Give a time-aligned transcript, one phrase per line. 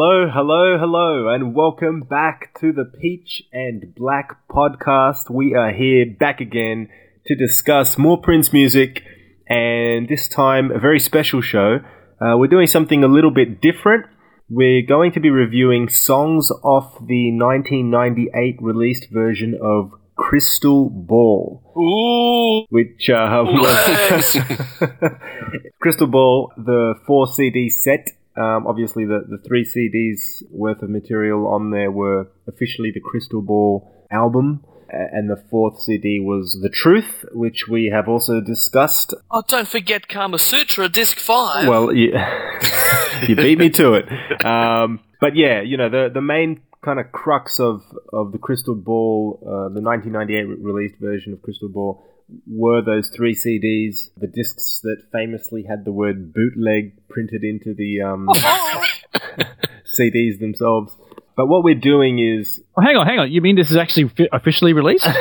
[0.00, 5.28] Hello, hello, hello, and welcome back to the Peach and Black podcast.
[5.28, 6.88] We are here back again
[7.26, 9.02] to discuss more Prince music,
[9.48, 11.80] and this time a very special show.
[12.20, 14.06] Uh, we're doing something a little bit different.
[14.48, 22.66] We're going to be reviewing songs off the 1998 released version of Crystal Ball Ooh!
[22.70, 24.36] which uh, was
[25.80, 28.10] Crystal Ball, the four CD set.
[28.38, 33.42] Um, obviously, the, the three CDs worth of material on there were officially the Crystal
[33.42, 39.14] Ball album, and the fourth CD was The Truth, which we have also discussed.
[39.30, 41.68] Oh, don't forget Kama Sutra, Disc 5.
[41.68, 44.44] Well, yeah, you beat me to it.
[44.44, 48.74] Um, but yeah, you know the the main kind of crux of of the Crystal
[48.74, 52.02] Ball, uh, the 1998 re- released version of Crystal Ball,
[52.46, 58.02] were those three CDs, the discs that famously had the word bootleg printed into the
[58.02, 58.28] um,
[59.98, 60.96] CDs themselves.
[61.36, 63.30] But what we're doing is Oh, hang on, hang on.
[63.30, 65.06] You mean this is actually fi- officially released?
[65.08, 65.14] oh,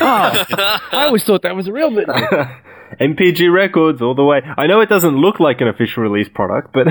[0.00, 2.06] I always thought that was a real bit.
[3.00, 4.40] NPG Records all the way.
[4.56, 6.86] I know it doesn't look like an official release product, but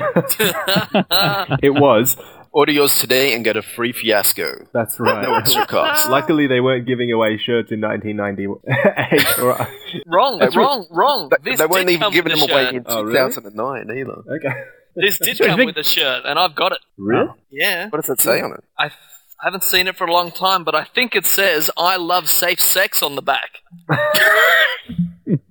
[1.63, 2.17] it was.
[2.53, 4.67] Order yours today and get a free fiasco.
[4.73, 5.23] That's right.
[5.23, 6.09] No extra cost.
[6.09, 9.39] Luckily, they weren't giving away shirts in 1998.
[9.39, 9.67] or-
[10.05, 11.29] wrong, wrong, wrong.
[11.29, 12.75] They, This they weren't even giving them a away shirt.
[12.75, 13.29] in Oh, really?
[13.31, 14.35] 2009 either.
[14.35, 14.63] okay.
[14.97, 16.79] This did come think- with a shirt, and I've got it.
[16.97, 17.29] Really?
[17.49, 17.87] Yeah.
[17.87, 18.63] What does it say on it?
[18.77, 18.99] I, th-
[19.41, 22.27] I haven't seen it for a long time, but I think it says, I love
[22.27, 23.61] safe sex on the back.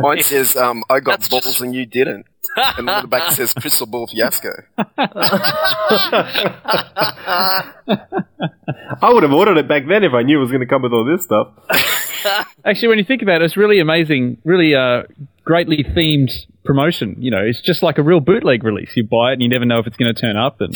[0.00, 2.26] Mine says, um, I got That's balls just- and you didn't.
[2.56, 4.50] And on the back it says Crystal Ball Fiasco.
[9.02, 10.82] I would have ordered it back then if I knew it was going to come
[10.82, 11.48] with all this stuff.
[12.64, 15.04] Actually, when you think about it, it's really amazing, really uh,
[15.44, 16.30] greatly themed
[16.64, 17.16] promotion.
[17.18, 18.90] You know, it's just like a real bootleg release.
[18.96, 20.74] You buy it and you never know if it's going to turn up, and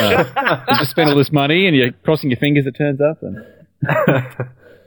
[0.00, 3.22] uh, you just spend all this money and you're crossing your fingers it turns up.
[3.22, 3.44] And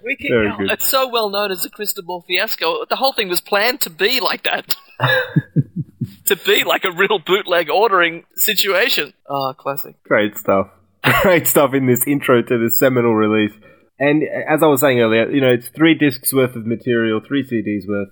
[0.04, 0.72] We can, Very good.
[0.72, 2.86] It's so well known as a Crystal Ball fiasco.
[2.90, 4.76] The whole thing was planned to be like that.
[6.26, 9.14] to be like a real bootleg ordering situation.
[9.30, 10.02] Oh, classic.
[10.04, 10.68] Great stuff.
[11.22, 13.54] Great stuff in this intro to this seminal release.
[14.00, 17.44] And as I was saying earlier, you know, it's three discs worth of material, three
[17.44, 18.10] CDs worth.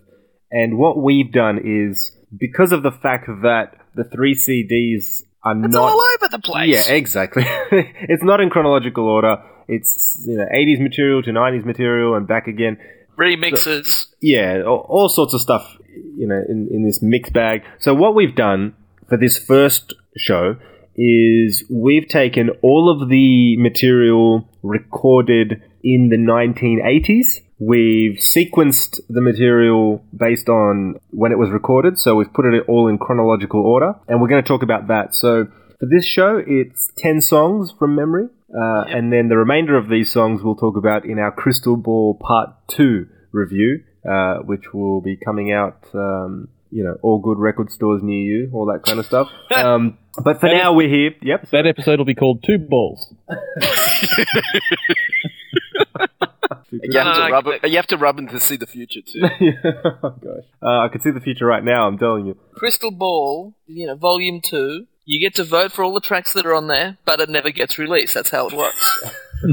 [0.52, 5.74] And what we've done is because of the fact that the three CDs are It's
[5.74, 6.88] not all over the place.
[6.88, 7.44] Yeah, exactly.
[7.72, 9.38] it's not in chronological order.
[9.72, 12.78] It's you know 80s material to 90s material and back again.
[13.18, 14.08] Remixes.
[14.22, 15.78] Yeah, all, all sorts of stuff.
[16.18, 17.64] You know, in, in this mixed bag.
[17.80, 18.76] So what we've done
[19.10, 20.56] for this first show
[20.96, 27.42] is we've taken all of the material recorded in the 1980s.
[27.60, 32.88] We've sequenced the material based on when it was recorded, so we've put it all
[32.88, 35.14] in chronological order, and we're going to talk about that.
[35.14, 35.48] So
[35.80, 40.12] for this show, it's 10 songs from memory, uh, and then the remainder of these
[40.12, 45.16] songs we'll talk about in our Crystal Ball Part 2 review, uh, which will be
[45.16, 49.06] coming out, um, you know, all good record stores near you, all that kind of
[49.06, 49.30] stuff.
[49.56, 51.12] um, but for now, we're here.
[51.22, 51.50] Yep.
[51.52, 53.14] that episode will be called Two Balls.
[56.72, 57.52] You have, No, to no, rub no.
[57.52, 59.22] it, you have to rub them to see the future too.
[60.04, 60.46] oh, gosh.
[60.64, 62.38] Uh, I can see the future right now, I'm telling you.
[62.56, 64.88] Crystal Ball, you know, Volume 2.
[65.06, 67.50] You get to vote for all the tracks that are on there, but it never
[67.52, 68.14] gets released.
[68.14, 69.04] That's how it works.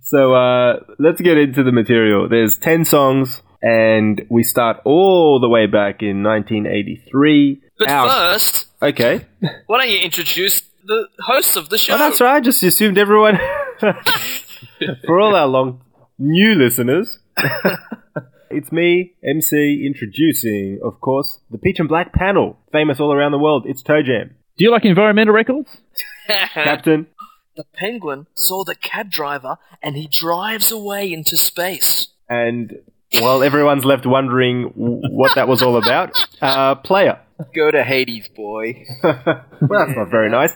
[0.00, 2.28] So uh, let's get into the material.
[2.30, 7.60] There's 10 songs, and we start all the way back in 1983.
[7.78, 9.26] But first, Okay.
[9.66, 11.94] why don't you introduce the hosts of the show?
[11.94, 12.36] Oh, that's right.
[12.36, 13.38] I just assumed everyone.
[15.04, 15.82] For all our long
[16.18, 17.18] new listeners,
[18.50, 23.38] it's me, MC, introducing, of course, the Peach and Black panel, famous all around the
[23.38, 23.64] world.
[23.66, 24.34] It's Toe Jam.
[24.56, 25.68] Do you like environmental records?
[26.26, 27.06] Captain.
[27.56, 32.08] the penguin saw the cab driver and he drives away into space.
[32.28, 32.78] And
[33.20, 36.12] while everyone's left wondering w- what that was all about,
[36.42, 37.20] uh, player.
[37.54, 38.84] Go to Hades, boy.
[39.02, 39.14] well,
[39.60, 40.52] that's not very nice.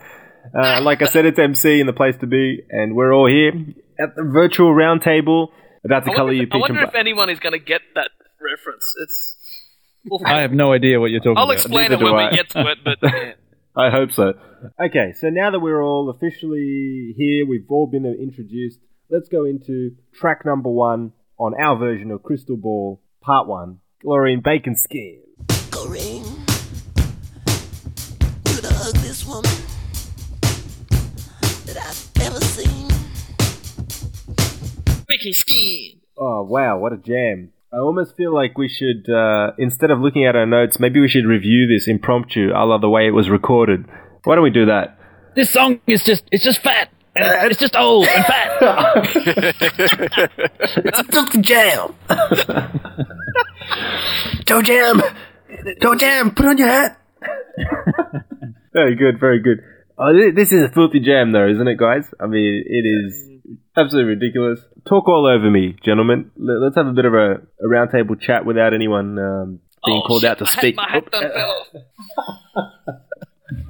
[0.54, 3.52] Uh, like I said, it's MC and the place to be, and we're all here
[3.98, 5.48] at the virtual roundtable
[5.84, 7.00] That's the I color wonder, you if, I wonder and if black.
[7.00, 8.94] anyone is going to get that reference.
[9.00, 9.36] It's.
[10.04, 11.42] We'll I have no idea what you're talking about.
[11.42, 12.30] I'll explain neither it when I.
[12.30, 13.32] we get to it, but yeah.
[13.76, 14.34] I hope so.
[14.80, 18.80] Okay, so now that we're all officially here, we've all been introduced.
[19.10, 23.78] Let's go into track number one on our version of Crystal Ball, part one.
[24.04, 25.22] Cloreen Bacon Skin.
[25.70, 26.24] Corrine,
[28.48, 29.50] you're the ugliest woman
[31.66, 32.81] that I've ever seen.
[35.12, 36.00] Bacon skin.
[36.16, 37.52] Oh wow, what a jam!
[37.70, 41.08] I almost feel like we should, uh, instead of looking at our notes, maybe we
[41.08, 43.84] should review this impromptu, a la the way it was recorded.
[44.24, 44.98] Why don't we do that?
[45.36, 46.88] This song is just it's just fat.
[47.14, 48.50] And it's just old and fat.
[50.84, 51.94] It's just a jam.
[54.46, 55.02] Toe jam,
[55.82, 56.30] toe jam.
[56.30, 56.98] Put on your hat.
[58.72, 59.58] very good, very good.
[59.98, 62.06] Oh, this is a filthy jam, though, isn't it, guys?
[62.18, 63.31] I mean, it is
[63.76, 64.60] absolutely ridiculous.
[64.88, 66.30] Talk all over me, gentlemen.
[66.36, 70.06] Let- Let's have a bit of a, a roundtable chat without anyone um, being Oh,
[70.06, 70.76] called shit, out to my hat- speak.
[70.76, 71.66] my hat Oh, done fell
[72.56, 72.66] off.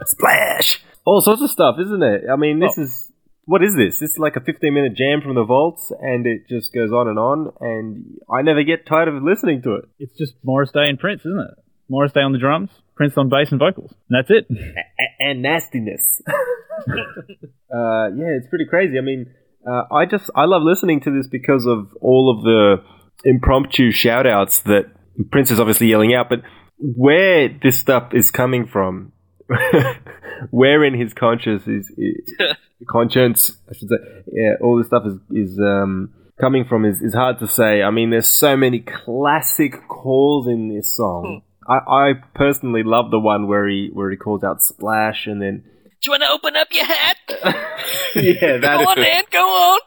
[0.07, 0.83] Splash!
[1.05, 2.23] All sorts of stuff, isn't it?
[2.31, 3.09] I mean, this is.
[3.45, 3.99] What is this?
[3.99, 7.09] This is like a 15 minute jam from the vaults, and it just goes on
[7.09, 9.85] and on, and I never get tired of listening to it.
[9.99, 11.55] It's just Morris Day and Prince, isn't it?
[11.89, 14.47] Morris Day on the drums, Prince on bass and vocals, and that's it.
[14.49, 16.23] A- and nastiness.
[16.29, 18.97] uh, yeah, it's pretty crazy.
[18.97, 19.27] I mean,
[19.67, 22.83] uh, I just I love listening to this because of all of the
[23.25, 24.87] impromptu shout outs that
[25.31, 26.43] Prince is obviously yelling out, but
[26.79, 29.13] where this stuff is coming from,
[30.51, 32.35] where in his conscious is, is
[32.91, 33.97] conscience, I should say,
[34.33, 37.83] yeah, all this stuff is is um, coming from is, is hard to say.
[37.83, 41.43] I mean, there's so many classic calls in this song.
[41.69, 45.65] I, I personally love the one where he where he calls out splash and then
[46.03, 47.17] Do you want to open up your hat?
[48.17, 49.23] yeah, that Go on, man.
[49.31, 49.81] Go on.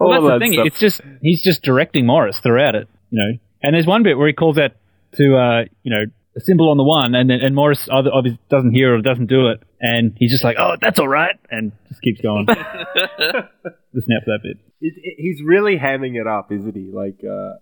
[0.00, 0.52] all Well, that's the thing.
[0.54, 0.66] stuff.
[0.66, 3.38] It's just he's just directing Morris throughout it, you know.
[3.62, 4.72] And there's one bit where he calls out
[5.14, 6.04] to uh, you know
[6.36, 9.26] a symbol on the one, and then and Morris either obviously doesn't hear or doesn't
[9.26, 12.46] do it, and he's just like, oh, that's all right, and just keeps going.
[13.92, 14.56] Listen out for that bit.
[14.80, 16.90] It- it- he's really hamming it up, isn't he?
[16.92, 17.54] Like, uh,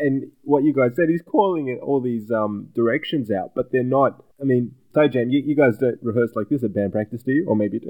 [0.00, 3.82] and what you guys said, he's calling it all these um, directions out, but they're
[3.84, 4.24] not.
[4.40, 7.32] I mean, Toe Jam, you, you guys don't rehearse like this at band practice, do
[7.32, 7.46] you?
[7.48, 7.80] Or maybe.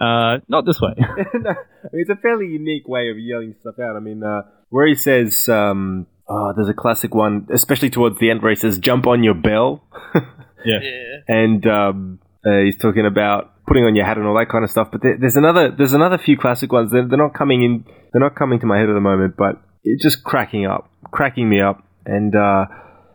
[0.00, 0.90] Uh, not this way.
[0.98, 3.96] no, I mean, it's a fairly unique way of yelling stuff out.
[3.96, 8.30] I mean, uh, where he says, um, oh, there's a classic one, especially towards the
[8.30, 9.82] end, where he says, "Jump on your bell,"
[10.14, 10.80] Yeah.
[10.82, 11.16] Yeah.
[11.28, 14.70] and um, uh, he's talking about putting on your hat and all that kind of
[14.70, 14.88] stuff.
[14.92, 16.90] But there, there's another, there's another few classic ones.
[16.92, 19.60] They're, they're not coming in, they're not coming to my head at the moment, but
[19.84, 21.82] it's just cracking up, cracking me up.
[22.04, 22.66] And uh,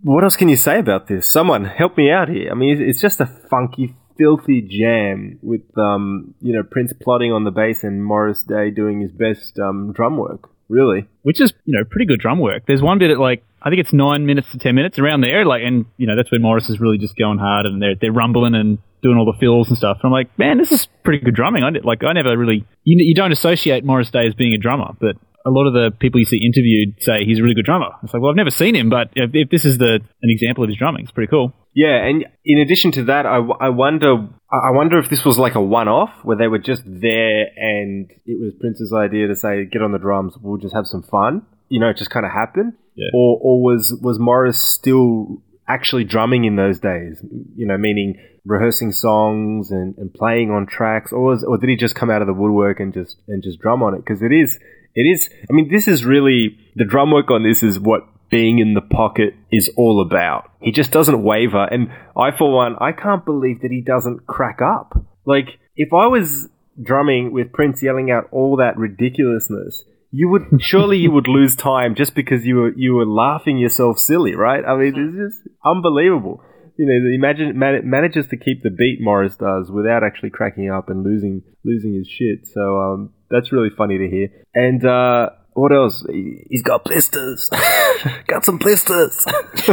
[0.04, 1.32] what else can you say about this?
[1.32, 2.50] Someone help me out here.
[2.52, 7.44] I mean, it's, just a funky, filthy jam with um, you know Prince plotting on
[7.44, 10.50] the bass and Morris Day doing his best um, drum work.
[10.68, 12.64] Really, which is you know pretty good drum work.
[12.66, 15.46] There's one bit at like I think it's nine minutes to ten minutes around there,
[15.46, 18.12] like and you know that's when Morris is really just going hard and they're they're
[18.14, 19.98] rumbling and doing all the fills and stuff.
[20.02, 21.64] And I'm like, man, this is pretty good drumming.
[21.64, 24.94] I like I never really you you don't associate Morris Day as being a drummer,
[25.00, 27.90] but a lot of the people you see interviewed say he's a really good drummer.
[28.04, 30.64] It's like, well, I've never seen him, but if, if this is the an example
[30.64, 31.54] of his drumming, it's pretty cool.
[31.74, 35.56] Yeah, and in addition to that, I, I wonder I wonder if this was like
[35.56, 39.82] a one-off where they were just there and it was Prince's idea to say, "Get
[39.82, 42.74] on the drums, we'll just have some fun." You know, it just kind of happened.
[42.96, 43.08] Yeah.
[43.14, 47.24] Or or was was Morris still actually drumming in those days?
[47.56, 51.76] You know, meaning rehearsing songs and, and playing on tracks, or was, or did he
[51.76, 54.00] just come out of the woodwork and just and just drum on it?
[54.00, 54.60] Because it is
[54.96, 55.30] it is.
[55.50, 58.82] I mean, this is really the drum work on this is what being in the
[58.82, 60.50] pocket is all about.
[60.62, 61.66] He just doesn't waver.
[61.66, 64.94] And I, for one, I can't believe that he doesn't crack up.
[65.26, 66.50] Like, if I was
[66.82, 71.96] drumming with Prince yelling out all that ridiculousness, you would surely you would lose time
[71.96, 74.64] just because you were you were laughing yourself silly, right?
[74.66, 76.44] I mean, it's just unbelievable.
[76.78, 80.72] You know, the imagine man, manages to keep the beat Morris does without actually cracking
[80.72, 82.48] up and losing losing his shit.
[82.48, 84.28] So um, that's really funny to hear.
[84.54, 86.06] And uh, what else?
[86.10, 87.50] He- He's got blisters.
[88.28, 89.26] got some blisters.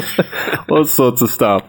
[0.71, 1.63] All sorts of stuff.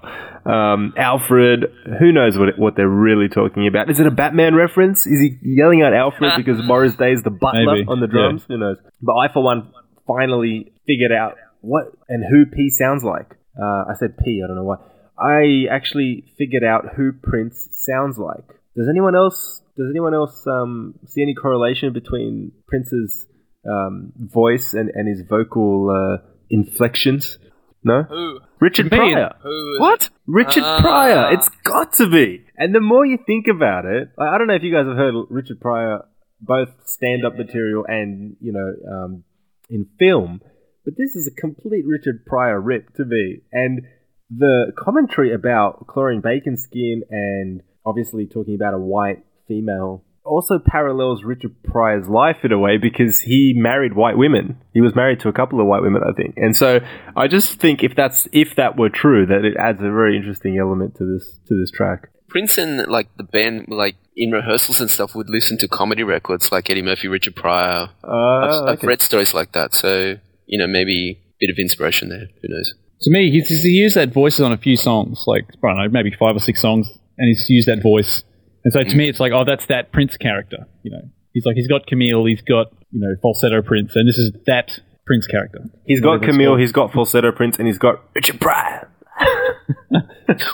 [0.45, 1.65] Um, Alfred,
[1.99, 3.89] who knows what what they're really talking about?
[3.89, 5.05] Is it a Batman reference?
[5.05, 8.11] Is he yelling out Alfred because Morris Day is the butler Maybe, on the yeah.
[8.11, 8.45] drums?
[8.47, 8.77] Who knows?
[9.01, 9.71] But I, for one,
[10.07, 13.35] finally figured out what and who P sounds like.
[13.61, 14.41] Uh, I said P.
[14.43, 14.77] I don't know why.
[15.19, 18.45] I actually figured out who Prince sounds like.
[18.79, 19.61] Does anyone else?
[19.77, 23.27] Does anyone else um, see any correlation between Prince's
[23.69, 27.37] um, voice and, and his vocal uh, inflections?
[27.83, 28.03] No.
[28.03, 28.39] Who?
[28.61, 29.33] Richard Me, Pryor.
[29.41, 30.09] Who is What?
[30.27, 30.79] Richard Ah.
[30.81, 31.33] Pryor.
[31.33, 32.45] It's got to be.
[32.57, 34.97] And the more you think about it, I I don't know if you guys have
[34.97, 36.05] heard Richard Pryor
[36.41, 39.23] both stand-up material and you know um,
[39.69, 40.41] in film.
[40.85, 43.81] But this is a complete Richard Pryor rip to me, and
[44.29, 51.23] the commentary about Cloreen Bacon Skin and obviously talking about a white female also parallels
[51.23, 54.61] Richard Pryor's life in a way because he married white women.
[54.73, 56.35] He was married to a couple of white women, I think.
[56.37, 56.79] And so
[57.15, 60.57] I just think if that's if that were true, that it adds a very interesting
[60.57, 62.09] element to this to this track.
[62.27, 66.51] Prince and like the band, like in rehearsals and stuff, would listen to comedy records
[66.51, 67.89] like Eddie Murphy, Richard Pryor.
[68.03, 68.87] Uh, I've, I've okay.
[68.87, 72.27] read stories like that, so you know maybe a bit of inspiration there.
[72.41, 72.75] Who knows?
[73.03, 75.89] To me, he's, he's used that voice on a few songs, like I don't know,
[75.89, 76.87] maybe five or six songs,
[77.19, 78.23] and he's used that voice.
[78.63, 79.09] And so to me, mm.
[79.09, 80.65] it's like, oh, that's that Prince character.
[80.83, 81.01] You know,
[81.33, 84.79] he's like, he's got Camille, he's got you know falsetto Prince, and this is that
[85.05, 85.59] Prince character.
[85.85, 88.89] He's got Camille, he's got falsetto Prince, and he's got Richard Pryor.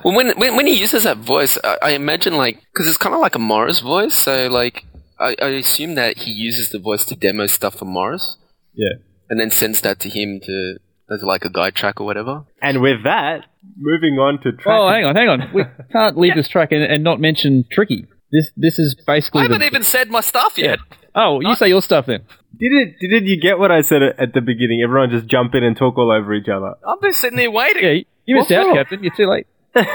[0.04, 3.14] Well, when when, when he uses that voice, I, I imagine like because it's kind
[3.14, 4.86] of like a Morris voice, so like
[5.20, 8.38] I, I assume that he uses the voice to demo stuff for Morris,
[8.74, 8.94] Yeah.
[9.30, 10.78] and then sends that to him to
[11.10, 12.46] as like a guide track or whatever.
[12.62, 13.46] And with that,
[13.78, 14.76] moving on to track.
[14.80, 15.54] Oh, hang on, hang on.
[15.54, 18.08] We can't leave this track and, and not mention Tricky.
[18.32, 19.42] This this is basically.
[19.42, 20.80] I haven't the, even said my stuff yet.
[21.14, 22.22] Oh, you say your stuff then.
[22.58, 22.96] Did it?
[23.00, 24.82] Did you get what I said at at the beginning?
[24.84, 26.74] Everyone just jump in and talk all over each other.
[26.86, 27.84] I've been sitting here waiting.
[27.84, 28.76] Yeah, you, you missed What out.
[28.76, 29.04] Captain.
[29.04, 29.48] You're too late.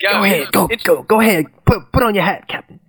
[0.00, 0.50] Go, ahead.
[0.50, 1.44] go, go, go ahead.
[1.66, 2.80] Put put on your hat, Captain.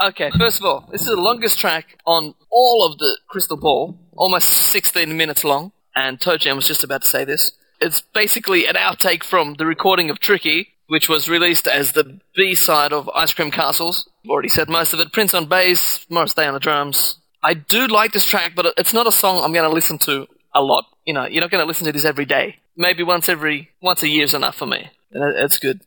[0.00, 3.98] Okay, first of all, this is the longest track on all of the Crystal Ball,
[4.14, 7.52] almost 16 minutes long, and Toe Jam was just about to say this.
[7.80, 12.92] It's basically an outtake from the recording of Tricky, which was released as the B-side
[12.92, 14.08] of Ice Cream Castles.
[14.28, 15.12] Already said most of it.
[15.12, 17.16] Prince on bass, Morris Day on the drums.
[17.42, 20.28] I do like this track, but it's not a song I'm going to listen to
[20.54, 20.84] a lot.
[21.04, 22.56] You know, you're not going to listen to this every day.
[22.76, 24.90] Maybe once every, once a year is enough for me.
[25.12, 25.80] And That's good.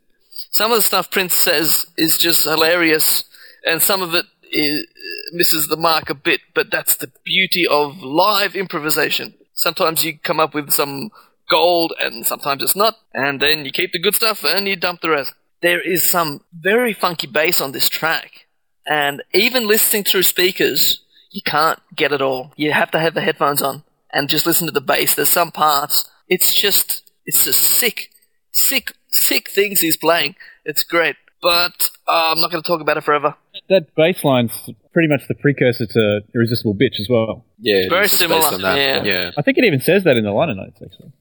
[0.52, 3.26] Some of the stuff Prince says is just hilarious,
[3.66, 4.88] and some of it is,
[5.34, 9.34] misses the mark a bit, but that's the beauty of live improvisation.
[9.60, 11.12] Sometimes you come up with some
[11.50, 15.02] gold, and sometimes it's not, and then you keep the good stuff and you dump
[15.02, 15.34] the rest.
[15.62, 18.48] There is some very funky bass on this track,
[18.86, 21.02] and even listening through speakers,
[21.32, 22.54] you can't get it all.
[22.56, 25.16] You have to have the headphones on and just listen to the bass.
[25.16, 28.10] There's some parts, it's just, it's just sick
[28.52, 30.36] sick, sick things he's playing.
[30.66, 33.36] It's great, but uh, I'm not going to talk about it forever.
[33.70, 34.70] That bass line's
[35.00, 37.46] pretty much the precursor to Irresistible Bitch as well.
[37.58, 38.76] Yeah, Very it's similar, based on that.
[38.78, 39.04] yeah.
[39.04, 39.32] yeah.
[39.38, 41.14] I think it even says that in the liner notes, actually.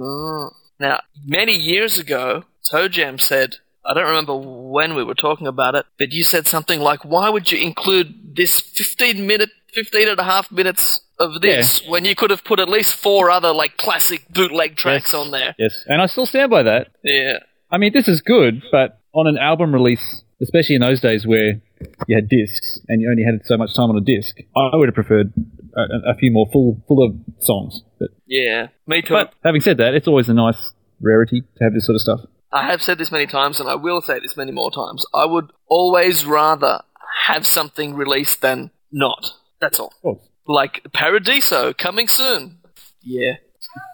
[0.00, 0.50] Oh.
[0.78, 5.74] Now, many years ago, Toe Jam said, I don't remember when we were talking about
[5.74, 10.18] it, but you said something like, why would you include this 15 minute, 15 and
[10.20, 13.76] a half minutes of this when you could have put at least four other like
[13.78, 15.14] classic bootleg tracks Yes.
[15.14, 15.56] on there?
[15.58, 16.88] Yes, and I still stand by that.
[17.02, 17.38] Yeah.
[17.68, 21.60] I mean, this is good, but on an album release, especially in those days where
[22.06, 24.88] you had discs and you only had so much time on a disc, I would
[24.88, 25.32] have preferred
[25.76, 27.82] a, a- a few more full full of songs.
[27.98, 29.14] But, Yeah, me too.
[29.14, 32.20] but having said that, it's always a nice rarity to have this sort of stuff.
[32.50, 35.04] I have said this many times, and I will say this many more times.
[35.14, 36.80] I would always rather
[37.26, 39.32] have something released than not.
[39.60, 39.92] That's all.
[40.04, 40.20] Of.
[40.46, 42.58] Like Paradiso coming soon.
[43.02, 43.34] Yeah.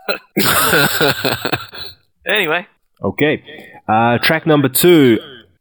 [2.26, 2.66] anyway,
[3.02, 3.42] Okay.
[3.88, 5.18] Uh, track number two,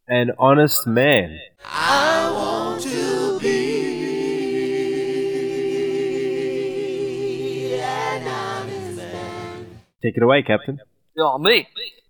[0.08, 1.40] An Honest Man.
[1.64, 4.96] I want to be
[7.76, 9.80] an honest man.
[10.02, 10.82] Take it away, Captain.
[11.18, 11.70] oh me.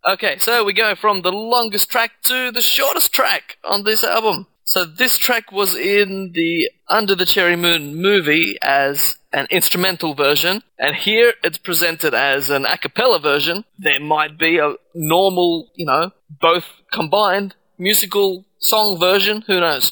[0.10, 4.48] Okay, so we go from the longest track to the shortest track on this album.
[4.64, 10.64] So this track was in the Under the Cherry Moon movie as an instrumental version,
[10.80, 13.66] and here it's presented as an a cappella version.
[13.78, 16.10] There might be a normal, you know,
[16.42, 19.92] both combined musical song version, who knows.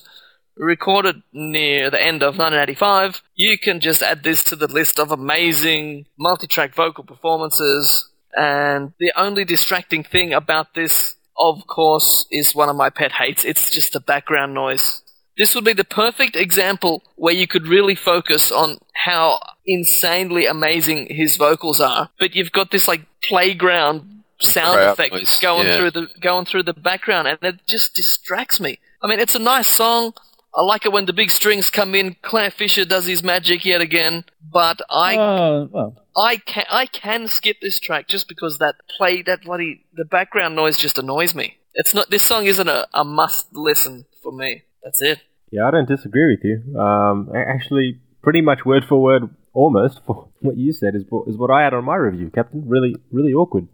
[0.56, 5.12] Recorded near the end of 1985, you can just add this to the list of
[5.12, 8.10] amazing multi-track vocal performances.
[8.36, 13.44] And the only distracting thing about this, of course, is one of my pet hates.
[13.44, 15.02] It's just the background noise.
[15.38, 21.08] This would be the perfect example where you could really focus on how insanely amazing
[21.10, 25.78] his vocals are, but you've got this like playground sound Crowd effect noise, going yeah.
[25.78, 28.80] through the going through the background, and it just distracts me.
[29.02, 30.14] I mean, it's a nice song.
[30.54, 32.18] I like it when the big strings come in.
[32.22, 37.28] Clare Fischer does his magic yet again, but I Oh, well, I can I can
[37.28, 41.58] skip this track just because that play that bloody the background noise just annoys me.
[41.74, 44.64] It's not this song isn't a, a must listen for me.
[44.84, 45.22] That's it.
[45.52, 46.80] Yeah, I don't disagree with you.
[46.80, 51.38] Um, actually, pretty much word for word, almost for what you said is what, is
[51.38, 52.64] what I had on my review, Captain.
[52.68, 53.68] Really, really awkward.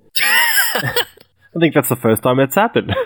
[1.55, 2.93] I think that's the first time it's happened.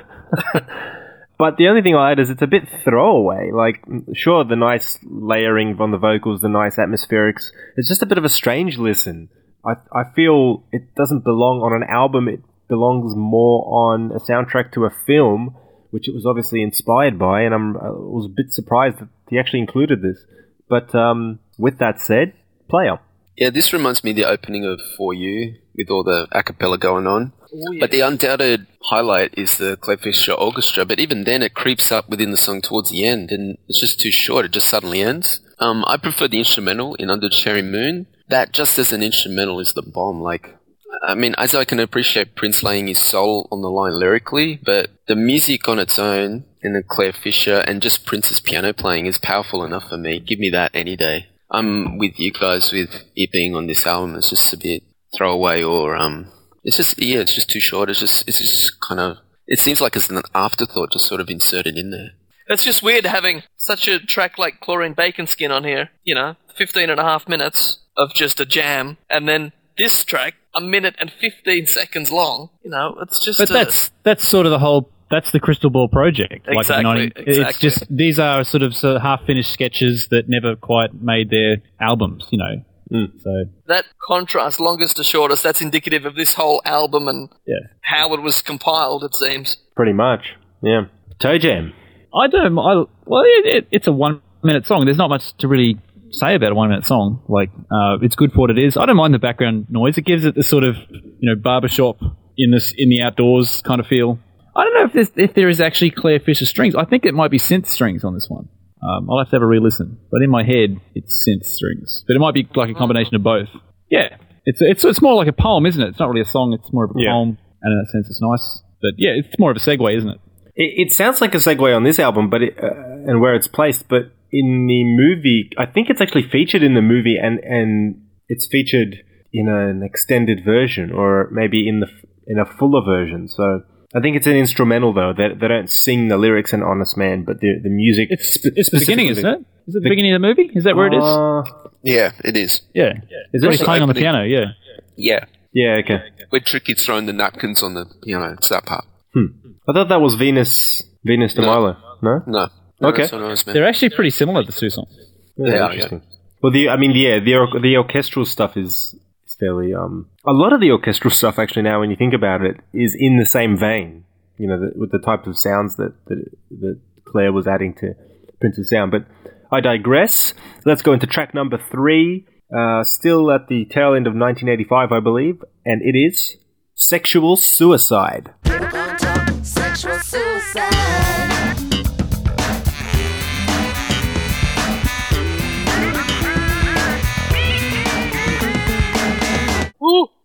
[1.41, 3.49] But the only thing I'll add is it's a bit throwaway.
[3.51, 7.49] Like, sure, the nice layering on the vocals, the nice atmospherics.
[7.75, 9.27] It's just a bit of a strange listen.
[9.65, 12.27] I, I feel it doesn't belong on an album.
[12.27, 15.55] It belongs more on a soundtrack to a film,
[15.89, 17.41] which it was obviously inspired by.
[17.41, 20.23] And I'm, I was a bit surprised that he actually included this.
[20.69, 22.33] But um, with that said,
[22.69, 22.99] player.
[23.41, 26.77] Yeah, this reminds me of the opening of For You with all the a cappella
[26.77, 27.33] going on.
[27.51, 30.85] Oh, But the undoubted highlight is the Clare Fischer orchestra.
[30.85, 33.99] But even then, it creeps up within the song towards the end, and it's just
[33.99, 34.45] too short.
[34.45, 35.39] It just suddenly ends.
[35.57, 38.05] Um, I prefer the instrumental in Under the Cherry Moon.
[38.29, 40.21] That just as an instrumental is the bomb.
[40.21, 40.55] Like,
[41.01, 44.91] I mean, as I can appreciate Prince laying his soul on the line lyrically, but
[45.07, 49.17] the music on its own and the Clare Fischer and just Prince's piano playing is
[49.17, 50.19] powerful enough for me.
[50.19, 51.30] Give me that any day.
[51.51, 54.15] I'm with you guys with it being on this album.
[54.15, 54.83] It's just a bit
[55.15, 56.31] throwaway or um,
[56.63, 57.89] it's just yeah, it's just too short.
[57.89, 59.17] It's just it's just kind of
[59.47, 62.11] it seems like it's an afterthought, just sort of inserted in there.
[62.47, 66.35] It's just weird having such a track like Cloreen Bacon Skin on here, you know,
[66.55, 70.95] 15 and a half minutes of just a jam, and then this track, a minute
[70.99, 73.39] and 15 seconds long, you know, it's just.
[73.39, 74.90] But uh, that's that's sort of the whole.
[75.11, 76.47] That's the Crystal Ball project.
[76.47, 80.29] Like, Exactly, you know, It's just these are sort of, sort of half-finished sketches that
[80.29, 82.27] never quite made their albums.
[82.31, 87.29] You know, so that contrast, longest to shortest, that's indicative of this whole album and
[87.45, 87.55] yeah.
[87.81, 89.57] how it was compiled, it seems.
[89.75, 90.33] Pretty much.
[90.61, 90.85] Yeah.
[91.19, 91.73] Toe Jam.
[92.13, 92.57] I don't.
[92.57, 94.85] I, well, it, it, it's a one-minute song.
[94.85, 95.77] There's not much to really
[96.09, 97.21] say about a one-minute song.
[97.27, 98.75] Like, uh, it's good for what it is.
[98.75, 99.97] I don't mind the background noise.
[99.97, 101.97] It gives it the sort of, you know, barbershop
[102.37, 104.19] in this in the outdoors kind of feel.
[104.55, 106.75] I don't know if there's, if there is actually Clare Fischer strings.
[106.75, 108.49] I think it might be synth strings on this one.
[108.83, 109.99] Um, I'll have to have a re-listen.
[110.11, 112.03] But in my head, it's synth strings.
[112.07, 113.47] But it might be like a combination of both.
[113.89, 115.89] Yeah, it's it's it's more like a poem, isn't it?
[115.89, 116.53] It's not really a song.
[116.53, 117.11] It's more of a Yeah.
[117.11, 118.63] poem, and in that sense, it's nice.
[118.81, 120.19] But yeah, it's more of a segue, isn't it?
[120.55, 122.67] It, it sounds like a segue on this album, but it, uh,
[123.07, 123.87] and where it's placed.
[123.87, 128.47] But in the movie, I think it's actually featured in the movie, and and it's
[128.47, 128.95] featured
[129.31, 131.87] in an extended version, or maybe in the
[132.27, 133.27] in a fuller version.
[133.27, 133.61] So
[133.93, 135.13] I think it's an instrumental though.
[135.15, 138.07] They, they don't sing the lyrics in Honest Man, but the the music.
[138.11, 139.39] It's spe- it's the beginning, isn't it?
[139.67, 140.49] Is it the beginning of the movie?
[140.53, 141.03] Is that where it is?
[141.03, 141.43] Uh,
[141.83, 142.61] Yeah, it is.
[142.73, 142.93] yeah.
[143.33, 143.65] is When he's it?
[143.65, 144.53] playing on the piano, yeah.
[144.95, 145.81] Yeah, Yeah.
[145.83, 145.99] Okay.
[146.29, 148.33] where Tricky's throwing the napkins on the piano.
[148.33, 148.85] It's that part.
[149.15, 150.83] I thought that was Venus.
[151.03, 151.47] Venus de No.
[151.47, 151.77] Milo.
[152.01, 152.23] No.
[152.27, 152.49] No.
[152.79, 153.01] no Okay.
[153.03, 153.53] that's what I was meant.
[153.55, 154.93] They're actually pretty similar, the two songs.
[155.37, 156.01] Yeah, Yeah, interesting.
[156.41, 159.00] Well, the I mean, yeah, the or- the orchestral stuff is is
[159.41, 160.07] fairly um.
[160.25, 163.17] A lot of the orchestral stuff, actually, now when you think about it, is in
[163.17, 164.05] the same vein.
[164.37, 167.95] You know, the, with the types of sounds that that, that Clare was adding to
[168.39, 168.91] Prince's sound.
[168.91, 169.05] But
[169.51, 170.33] I digress.
[170.65, 172.25] Let's go into track number three.
[172.55, 176.37] Uh, still at the tail end of 1985, I believe, and it is
[176.75, 178.33] "Sexual Suicide."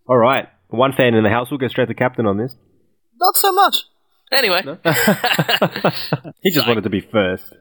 [0.07, 1.49] All right, one fan in the house.
[1.51, 2.55] We'll go straight to captain on this.
[3.19, 3.77] Not so much.
[4.31, 4.61] Anyway,
[6.41, 7.53] He just wanted to be first.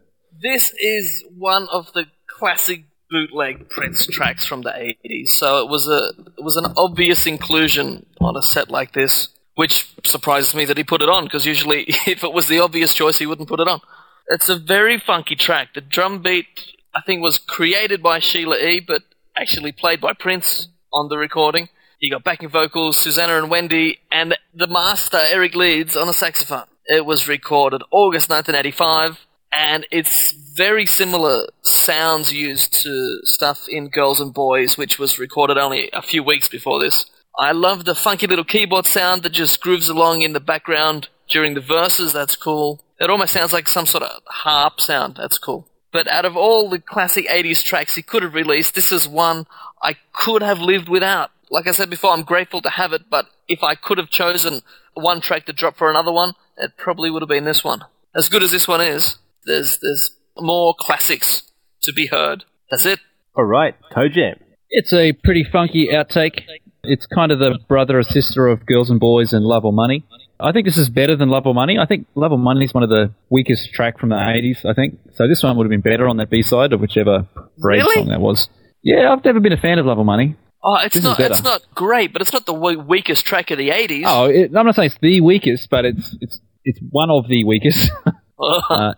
[0.42, 4.70] this is one of the classic bootleg Prince tracks from the
[5.04, 5.28] 80s.
[5.28, 9.86] So it was a it was an obvious inclusion on a set like this, which
[10.04, 13.18] surprises me that he put it on because usually if it was the obvious choice
[13.18, 13.80] he wouldn't put it on.
[14.28, 15.68] It's a very funky track.
[15.74, 19.02] The drum beat I think was created by Sheila E, but
[19.36, 21.68] actually played by Prince on the recording.
[21.98, 26.66] You got backing vocals, Susannah and Wendy, and the master, Eric Leeds, on a saxophone.
[26.84, 34.20] It was recorded August 1985, and it's very similar sounds used to stuff in Girls
[34.20, 37.06] and Boys, which was recorded only a few weeks before this.
[37.38, 41.54] I love the funky little keyboard sound that just grooves along in the background during
[41.54, 42.12] the verses.
[42.12, 42.82] That's cool.
[43.00, 45.16] It almost sounds like some sort of harp sound.
[45.16, 45.66] That's cool.
[45.92, 49.46] But out of all the classic 80s tracks he could have released, this is one
[49.82, 51.30] I could have lived without.
[51.50, 54.60] Like I said before, I'm grateful to have it, but if I could have chosen
[54.94, 57.82] one track to drop for another one, it probably would have been this one.
[58.14, 61.42] As good as this one is, there's there's more classics
[61.82, 62.44] to be heard.
[62.70, 62.98] That's it.
[63.36, 64.36] All right, Toe Jam.
[64.70, 66.42] It's a pretty funky outtake.
[66.82, 70.04] It's kind of the brother or sister of Girls and Boys and Love or Money.
[70.38, 71.78] I think this is better than Love or Money.
[71.78, 74.74] I think Love or Money is one of the weakest track from the 80s, I
[74.74, 74.98] think.
[75.14, 77.26] So this one would have been better on that B-side of whichever
[77.60, 77.94] Parade Really?
[77.94, 78.48] song that was.
[78.82, 80.36] Yeah, I've never been a fan of Love or Money.
[80.68, 83.70] Oh, it's This not it's not great, but it's not the weakest track of the
[83.70, 84.02] 80s.
[84.04, 87.44] Oh, it, I'm not saying it's the weakest, but it's it's it's one of the
[87.44, 87.90] weakest.
[88.38, 88.92] Uh,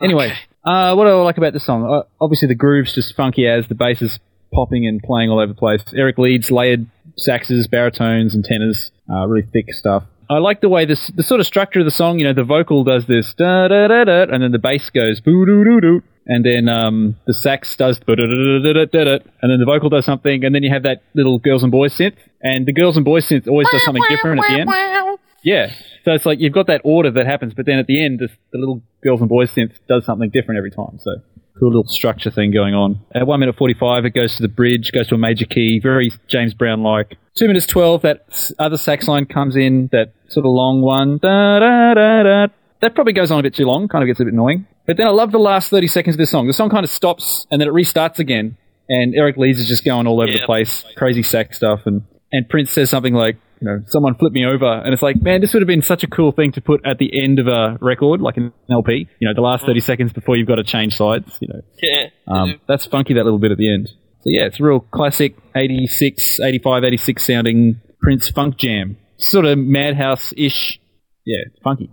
[0.00, 0.32] anyway,
[0.64, 1.84] uh, what do I like about this song?
[1.90, 4.20] Uh, obviously, the groove's just funky as the bass is
[4.54, 5.82] popping and playing all over the place.
[5.92, 6.86] Eric Leeds layered
[7.18, 10.04] saxes, baritones, and tenors, uh, really thick stuff.
[10.30, 12.20] I like the way this the sort of structure of the song.
[12.20, 15.20] You know, the vocal does this da da da da, and then the bass goes
[15.20, 20.04] boo doo doo doo, and then um, the sax does and then the vocal does
[20.04, 23.04] something, and then you have that little girls and boys synth, and the girls and
[23.04, 25.18] boys synth always does something different at the end.
[25.42, 25.72] Yeah,
[26.04, 28.28] so it's like you've got that order that happens, but then at the end, the,
[28.52, 30.98] the little girls and boys synth does something different every time.
[30.98, 31.12] So
[31.58, 33.00] cool little structure thing going on.
[33.14, 36.10] At one minute forty-five, it goes to the bridge, goes to a major key, very
[36.26, 37.16] James Brown like.
[37.36, 38.26] Two minutes twelve, that
[38.58, 41.18] other sax line comes in, that sort of long one.
[41.18, 42.46] Da, da, da.
[42.80, 44.66] That probably goes on a bit too long, kind of gets a bit annoying.
[44.86, 46.46] But then I love the last thirty seconds of this song.
[46.46, 48.56] The song kind of stops and then it restarts again,
[48.88, 52.48] and Eric Leeds is just going all over the place, crazy sax stuff, and and
[52.48, 55.52] Prince says something like, you know, someone flip me over, and it's like, man, this
[55.54, 58.20] would have been such a cool thing to put at the end of a record,
[58.20, 59.08] like an LP.
[59.20, 61.36] You know, the last thirty seconds before you've got to change sides.
[61.40, 62.06] You know, Yeah.
[62.28, 63.88] um, that's funky, that little bit at the end.
[63.88, 68.96] So yeah, it's a real classic 86, 85, 86 sounding Prince funk jam.
[69.18, 70.80] Sort of madhouse-ish.
[71.24, 71.90] Yeah, funky.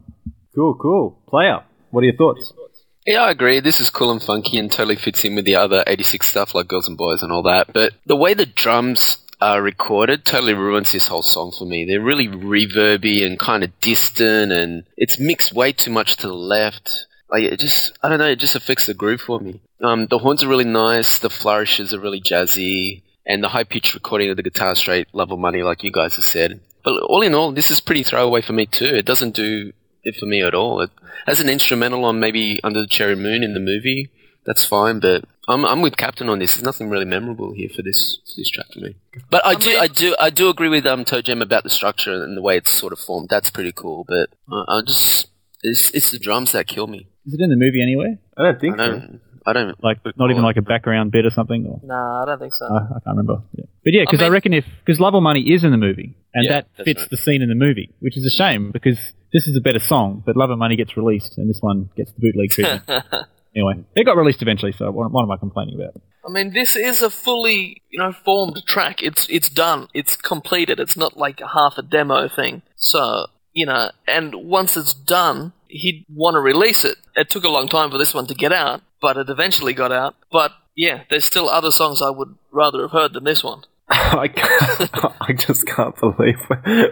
[0.56, 1.21] Cool, cool.
[1.29, 2.51] Play Player, what are your thoughts?
[3.06, 3.60] Yeah, I agree.
[3.60, 6.68] This is cool and funky and totally fits in with the other 86 stuff like
[6.68, 7.74] Girls and Boys and all that.
[7.74, 11.84] But the way the drums are recorded totally ruins this whole song for me.
[11.84, 16.34] They're really reverby and kind of distant and it's mixed way too much to the
[16.34, 17.08] left.
[17.30, 19.60] Like it just, I don't know, it just affects the groove for me.
[19.82, 23.94] Um, the horns are really nice, the flourishes are really jazzy, and the high pitched
[23.94, 26.62] recording of the guitar straight level money, like you guys have said.
[26.86, 28.86] But all in all, this is pretty throwaway for me too.
[28.86, 30.82] It doesn't do it for me at all.
[30.82, 30.92] It
[31.26, 34.10] has an instrumental on maybe Under the Cherry Moon in the movie.
[34.46, 36.56] That's fine, but I'm I'm with Captain on this.
[36.56, 38.96] There's nothing really memorable here for this for this track for me.
[39.30, 42.36] But I, do I do I do agree with um Toe about the structure and
[42.36, 43.30] the way it's sort of formed.
[43.30, 44.06] That's pretty cool.
[44.08, 45.28] But uh, I just
[45.62, 47.08] it's it's the drums that kill me.
[47.26, 48.18] Is it in the movie anyway?
[48.38, 49.20] I don't I think so.
[49.51, 50.47] Don't I don't Like, not even oh.
[50.47, 51.65] like a background bit or something?
[51.67, 51.79] Or?
[51.84, 52.65] Nah, I don't think so.
[52.65, 53.41] I, I can't remember.
[53.53, 53.65] Yeah.
[53.84, 56.15] But yeah, because I, mean- reckon if because Love or Money is in the movie,
[56.34, 57.10] and Yeah, that fits right.
[57.10, 58.97] the scene in the movie, which is a shame because
[59.34, 62.12] this is a better song, but Love or Money gets released, and this one gets
[62.13, 62.84] the bootleg treatment.
[63.56, 66.01] anyway, it got released eventually, so what, what am I complaining about?
[66.25, 69.03] I mean, this is a fully, you know, formed track.
[69.03, 69.88] It's it's done.
[69.93, 70.79] It's completed.
[70.79, 72.62] It's not like a half a demo thing.
[72.77, 76.95] So, you know, and once it's done, he'd want to release it.
[77.15, 79.92] It took a long time for this one to get out, but it eventually got
[79.92, 80.16] out.
[80.32, 83.63] But yeah, there's still other songs I would rather have heard than this one.
[83.89, 84.89] I, can't,
[85.20, 86.39] I just can't believe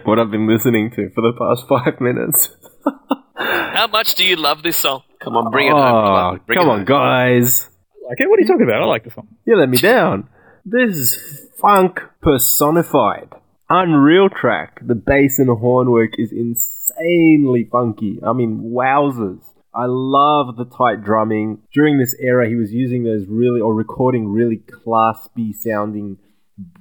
[0.04, 2.50] what I've been listening to for the past five minutes.
[3.34, 5.02] How much do you love this song?
[5.24, 6.04] come on bring it oh, home.
[6.04, 6.46] Clark.
[6.46, 6.84] Bring come it on, home.
[6.84, 7.70] guys.
[8.12, 8.82] Okay, what are you talking about?
[8.82, 9.28] I like the song.
[9.46, 10.28] You let me down.
[10.66, 13.30] This is funk personified.
[13.70, 14.80] Unreal track.
[14.86, 18.20] The bass and horn work is insanely funky.
[18.22, 19.40] I mean, wowzers.
[19.74, 21.62] I love the tight drumming.
[21.72, 26.18] During this era, he was using those really, or recording really claspy sounding,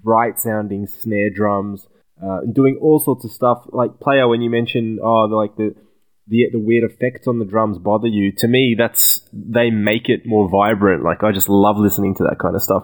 [0.03, 1.87] bright sounding snare drums,
[2.21, 3.63] uh, and doing all sorts of stuff.
[3.71, 5.73] Like player, when you mentioned, oh, the, like the
[6.27, 8.31] the the weird effects on the drums bother you.
[8.37, 11.03] To me, that's they make it more vibrant.
[11.03, 12.83] Like I just love listening to that kind of stuff.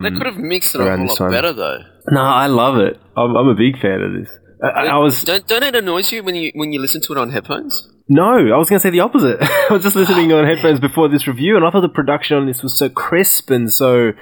[0.00, 1.30] They could have mixed it a Around whole this lot time.
[1.32, 1.78] better though.
[2.10, 2.98] No, I love it.
[3.16, 4.38] I'm, I'm a big fan of this.
[4.62, 7.18] I, I was don't don't it annoys you when you when you listen to it
[7.18, 7.88] on headphones?
[8.08, 9.38] no, I was going to say the opposite.
[9.42, 12.46] I was just listening on headphones before this review, and I thought the production on
[12.46, 14.12] this was so crisp and so.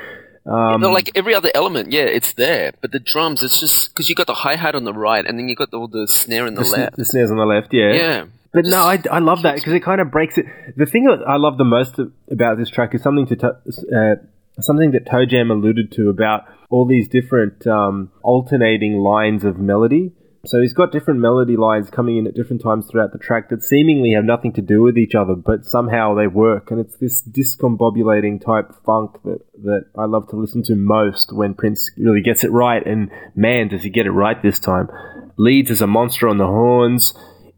[0.44, 2.72] Um, No, like every other element, yeah, it's there.
[2.80, 5.38] But the drums, it's just because you got the hi hat on the right, and
[5.38, 6.96] then you got all the snare in the, the, sn- left.
[6.96, 7.92] the snares on the left, yeah.
[7.92, 10.46] Yeah, But no, I, I love that because it kind of breaks it.
[10.76, 11.98] The thing that I love the most
[12.30, 13.56] about this track is something to to-
[13.96, 19.58] uh, something that Toe Jam alluded to about all these different um, alternating lines of
[19.58, 20.12] melody.
[20.46, 23.62] So he's got different melody lines coming in at different times throughout the track that
[23.62, 26.70] seemingly have nothing to do with each other, but somehow they work.
[26.70, 31.54] And it's this discombobulating type funk that, that I love to listen to most when
[31.54, 32.84] Prince really gets it right.
[32.86, 34.88] And man, does he get it right this time.
[35.36, 37.12] Leeds as a monster on the horns.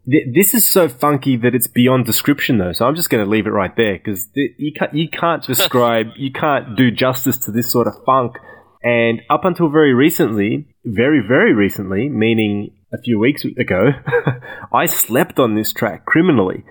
[0.09, 2.73] Th- This is so funky that it's beyond description, though.
[2.73, 6.07] So I'm just going to leave it right there because you can't you can't describe,
[6.17, 8.37] you can't do justice to this sort of funk.
[8.81, 13.89] And up until very recently, very very recently, meaning a few weeks ago,
[14.73, 16.63] I slept on this track criminally.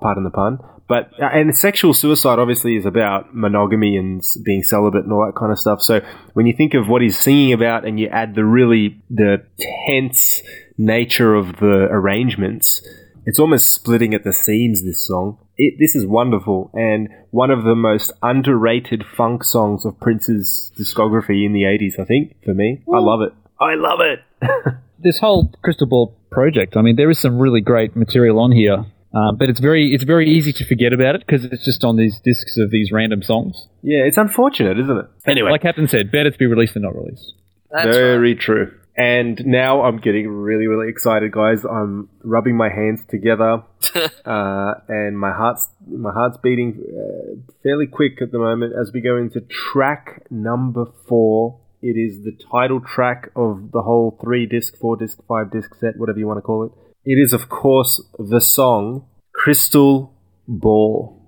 [0.00, 0.58] Pardon the pun.
[0.86, 5.38] But uh, and sexual suicide obviously is about monogamy and being celibate and all that
[5.38, 5.80] kind of stuff.
[5.82, 6.00] So
[6.34, 9.44] when you think of what he's singing about and you add the really the
[9.86, 10.42] tense
[10.76, 12.86] nature of the arrangements,
[13.24, 14.84] it's almost splitting at the seams.
[14.84, 19.98] This song, it, this is wonderful and one of the most underrated funk songs of
[20.00, 21.98] Prince's discography in the '80s.
[21.98, 23.32] I think for me, I love it.
[23.58, 24.20] I love it.
[25.04, 28.86] This whole Crystal Ball project, I mean, there is some really great material on here,
[29.14, 31.96] uh, but it's very it's very easy to forget about it because it's just on
[31.96, 33.68] these discs of these random songs.
[33.82, 35.06] yeah, it's unfortunate, isn't it?
[35.26, 37.34] Anyway, Like Captain said, better to be released than not released.
[37.70, 37.92] That's right.
[37.92, 38.72] very true.
[38.96, 41.64] And now I'm getting really, really excited, guys.
[41.64, 43.64] I'm rubbing my hands together,
[44.24, 49.00] uh, and my heart's my heart's beating uh, fairly quick at the moment as we
[49.00, 51.60] go into track number four.
[51.86, 55.98] It is the title track of the whole three disc, four disc, five disc set,
[55.98, 56.72] whatever you want to call it.
[57.04, 60.14] It is, of course, the song "Crystal
[60.48, 61.20] Ball."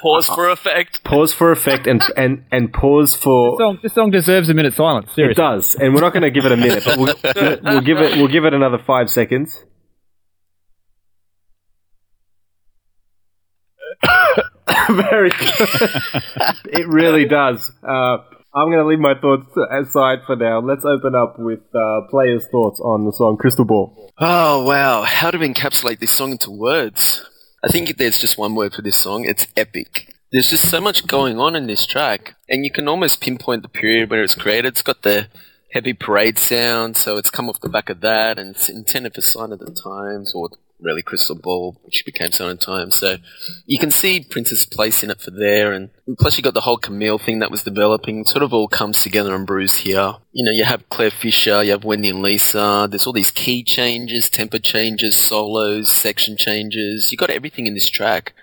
[0.00, 1.04] Pause for effect.
[1.04, 4.74] Pause for effect and and and pause for This song, this song deserves a minute
[4.74, 5.10] silence.
[5.16, 7.14] It does, and we're not going to give it a minute, but we'll,
[7.62, 9.62] we'll give it we'll give it another five seconds.
[14.88, 15.68] Very good.
[16.72, 17.70] it really does.
[17.82, 18.18] Uh,
[18.52, 20.60] I'm going to leave my thoughts aside for now.
[20.60, 25.30] Let's open up with uh, players' thoughts on the song "Crystal Ball." Oh wow, how
[25.30, 27.24] to encapsulate this song into words?
[27.62, 29.24] I think there's just one word for this song.
[29.24, 30.14] It's epic.
[30.32, 33.68] There's just so much going on in this track, and you can almost pinpoint the
[33.68, 34.68] period where it's created.
[34.68, 35.28] It's got the
[35.72, 39.20] heavy parade sound, so it's come off the back of that, and it's intended for
[39.20, 40.50] Sign of the Times, or
[40.82, 42.90] really Crystal Ball, which became Sign of Time.
[42.90, 43.16] So
[43.66, 46.76] you can see Prince's place in it for there, and plus you got the whole
[46.76, 48.24] Camille thing that was developing.
[48.24, 50.14] Sort of all comes together and brews here.
[50.32, 52.88] You know, you have Clare Fischer, you have Wendy and Lisa.
[52.90, 57.10] There's all these key changes, tempo changes, solos, section changes.
[57.10, 58.34] You got everything in this track.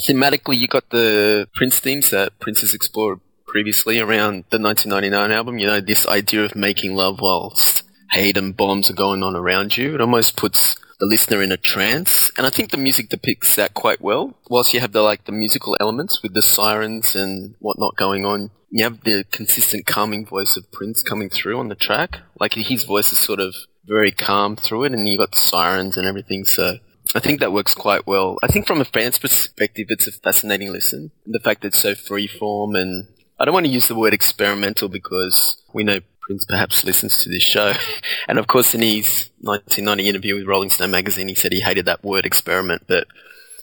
[0.00, 5.58] Thematically, you got the Prince themes that Prince has explored previously around the 1999 album.
[5.58, 9.76] You know, this idea of making love whilst hate and bombs are going on around
[9.76, 9.94] you.
[9.94, 13.74] It almost puts the listener in a trance, and I think the music depicts that
[13.74, 14.36] quite well.
[14.48, 18.50] Whilst you have the like the musical elements with the sirens and whatnot going on,
[18.68, 22.18] you have the consistent calming voice of Prince coming through on the track.
[22.38, 23.54] Like his voice is sort of
[23.86, 26.44] very calm through it, and you got sirens and everything.
[26.44, 26.76] So
[27.14, 28.38] I think that works quite well.
[28.42, 31.10] I think from a fan's perspective, it's a fascinating listen.
[31.26, 34.88] The fact that it's so freeform, and I don't want to use the word experimental
[34.88, 37.72] because we know Prince perhaps listens to this show.
[38.28, 41.86] and of course, in his 1990 interview with Rolling Stone magazine, he said he hated
[41.86, 43.08] that word experiment, but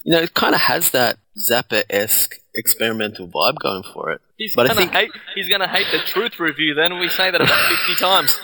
[0.04, 4.22] you know, it kind of has that Zappa-esque experimental vibe going for it.
[4.38, 5.12] He's But I gonna think- hate.
[5.36, 6.74] He's gonna hate the truth review.
[6.74, 8.38] Then we say that about fifty times.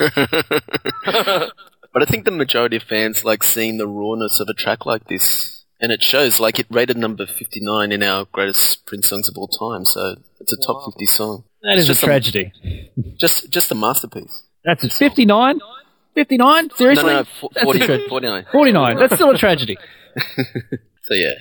[1.94, 5.08] But I think the majority of fans like seeing the rawness of a track like
[5.10, 5.66] this.
[5.80, 9.50] And it shows, like, it rated number 59 in our greatest Prince songs of all
[9.50, 11.44] time, so it's a top 50 song.
[11.64, 12.52] That is a Just a- tragedy.
[13.20, 14.44] Just just a masterpiece.
[14.66, 14.92] That's it.
[14.94, 15.60] 59?
[16.16, 16.70] 59?
[16.76, 17.04] Seriously?
[17.06, 18.46] No, no, f- 40, tra- 49.
[18.52, 18.98] 49.
[19.00, 19.78] That's still a tragedy.
[21.06, 21.34] So yeah,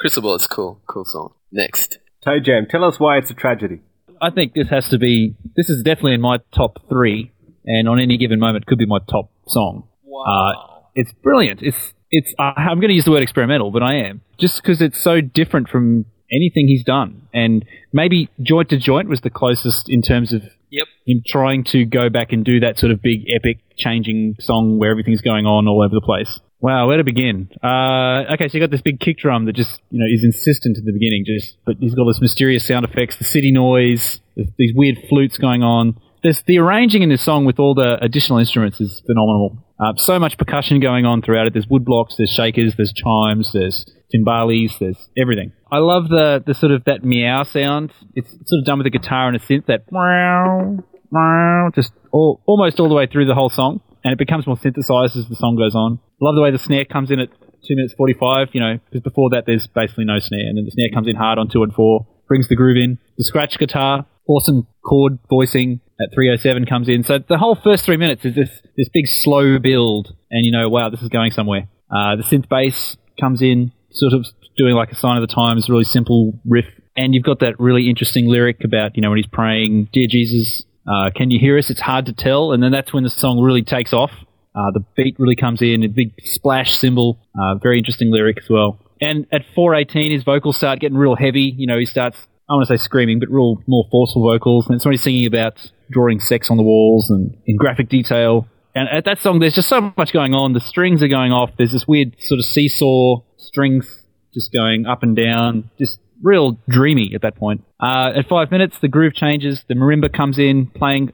[0.00, 0.80] Crystal Ball is cool.
[0.86, 1.34] Cool song.
[1.52, 1.98] Next.
[2.24, 3.80] Toe Jam, tell us why it's a tragedy.
[4.22, 5.34] I think this has to be.
[5.56, 7.30] This is definitely in my top three,
[7.66, 9.86] and on any given moment could be my top song.
[10.26, 10.52] Uh,
[10.94, 11.60] it's brilliant.
[11.62, 12.32] It's it's.
[12.38, 15.20] Uh, I'm going to use the word experimental, but I am just because it's so
[15.20, 20.32] different from anything he's done, and maybe Joint to Joint was the closest in terms
[20.32, 20.86] of Yep.
[21.06, 24.90] him trying to go back and do that sort of big epic changing song where
[24.90, 26.40] everything's going on all over the place.
[26.60, 27.48] Wow, where to begin?
[27.62, 30.76] Uh, okay, so you got this big kick drum that just you know is insistent
[30.78, 34.20] at the beginning, just but he's got all this mysterious sound effects, the city noise,
[34.58, 35.96] these weird flutes going on.
[36.22, 39.58] There's the arranging in this song with all the additional instruments is phenomenal.
[39.78, 41.52] Uh, so much percussion going on throughout it.
[41.52, 43.84] There's wood blocks, there's shakers, there's chimes, there's
[44.14, 45.52] timbales, there's everything.
[45.72, 47.92] I love the the sort of that meow sound.
[48.14, 49.66] It's sort of done with a guitar and a synth.
[49.66, 50.78] That meow,
[51.10, 54.56] meow, just all, almost all the way through the whole song, and it becomes more
[54.56, 55.98] synthesized as the song goes on.
[56.20, 57.30] Love the way the snare comes in at
[57.66, 58.50] two minutes forty five.
[58.52, 61.16] You know, because before that there's basically no snare, and then the snare comes in
[61.16, 62.98] hard on two and four, brings the groove in.
[63.18, 67.04] The scratch guitar, awesome chord voicing at 307 comes in.
[67.04, 70.68] So the whole first three minutes is this this big slow build, and you know,
[70.68, 71.68] wow, this is going somewhere.
[71.90, 74.26] Uh, the synth bass comes in, sort of
[74.56, 77.88] doing like a sign of the times, really simple riff, and you've got that really
[77.88, 81.70] interesting lyric about you know when he's praying, "Dear Jesus, uh, can you hear us?
[81.70, 84.12] It's hard to tell," and then that's when the song really takes off.
[84.54, 88.48] Uh, the beat really comes in, a big splash cymbal, uh, very interesting lyric as
[88.48, 88.78] well.
[89.00, 91.52] And at 418, his vocals start getting real heavy.
[91.56, 92.16] You know, he starts,
[92.48, 94.66] I want to say screaming, but real more forceful vocals.
[94.66, 98.46] And it's when he's singing about drawing sex on the walls and in graphic detail.
[98.74, 100.52] And at that song, there's just so much going on.
[100.52, 101.50] The strings are going off.
[101.56, 104.02] There's this weird sort of seesaw strings
[104.34, 107.62] just going up and down, just real dreamy at that point.
[107.80, 109.64] Uh, at five minutes, the groove changes.
[109.68, 111.12] The marimba comes in, playing.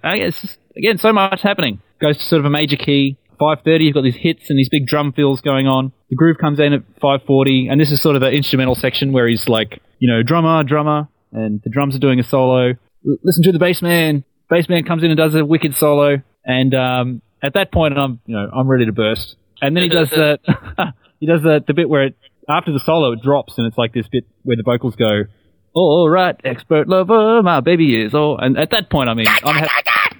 [0.76, 1.82] Again, so much happening.
[2.00, 3.18] Goes to sort of a major key.
[3.38, 5.92] 5:30, you've got these hits and these big drum fills going on.
[6.10, 9.26] The groove comes in at 5:40, and this is sort of the instrumental section where
[9.26, 12.74] he's like, you know, drummer, drummer, and the drums are doing a solo.
[13.22, 14.24] Listen to the bass man.
[14.50, 18.20] Bass man comes in and does a wicked solo, and um, at that point, I'm,
[18.26, 19.36] you know, I'm ready to burst.
[19.62, 20.40] And then he does that.
[21.20, 22.16] he does the the bit where it
[22.48, 25.22] after the solo it drops and it's like this bit where the vocals go,
[25.74, 29.54] "All right, expert lover, my baby is all." And at that point, I mean, I'm
[29.56, 30.10] ha-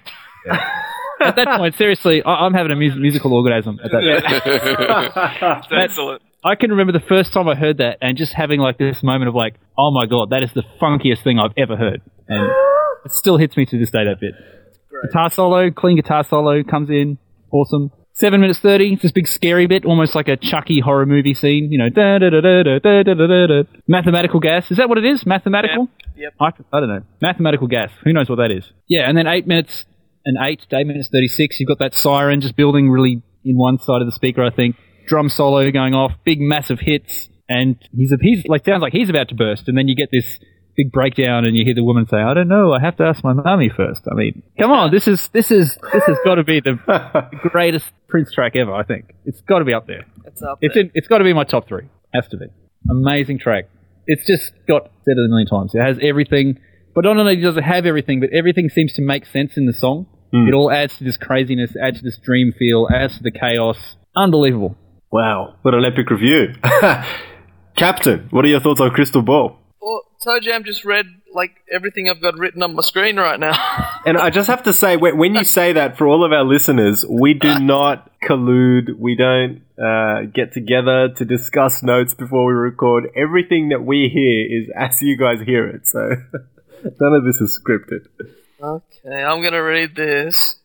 [1.21, 3.79] at that point, seriously, I- I'm having a mus- musical orgasm.
[3.83, 4.03] At that,
[5.65, 6.23] It's excellent.
[6.43, 9.29] I can remember the first time I heard that and just having like this moment
[9.29, 12.51] of like, "Oh my god, that is the funkiest thing I've ever heard," and
[13.05, 14.05] it still hits me to this day.
[14.05, 14.33] That bit,
[15.07, 17.19] guitar solo, clean guitar solo comes in,
[17.53, 17.91] awesome.
[18.13, 18.95] Seven minutes thirty.
[18.95, 21.71] It's this big scary bit, almost like a Chucky horror movie scene.
[21.71, 23.63] You know, da da da da da da da da da.
[23.87, 24.71] Mathematical gas.
[24.71, 25.25] Is that what it is?
[25.25, 25.89] Mathematical.
[26.17, 26.35] Yep.
[26.41, 27.03] I, I don't know.
[27.23, 27.91] Mathematical gas.
[28.05, 28.65] Who knows what that is?
[28.89, 29.87] Yeah, and then eight minutes
[30.25, 31.61] and eight, eight minutes thirty six.
[31.61, 34.43] You've got that siren just building really in one side of the speaker.
[34.45, 34.77] I think
[35.11, 39.29] drum solo going off, big massive hits, and he's he's like sounds like he's about
[39.29, 40.39] to burst, and then you get this
[40.77, 43.23] big breakdown, and you hear the woman say, "I don't know, I have to ask
[43.25, 44.03] my mummy first.
[44.11, 46.79] I mean, come on, this is this is this has got to be the
[47.51, 48.73] greatest Prince track ever.
[48.73, 50.07] I think it's got to be up there.
[50.25, 50.85] It's up It's there.
[50.85, 51.89] in, it's got to be my top three.
[52.15, 52.47] Has to be.
[52.89, 53.65] Amazing track.
[54.07, 55.73] It's just got said it a million times.
[55.75, 56.59] It has everything,
[56.95, 59.73] but not only does it have everything, but everything seems to make sense in the
[59.75, 60.07] song.
[60.33, 60.47] Hmm.
[60.49, 63.97] It all adds to this craziness, adds to this dream feel, adds to the chaos.
[64.17, 64.77] Unbelievable.
[65.13, 66.55] Wow, what an epic review.
[67.77, 69.59] Captain, what are your thoughts on Crystal Ball?
[69.81, 73.55] Well, Toe Jam just read like everything I've got written on my screen right now.
[74.07, 76.43] And I just have to say, when when you say that for all of our
[76.43, 78.99] listeners, we do not collude.
[78.99, 83.11] We don't uh, get together to discuss notes before we record.
[83.15, 85.87] Everything that we hear is as you guys hear it.
[85.87, 86.13] So
[86.99, 88.07] none of this is scripted.
[88.63, 90.60] okay, I'm gonna read this.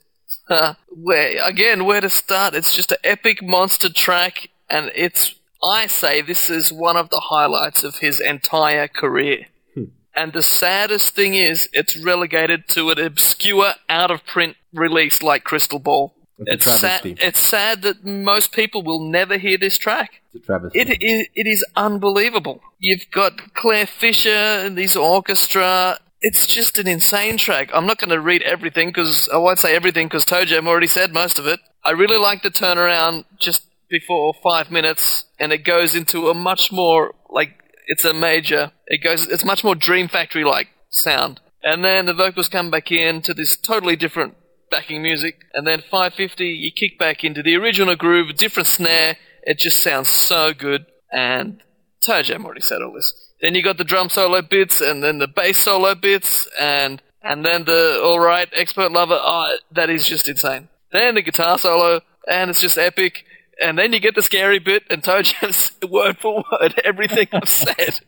[0.90, 2.54] where again, where to start?
[2.54, 5.36] It's just an epic monster track, and it's.
[5.64, 9.48] I say this is one of the highlights of his entire career.
[9.74, 9.86] Hmm.
[10.16, 15.44] And the saddest thing is, it's relegated to an obscure, out of print release like
[15.44, 16.14] Crystal Ball.
[16.38, 20.22] It's It's sad, it's sad that most people will never hear this track.
[20.34, 20.80] It's a travesty.
[20.80, 22.62] It, it, it is unbelievable.
[22.78, 25.98] You've got Clare Fischer and these orchestra.
[26.28, 27.70] It's just an insane track.
[27.72, 30.88] I'm not going to read everything because I won't say everything because Toe Jam already
[30.88, 31.60] said most of it.
[31.84, 36.72] I really like the turnaround just before five minutes, and it goes into a much
[36.72, 37.52] more like
[37.86, 38.72] it's a major.
[38.88, 39.28] It goes.
[39.28, 43.36] It's much more Dream Factory like sound, and then the vocals come back in to
[43.36, 44.36] this totally different
[44.72, 49.18] backing music, and then 550 you kick back into the original groove, different snare.
[49.44, 51.62] It just sounds so good, and
[52.04, 53.25] Toe Jam already said all this.
[53.46, 57.46] Then you got the drum solo bits, and then the bass solo bits, and and
[57.46, 59.20] then the all right expert lover.
[59.22, 60.68] Oh, that is just insane.
[60.92, 63.24] Then the guitar solo, and it's just epic.
[63.62, 68.00] And then you get the scary bit, and Jam's word for word everything I've said.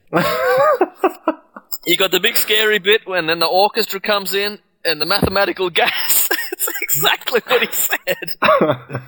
[1.86, 5.70] you got the big scary bit when then the orchestra comes in and the mathematical
[5.84, 6.30] gas.
[6.52, 8.34] it's exactly what he said.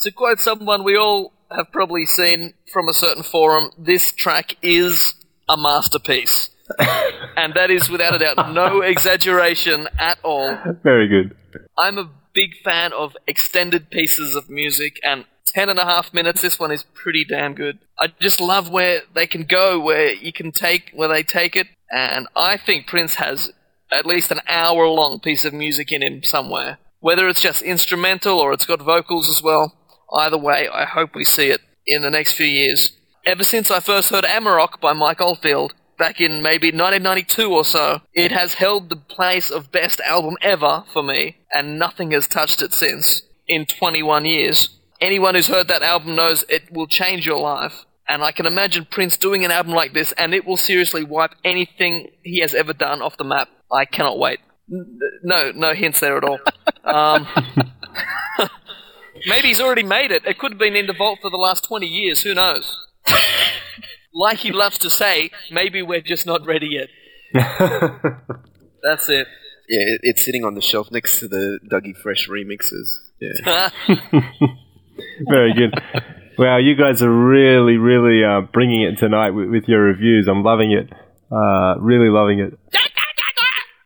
[0.00, 5.14] to quote someone we all have probably seen from a certain forum, this track is
[5.48, 6.50] a masterpiece.
[7.36, 10.56] and that is without a doubt no exaggeration at all.
[10.82, 11.36] Very good.
[11.76, 16.42] I'm a big fan of extended pieces of music, and ten and a half minutes.
[16.42, 17.78] This one is pretty damn good.
[17.98, 21.68] I just love where they can go, where you can take where they take it,
[21.90, 23.52] and I think Prince has
[23.92, 26.78] at least an hour long piece of music in him somewhere.
[27.00, 29.74] Whether it's just instrumental or it's got vocals as well.
[30.12, 32.92] Either way, I hope we see it in the next few years.
[33.24, 38.00] Ever since I first heard Amarok by Mike Oldfield, back in maybe 1992 or so,
[38.12, 42.62] it has held the place of best album ever for me, and nothing has touched
[42.62, 44.70] it since in 21 years.
[45.00, 47.84] Anyone who's heard that album knows it will change your life.
[48.08, 51.36] And I can imagine Prince doing an album like this, and it will seriously wipe
[51.44, 53.48] anything he has ever done off the map.
[53.70, 54.40] I cannot wait.
[54.68, 56.40] No, no hints there at all.
[56.84, 57.28] Um,
[59.26, 60.26] maybe he's already made it.
[60.26, 62.22] It could have been in the vault for the last 20 years.
[62.22, 62.88] Who knows?
[64.14, 66.88] like he loves to say, maybe we're just not ready yet.
[68.82, 69.26] That's it.
[69.68, 72.88] Yeah, it, it's sitting on the shelf next to the Dougie Fresh remixes.
[73.20, 73.70] Yeah.
[75.28, 75.74] Very good.
[76.38, 80.28] Wow, you guys are really, really uh, bringing it tonight with, with your reviews.
[80.28, 80.92] I'm loving it.
[81.30, 82.58] Uh, really loving it.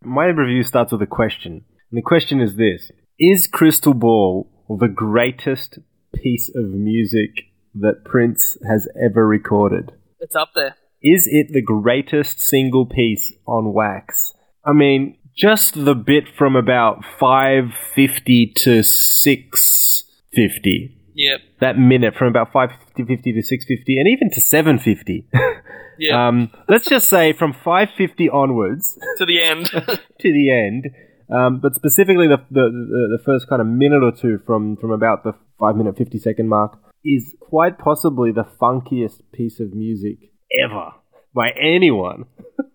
[0.03, 1.65] My review starts with a question.
[1.91, 5.79] And the question is this Is Crystal Ball the greatest
[6.15, 7.45] piece of music
[7.81, 9.93] that Prince has ever recorded?
[10.21, 10.77] it's up there.
[11.03, 14.35] Is it the greatest single piece on wax?
[14.65, 21.41] I mean, just the bit from about 550 to 650 Yep.
[21.61, 25.27] that minute from about 550 to 650 and even to 750
[25.99, 26.29] Yeah.
[26.29, 29.65] um, let's just say from 550 onwards to the end.
[29.71, 29.99] to
[30.33, 30.89] the end
[31.31, 34.91] um, but specifically the, the, the, the first kind of minute or two from, from
[34.91, 40.19] about the 5 minute 50 second mark is quite possibly the funkiest piece of music
[40.63, 40.91] ever
[41.35, 42.25] by anyone.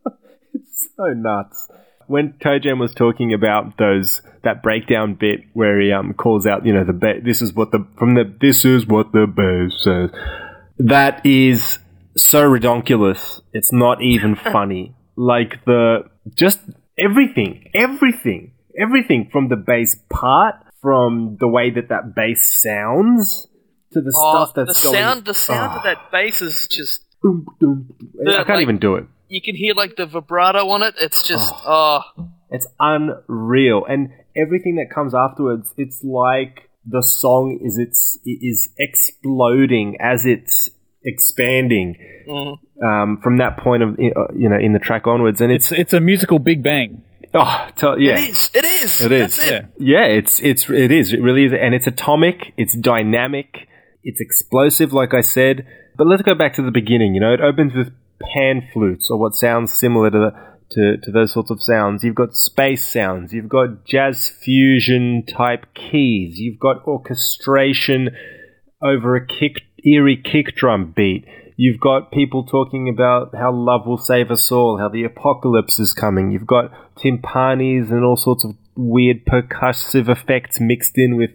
[0.53, 1.67] it's so nuts.
[2.07, 6.73] When Toe was talking about those that breakdown bit where he um calls out, you
[6.73, 10.09] know, the ba- this is what the from the this is what the bass says.
[10.77, 11.79] That is
[12.17, 13.41] so redonkulous.
[13.53, 14.95] It's not even funny.
[15.15, 16.59] Like the just
[16.97, 23.47] everything, everything, everything from the bass part, from the way that that bass sounds
[23.93, 24.95] to the Oh, stuff that's the going.
[24.95, 25.77] sound, the sound Oh.
[25.77, 27.01] of that bass is just.
[27.21, 28.09] Boom, boom, boom.
[28.25, 29.05] The, I can't like- even do it.
[29.27, 30.95] You can hear like the vibrato on it.
[30.99, 32.01] It's just oh,
[32.49, 39.97] It's unreal, and everything that comes afterwards, it's like the song is it's is exploding
[40.01, 40.69] as it's
[41.05, 41.95] expanding
[42.27, 42.57] mm.
[42.83, 45.79] um, from that point of uh, you know in the track onwards, and it's It's
[45.81, 47.03] it's a musical Big Bang.
[47.33, 48.17] oh tell- yeah.
[48.19, 48.51] it is.
[48.53, 49.01] It is.
[49.01, 49.35] It is.
[49.37, 49.65] That's it.
[49.77, 49.99] Yeah.
[50.01, 51.13] Yeah, it's it's it is.
[51.13, 52.53] It really is, and it's atomic.
[52.57, 53.67] It's dynamic.
[54.03, 55.65] It's explosive, like I said.
[55.97, 57.13] But let's go back to the beginning.
[57.13, 57.91] You know, it opens with
[58.33, 60.31] pan flutes, or what sounds similar to the,
[60.71, 62.03] to to those sorts of sounds.
[62.03, 63.33] You've got space sounds.
[63.33, 66.39] You've got jazz fusion type keys.
[66.39, 68.09] You've got orchestration
[68.81, 71.25] over a kick eerie kick drum beat.
[71.57, 75.93] You've got people talking about how love will save us all, how the apocalypse is
[75.93, 76.31] coming.
[76.31, 81.31] You've got timpanis and all sorts of weird percussive effects mixed in with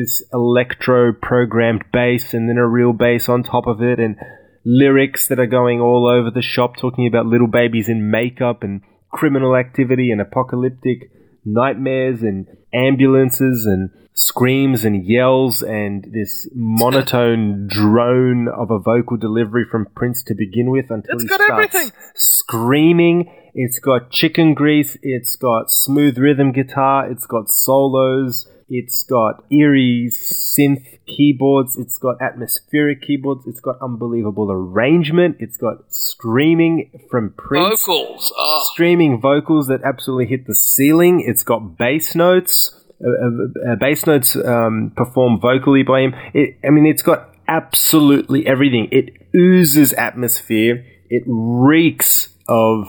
[0.00, 4.16] this electro programmed bass and then a real bass on top of it and
[4.64, 8.80] lyrics that are going all over the shop talking about little babies in makeup and
[9.12, 11.10] criminal activity and apocalyptic
[11.44, 19.64] nightmares and ambulances and screams and yells and this monotone drone of a vocal delivery
[19.70, 21.92] from Prince to begin with until It's he got starts everything.
[22.14, 23.32] screaming.
[23.54, 24.96] It's got chicken grease.
[25.02, 27.10] It's got smooth rhythm guitar.
[27.10, 28.46] It's got solos.
[28.72, 31.76] It's got eerie synth keyboards.
[31.76, 33.44] It's got atmospheric keyboards.
[33.46, 35.38] It's got unbelievable arrangement.
[35.40, 38.32] It's got screaming from Prince Vocals.
[38.36, 41.20] Oh, streaming vocals that absolutely hit the ceiling.
[41.26, 42.72] It's got bass notes,
[43.04, 46.14] uh, uh, uh, bass notes um, performed vocally by him.
[46.32, 48.88] It, I mean, it's got absolutely everything.
[48.92, 50.86] It oozes atmosphere.
[51.08, 52.86] It reeks of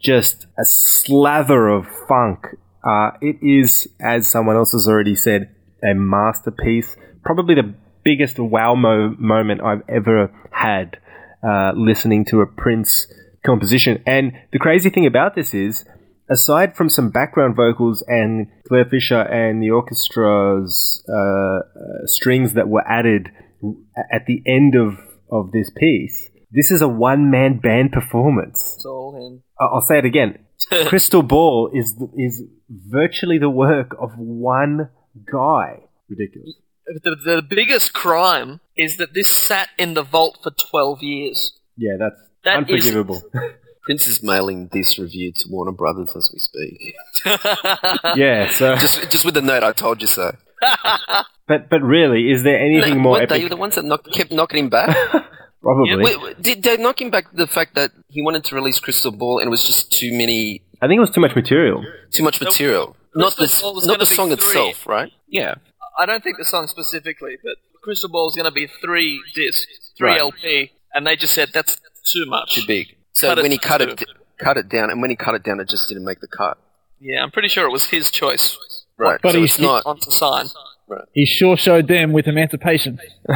[0.00, 2.46] just a slather of funk.
[2.84, 6.96] Uh, it is, as someone else has already said, a masterpiece.
[7.24, 7.74] Probably the
[8.04, 10.98] biggest wow mo- moment I've ever had
[11.42, 13.06] uh, listening to a Prince
[13.44, 14.02] composition.
[14.06, 15.84] And the crazy thing about this is,
[16.30, 22.68] aside from some background vocals and Clare Fischer and the orchestra's uh, uh, strings that
[22.68, 23.30] were added
[24.12, 24.98] at the end of,
[25.30, 28.74] of this piece, this is a one man band performance.
[28.76, 29.42] it's all him.
[29.58, 30.38] I'll say it again.
[30.86, 34.90] Crystal Ball is is virtually the work of one
[35.30, 35.84] guy.
[36.08, 36.54] Ridiculous.
[36.86, 41.58] The, the biggest crime is that this sat in the vault for 12 years.
[41.76, 43.22] Yeah, that's That is- unforgivable.
[43.84, 46.94] Prince is mailing this review to Warner Brothers as we speak.
[48.16, 50.34] yeah, so Just, just with the note, I told you so.
[51.46, 53.50] but but really, is there anything more Weren't they epic?
[53.50, 54.96] the ones that knocked, kept knocking him back?
[55.64, 55.90] Probably.
[55.90, 58.78] Yeah, Wait, wait, did they knock him back the fact that he wanted to release
[58.78, 61.84] Crystal Ball and it was just too many, I think it was too much material.
[62.12, 62.96] too much material?
[63.16, 64.34] Not the, Crystal Ball was not the song three.
[64.36, 65.10] itself, right?
[65.28, 65.54] Yeah.
[65.98, 69.66] I don't think the song specifically, but Crystal Ball is going to be three discs,
[69.96, 70.18] three Right.
[70.20, 72.54] LP, and they just said that's too much.
[72.56, 72.96] Too big.
[73.12, 74.02] So Cut it when he cut it,
[74.38, 76.58] cut it down, and when he cut it down, it just didn't make the cut.
[77.00, 78.58] Yeah, I'm pretty sure it was his choice
[78.96, 79.20] Right.
[79.22, 79.82] But so he- it's not.
[79.86, 80.46] on to sign.
[81.12, 82.98] He sure showed them with Emancipation.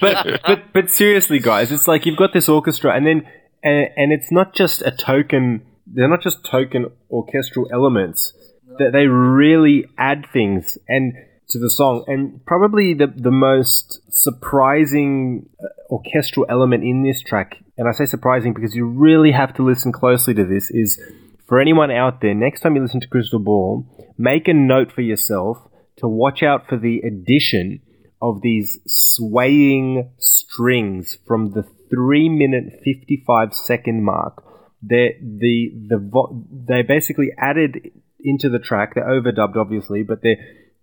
[0.00, 3.26] but but but seriously, guys, it's like you've got this orchestra, and then
[3.62, 5.62] and, and it's not just a token.
[5.86, 8.32] They're not just token orchestral elements.
[8.78, 11.12] That they really add things and
[11.48, 17.56] to the song, and probably the the most surprising uh, orchestral element in this track.
[17.76, 20.70] And I say surprising because you really have to listen closely to this.
[20.70, 21.00] Is
[21.46, 23.84] for anyone out there, next time you listen to Crystal Ball,
[24.16, 25.58] make a note for yourself
[26.00, 27.80] to watch out for the addition
[28.22, 34.44] of these swaying strings from the three minute fifty five second mark.
[34.82, 37.90] They the the vo- they basically added
[38.20, 38.94] into the track.
[38.94, 40.38] They're overdubbed, obviously, but they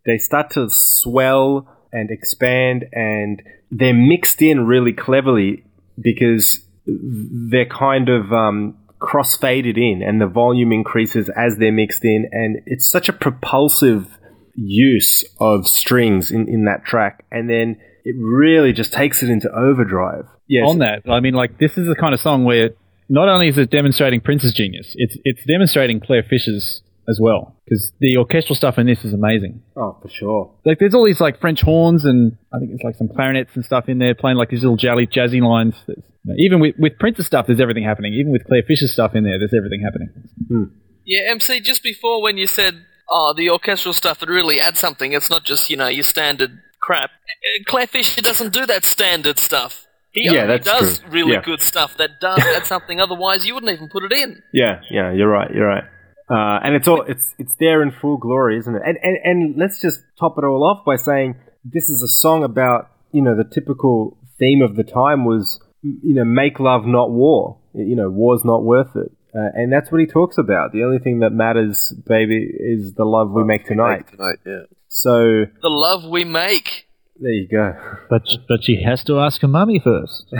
[0.05, 3.41] they start to swell and expand, and
[3.71, 5.65] they're mixed in really cleverly
[5.99, 12.03] because they're kind of um, cross faded in, and the volume increases as they're mixed
[12.03, 14.17] in, and it's such a propulsive
[14.57, 19.49] use of strings in, in that track, and then it really just takes it into
[19.51, 20.25] overdrive.
[20.47, 20.67] Yes.
[20.69, 22.71] On that, I mean, like this is the kind of song where
[23.09, 27.55] not only is it demonstrating Prince's genius, it's it's demonstrating Clare Fischer's as well.
[27.63, 29.61] because the orchestral stuff in this is amazing.
[29.77, 30.53] Oh, for sure.
[30.65, 33.63] Like there's all these like French horns and I think it's like some clarinets and
[33.63, 35.75] stuff in there playing like these little jolly jazzy lines.
[35.85, 38.13] There's- you know, even with with Prince's stuff, there's everything happening.
[38.13, 40.09] Even with Clare Fischer's stuff in there, there's everything happening.
[40.49, 40.63] Hmm.
[41.05, 45.13] Yeah, MC, just before when you said, oh, the orchestral stuff, it really adds something.
[45.13, 47.09] It's not just, you know, your standard crap.
[47.11, 49.85] Uh, Clare Fischer doesn't do that standard stuff.
[50.11, 51.09] He Yeah, only that's does true.
[51.11, 51.41] really Yeah.
[51.41, 52.99] good stuff that does add something.
[52.99, 54.41] Otherwise, you wouldn't even put it in.
[54.53, 55.83] Yeah, yeah, you're right, you're right.
[56.29, 58.81] Uh, and it's all it's it's there in full glory, isn't it?
[58.85, 62.43] And, and and let's just top it all off by saying this is a song
[62.43, 67.11] about you know the typical theme of the time was you know make love not
[67.11, 67.59] war.
[67.73, 70.71] You know war's not worth it, uh, and that's what he talks about.
[70.71, 74.07] The only thing that matters, baby, is the love we make tonight.
[74.09, 74.63] Tonight, yeah.
[74.87, 76.87] So The love we make.
[77.19, 77.73] there you go.
[78.09, 80.25] But but she has to ask her mummy first.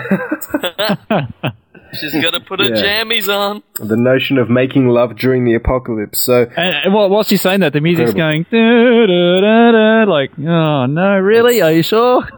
[1.94, 3.04] She's got to put her Yeah.
[3.04, 3.64] jammies on.
[3.80, 6.20] The notion of making love during the apocalypse.
[6.26, 8.44] So And, and while, while she's saying that, the music's Incredible.
[8.52, 11.62] going da, da, da, da, like, oh no, really?
[11.62, 12.28] Are you sure?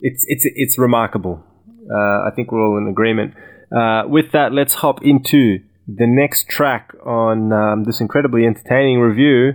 [0.00, 1.42] it's it's it's remarkable.
[1.90, 1.96] Uh,
[2.28, 3.34] I think we're all in agreement.
[3.74, 5.58] Uh, with that, let's hop into
[5.88, 9.54] the next track on um, this incredibly entertaining review.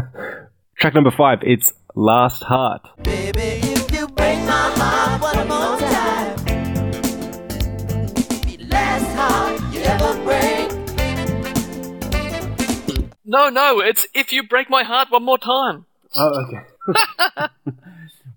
[0.76, 1.38] track number five.
[1.42, 6.36] It's "Last Heart." Baby, if you break my heart one more time,
[8.44, 10.70] be the last heart you ever break.
[13.24, 15.86] No, no, it's if you break my heart one more time.
[16.14, 16.64] Oh, okay.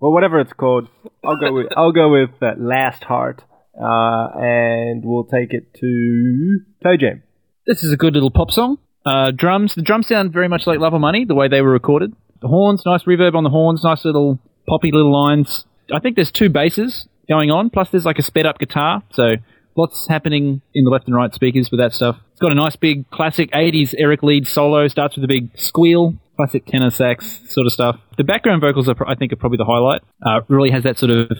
[0.00, 0.88] well, whatever it's called,
[1.22, 3.42] I'll go with I'll go with uh, "Last Heart,"
[3.80, 7.22] uh, and we'll take it to Toe Jam.
[7.66, 8.78] this is a good little pop song.
[9.06, 11.70] Uh, drums, the drums sound very much like Love or Money, the way they were
[11.70, 12.14] recorded.
[12.40, 15.66] The horns, nice reverb on the horns, nice little poppy little lines.
[15.92, 19.36] I think there's two basses going on, plus there's like a sped up guitar, so
[19.76, 22.18] lots happening in the left and right speakers with that stuff.
[22.32, 26.14] It's got a nice big classic 80s Eric Leeds solo, starts with a big squeal,
[26.36, 28.00] classic tenor sax sort of stuff.
[28.16, 30.02] The background vocals, are, I think, are probably the highlight.
[30.24, 31.30] Uh, really has that sort of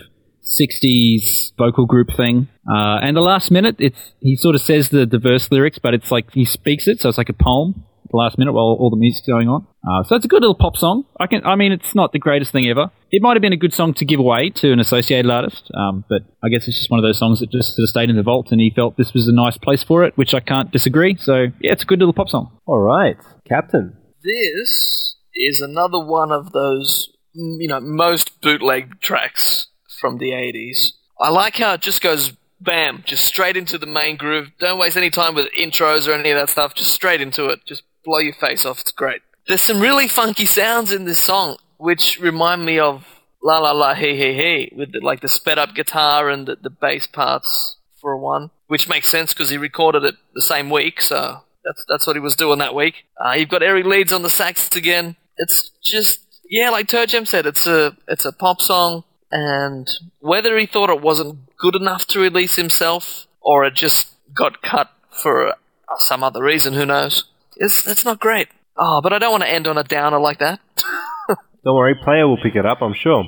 [0.44, 2.48] 60s vocal group thing.
[2.68, 5.94] Uh, and the last minute, it's he sort of says the, the verse lyrics, but
[5.94, 7.84] it's like he speaks it, so it's like a poem.
[8.10, 9.66] The last minute while all the music's going on.
[9.82, 11.04] Uh, so it's a good little pop song.
[11.18, 12.92] I can, I mean, it's not the greatest thing ever.
[13.10, 16.04] It might have been a good song to give away to an associated artist, um,
[16.08, 18.16] but I guess it's just one of those songs that just sort of stayed in
[18.16, 20.70] the vault, and he felt this was a nice place for it, which I can't
[20.70, 21.16] disagree.
[21.16, 22.56] So yeah, it's a good little pop song.
[22.66, 23.16] All right,
[23.48, 23.96] Captain.
[24.22, 29.68] This is another one of those, you know, most bootleg tracks
[29.98, 30.92] from the 80s.
[31.20, 34.50] I like how it just goes bam, just straight into the main groove.
[34.58, 36.74] Don't waste any time with intros or any of that stuff.
[36.74, 37.60] Just straight into it.
[37.66, 38.80] Just blow your face off.
[38.80, 39.22] It's great.
[39.46, 43.04] There's some really funky sounds in this song, which remind me of
[43.42, 46.56] La La La Hey Hey Hey, with the, like the sped up guitar and the,
[46.56, 50.70] the bass parts for a one, which makes sense because he recorded it the same
[50.70, 53.04] week, so that's that's what he was doing that week.
[53.22, 55.16] Uh, you've got Eric Leeds on the sax again.
[55.36, 60.56] It's just yeah, like Toe Jam said, it's a it's a pop song, and whether
[60.56, 65.54] he thought it wasn't good enough to release himself or it just got cut for
[65.98, 67.24] some other reason, who knows?
[67.56, 68.48] It's it's not great.
[68.76, 70.60] Oh, but I don't want to end on a downer like that.
[71.64, 72.82] Don't worry, player will pick it up.
[72.82, 73.24] I'm sure.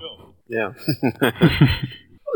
[0.49, 0.75] Yeah.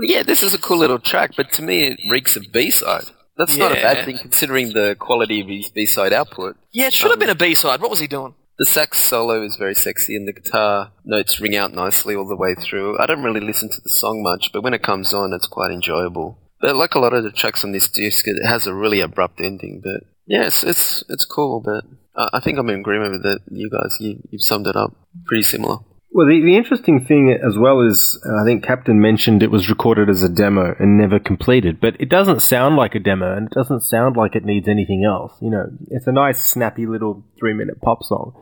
[0.03, 3.11] Yeah, this is a cool little track, but to me it reeks of B-side.
[3.37, 6.57] That's not a bad thing considering the quality of his B-side output.
[6.73, 7.81] yeah, it should have um, been a B side.
[7.81, 8.35] What was he doing?
[8.61, 12.37] The sax solo is very sexy and the guitar notes ring out nicely all the
[12.37, 12.99] way through.
[12.99, 15.71] I don't really listen to the song much, but when it comes on, it's quite
[15.71, 16.39] enjoyable.
[16.61, 19.41] But like a lot of the tracks on this disc, it has a really abrupt
[19.41, 19.81] ending.
[19.83, 21.63] But yeah, it's it's, cool.
[21.65, 21.85] But
[22.15, 23.41] I, I think I'm in agreement with it.
[23.51, 24.95] You guys, you, you've summed it up
[25.25, 25.79] pretty similar.
[26.13, 30.11] Well, the, the interesting thing as well is, I think Captain mentioned it was recorded
[30.11, 33.55] as a demo and never completed, but it doesn't sound like a demo and it
[33.55, 35.33] doesn't sound like it needs anything else.
[35.41, 38.35] You know, it's a nice, snappy little three minute pop song.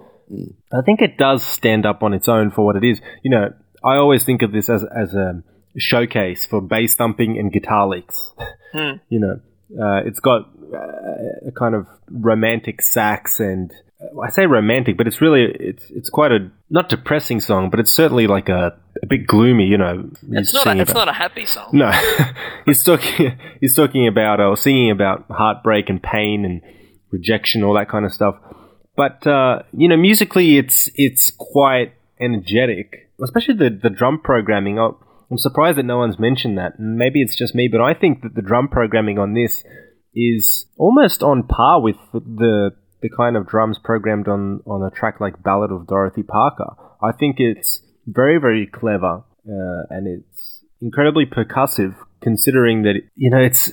[0.72, 3.00] I think it does stand up on its own for what it is.
[3.22, 3.54] You know,
[3.84, 5.42] I always think of this as, as a
[5.76, 8.32] showcase for bass thumping and guitar licks.
[8.74, 9.40] you know,
[9.80, 15.06] uh, it's got uh, a kind of romantic sax and uh, I say romantic, but
[15.06, 19.06] it's really it's it's quite a not depressing song, but it's certainly like a, a
[19.06, 19.64] bit gloomy.
[19.64, 20.66] You know, It's not.
[20.66, 21.70] A, it's not a happy song.
[21.72, 21.90] no,
[22.66, 23.38] he's talking.
[23.60, 26.62] He's talking about or singing about heartbreak and pain and
[27.10, 28.36] rejection, all that kind of stuff.
[28.98, 34.78] But uh, you know, musically, it's it's quite energetic, especially the the drum programming.
[34.78, 34.98] I-
[35.30, 36.80] I'm surprised that no one's mentioned that.
[36.80, 39.62] Maybe it's just me, but I think that the drum programming on this
[40.14, 42.70] is almost on par with the
[43.02, 46.70] the kind of drums programmed on on a track like Ballad of Dorothy Parker.
[47.02, 53.38] I think it's very very clever uh, and it's incredibly percussive considering that you know
[53.38, 53.70] it's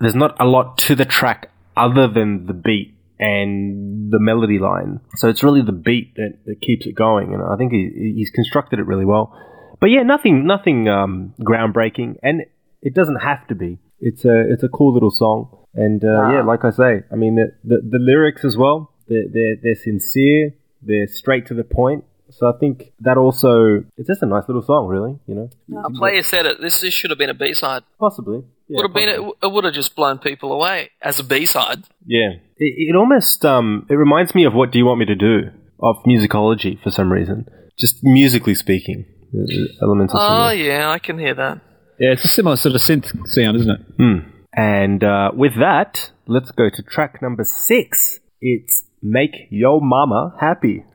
[0.00, 5.00] there's not a lot to the track other than the beat and the melody line.
[5.16, 8.30] So it's really the beat that, that keeps it going, and I think he, he's
[8.30, 9.36] constructed it really well.
[9.80, 12.42] But yeah, nothing nothing um, groundbreaking, and
[12.82, 13.78] it doesn't have to be.
[14.00, 17.36] It's a it's a cool little song, and uh, yeah, like I say, I mean
[17.36, 18.92] the the, the lyrics as well.
[19.08, 20.54] They're, they're they're sincere.
[20.82, 22.04] They're straight to the point.
[22.30, 25.18] So I think that also it's just a nice little song, really.
[25.26, 26.60] You know, A player said it.
[26.60, 27.82] This, this should have been a B side.
[27.98, 28.44] possibly.
[28.68, 31.46] Yeah, would have been it, it would have just blown people away as a B
[31.46, 31.84] side.
[32.06, 35.14] Yeah, it, it almost um it reminds me of what do you want me to
[35.14, 35.50] do
[35.82, 37.46] of musicology for some reason.
[37.78, 40.68] Just musically speaking, the- the elements are Oh similar.
[40.68, 41.60] yeah, I can hear that.
[41.98, 43.80] Yeah, it's a similar sort of synth sound, isn't it?
[43.98, 44.18] Hmm.
[44.52, 48.20] And uh, with that, let's go to track number six.
[48.40, 50.84] It's "Make Yo Mama Happy."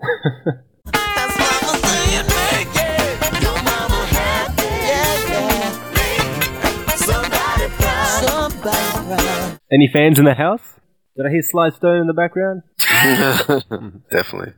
[9.74, 10.80] Any fans in the house?
[11.18, 12.62] Did I hear Sly Stone in the background?
[14.12, 14.54] Definitely.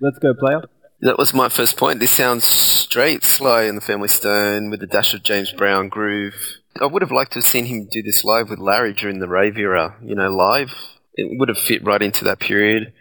[0.00, 0.62] Let's go, player.
[1.02, 2.00] That was my first point.
[2.00, 6.60] This sounds straight Sly and the Family Stone with a dash of James Brown groove.
[6.80, 9.28] I would have liked to have seen him do this live with Larry during the
[9.28, 9.96] rave era.
[10.02, 10.72] You know, live.
[11.14, 12.94] It would have fit right into that period.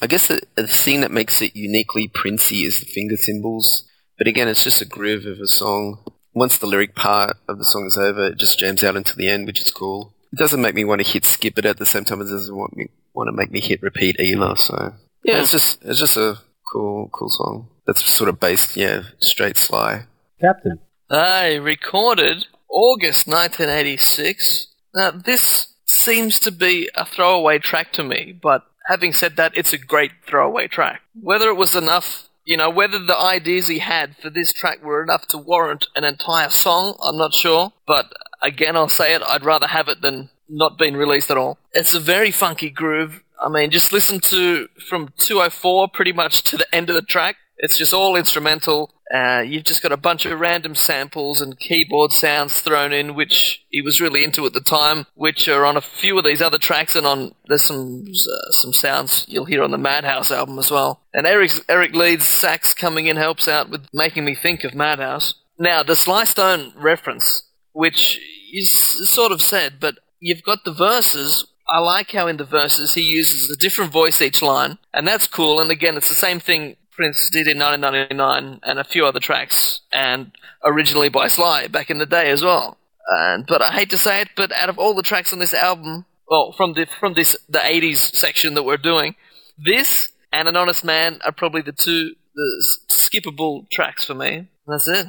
[0.00, 3.86] I guess the, the thing that makes it uniquely Princey is the finger cymbals.
[4.16, 6.02] But again, it's just a groove of a song.
[6.32, 9.28] Once the lyric part of the song is over, it just jams out into the
[9.28, 10.14] end, which is cool.
[10.32, 12.34] It doesn't make me want to hit skip it at the same time as it
[12.34, 14.54] doesn't want me want to make me hit repeat either.
[14.56, 16.38] So yeah, it's just it's just a
[16.70, 17.68] cool cool song.
[17.86, 20.04] That's sort of based, yeah, straight Sly.
[20.40, 20.78] Captain.
[21.10, 24.66] I recorded August 1986.
[24.94, 29.72] Now, this seems to be a throwaway track to me, but having said that, it's
[29.72, 31.00] a great throwaway track.
[31.18, 35.02] Whether it was enough, you know, whether the ideas he had for this track were
[35.02, 37.72] enough to warrant an entire song, I'm not sure.
[37.86, 38.12] But
[38.42, 41.58] again, I'll say it, I'd rather have it than not being released at all.
[41.72, 43.22] It's a very funky groove.
[43.40, 47.36] I mean, just listen to from 204 pretty much to the end of the track.
[47.58, 48.94] It's just all instrumental.
[49.12, 53.64] Uh, you've just got a bunch of random samples and keyboard sounds thrown in, which
[53.70, 56.58] he was really into at the time, which are on a few of these other
[56.58, 60.70] tracks, and on there's some uh, some sounds you'll hear on the Madhouse album as
[60.70, 61.00] well.
[61.14, 65.34] And Eric Eric Leeds sax coming in helps out with making me think of Madhouse.
[65.58, 67.44] Now the Sly Stone reference,
[67.78, 68.20] which
[68.52, 68.68] is
[69.08, 73.02] sort of said, but you've got the verses I like how in the verses he
[73.02, 75.60] uses a different voice each line, and that's cool.
[75.60, 79.82] And again, it's the same thing Prince did in 1999 and a few other tracks,
[79.92, 80.32] and
[80.64, 82.78] originally by Sly back in the day as well.
[83.10, 85.54] And but I hate to say it, but out of all the tracks on this
[85.54, 89.14] album, well, from the from this the 80s section that we're doing,
[89.56, 94.48] this and An Honest Man are probably the two the skippable tracks for me.
[94.66, 95.06] That's it.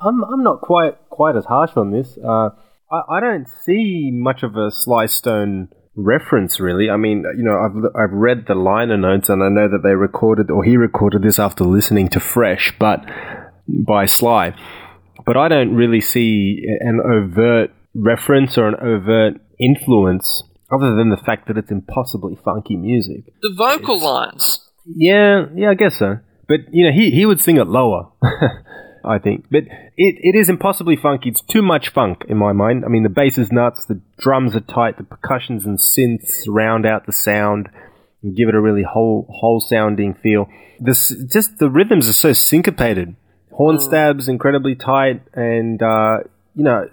[0.00, 2.18] I'm I'm not quite quite as harsh on this.
[2.22, 2.50] Uh,
[2.90, 6.90] I I don't see much of a Sly Stone reference really.
[6.90, 9.94] I mean, you know, I've I've read the liner notes and I know that they
[9.94, 13.04] recorded or he recorded this after listening to Fresh, but
[13.68, 14.54] by Sly.
[15.26, 21.16] But I don't really see an overt reference or an overt influence other than the
[21.16, 23.24] fact that it's impossibly funky music.
[23.42, 24.64] The vocal lines.
[24.86, 26.18] Yeah, yeah, I guess so.
[26.46, 28.10] But you know, he he would sing it lower,
[29.08, 29.46] I think.
[29.50, 29.64] But
[29.96, 31.30] it, it is impossibly funky.
[31.30, 32.84] It's too much funk in my mind.
[32.84, 36.84] I mean, the bass is nuts, the drums are tight, the percussions and synths round
[36.86, 37.68] out the sound
[38.22, 40.48] and give it a really whole whole sounding feel.
[40.80, 43.16] This just the rhythms are so syncopated.
[43.52, 46.18] Horn stabs incredibly tight, and uh,
[46.54, 46.88] you know,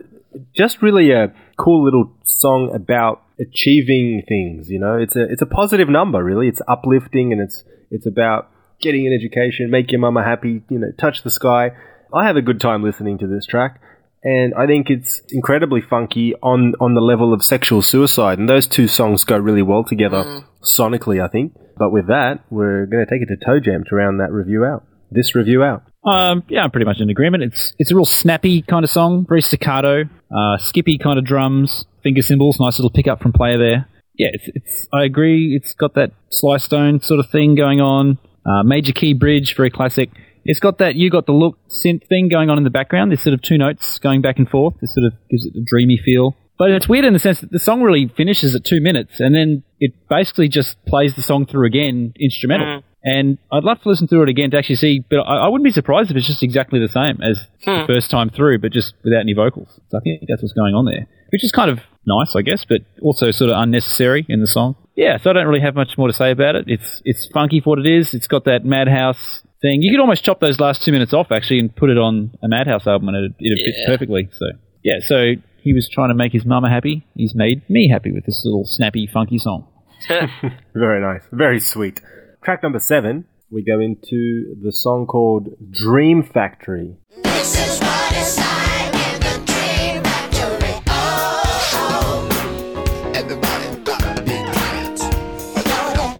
[0.53, 4.69] just really a cool little song about achieving things.
[4.69, 6.23] You know, it's a it's a positive number.
[6.23, 8.49] Really, it's uplifting, and it's it's about
[8.81, 10.63] getting an education, make your mama happy.
[10.69, 11.71] You know, touch the sky.
[12.15, 13.81] I have a good time listening to this track,
[14.23, 18.39] and I think it's incredibly funky on on the level of sexual suicide.
[18.39, 21.53] And those two songs go really well together sonically, I think.
[21.77, 24.63] But with that, we're going to take it to Toe Jam to round that review
[24.63, 24.85] out.
[25.11, 25.83] This review out.
[26.05, 27.43] Um, yeah, I'm pretty much in agreement.
[27.43, 30.03] It's it's a real snappy kind of song, very staccato,
[30.35, 33.89] uh, skippy kind of drums, finger cymbals, nice little pickup from player there.
[34.17, 35.53] Yeah, it's, it's I agree.
[35.53, 38.19] It's got that Sly Stone sort of thing going on.
[38.45, 40.11] Uh, major key bridge, very classic.
[40.45, 43.11] It's got that you got the look synth thing going on in the background.
[43.11, 44.75] There's sort of two notes going back and forth.
[44.79, 46.35] This sort of gives it a dreamy feel.
[46.57, 49.35] But it's weird in the sense that the song really finishes at two minutes, and
[49.35, 52.79] then it basically just plays the song through again, instrumental.
[52.79, 52.85] Hmm.
[53.07, 55.65] And I'd love to listen through it again to actually see, but I, I wouldn't
[55.65, 57.85] be surprised if it's just exactly the same as the hmm.
[57.85, 59.79] first time through, but just without any vocals.
[59.89, 62.65] So I think that's what's going on there, which is kind of nice, I guess,
[62.65, 64.75] but also sort of unnecessary in the song.
[64.95, 66.65] Yeah, so I don't really have much more to say about it.
[66.67, 68.13] It's it's funky for what it is.
[68.13, 69.81] It's got that Madhouse thing.
[69.81, 72.47] You could almost chop those last two minutes off actually and put it on a
[72.47, 73.85] Madhouse album, and it'd, it'd fit Yeah.
[73.87, 74.29] perfectly.
[74.31, 74.45] So
[74.83, 77.05] yeah, so he was trying to make his mama happy.
[77.15, 79.67] He's made me happy with this little snappy, funky song.
[80.75, 81.23] Very nice.
[81.31, 82.01] Very sweet.
[82.43, 86.97] Track number seven, we go into the song called Dream Factory.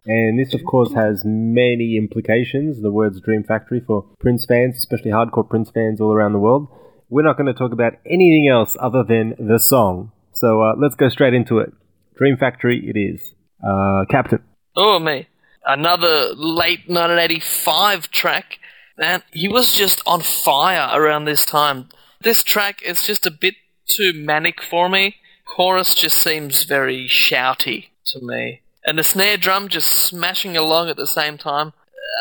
[0.06, 5.12] And this, of course, has many implications, the words Dream Factory, for Prince fans, especially
[5.12, 6.68] hardcore Prince fans all around the world.
[7.10, 10.12] We're not going to talk about anything else other than the song.
[10.34, 11.74] So uh, let's go straight into it.
[12.18, 13.34] Dream Factory it is.
[13.66, 14.44] Uh, Captain.
[14.76, 15.28] Oh, me.
[15.66, 18.60] Another late 1985 track.
[18.98, 21.90] Man, he was just on fire around this time.
[22.22, 23.56] This track is just a bit
[23.88, 25.16] too manic for me.
[25.46, 28.62] Chorus just seems very shouty to me.
[28.86, 31.74] And the snare drum just smashing along at the same time.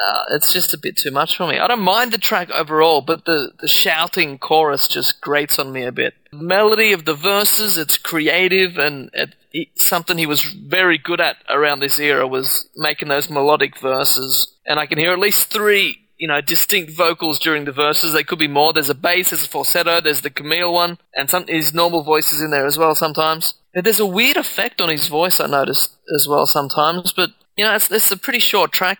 [0.03, 1.59] Uh, it's just a bit too much for me.
[1.59, 5.85] I don't mind the track overall, but the, the shouting chorus just grates on me
[5.85, 6.15] a bit.
[6.33, 11.21] The melody of the verses, it's creative and it, it, something he was very good
[11.21, 14.55] at around this era was making those melodic verses.
[14.67, 18.15] And I can hear at least three, you know, distinct vocals during the verses.
[18.15, 18.73] They could be more.
[18.73, 22.33] There's a bass, there's a falsetto, there's the Camille one, and some his normal voice
[22.33, 23.55] is in there as well sometimes.
[23.73, 27.13] But there's a weird effect on his voice I noticed as well sometimes.
[27.13, 28.99] But you know, it's, it's a pretty short track.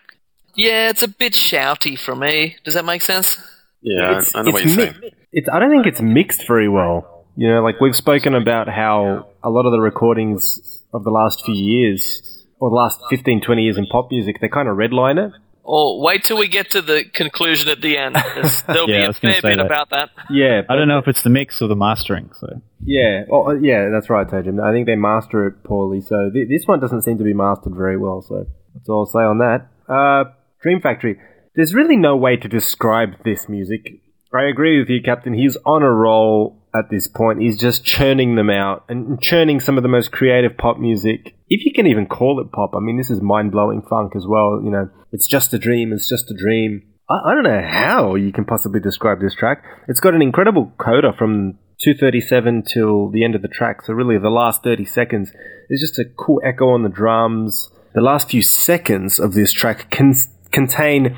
[0.55, 2.55] Yeah, it's a bit shouty for me.
[2.63, 3.37] Does that make sense?
[3.81, 5.11] Yeah, It's- I, I know what you're mi- saying.
[5.33, 7.25] It's, I don't think it's mixed very well.
[7.35, 11.43] You know, like we've spoken about how a lot of the recordings of the last
[11.43, 15.17] few years, or the last 15, 20 years in pop music, they kind of redline
[15.27, 15.33] it.
[15.67, 18.15] Or wait till we get to the conclusion at the end.
[18.15, 19.65] There's- There'll Yeah, be a fair bit that.
[19.65, 20.09] about that.
[20.29, 22.29] Yeah, I don't know if it's the mix or the mastering.
[22.39, 24.59] So Yeah, oh, uh, yeah, that's right, Toe Jam.
[24.61, 26.01] I think they master it poorly.
[26.01, 28.21] So th- this one doesn't seem to be mastered very well.
[28.21, 28.45] So
[28.75, 29.67] that's all I'll say on that.
[29.91, 31.19] Uh, Dream Factory.
[31.55, 34.01] There's really no way to describe this music.
[34.33, 35.33] I agree with you, Captain.
[35.33, 37.41] He's on a roll at this point.
[37.41, 41.35] He's just churning them out and churning some of the most creative pop music.
[41.47, 44.25] If you can even call it pop, I mean, this is mind blowing funk as
[44.27, 44.61] well.
[44.63, 45.93] You know, it's just a dream.
[45.93, 46.83] It's just a dream.
[47.09, 49.63] I, I don't know how you can possibly describe this track.
[49.87, 53.83] It's got an incredible coda from 237 till the end of the track.
[53.83, 55.31] So really, the last 30 seconds
[55.69, 57.69] is just a cool echo on the drums.
[57.93, 60.13] The last few seconds of this track can
[60.51, 61.17] contain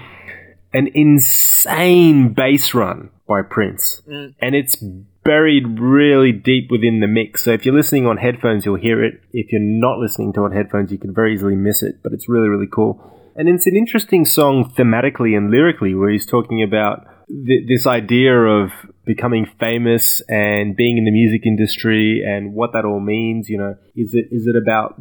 [0.73, 4.33] an insane bass run by Prince, mm.
[4.39, 4.83] and it's
[5.27, 7.43] buried really deep within the mix.
[7.43, 9.21] So if you're listening on headphones, you'll hear it.
[9.33, 12.01] If you're not listening to it on headphones, you can very easily miss it.
[12.01, 13.13] But it's really, really cool.
[13.35, 18.33] And it's an interesting song thematically and lyrically, where he's talking about th- this idea
[18.33, 18.71] of
[19.05, 23.49] becoming famous and being in the music industry and what that all means.
[23.49, 24.95] You know, is it is it about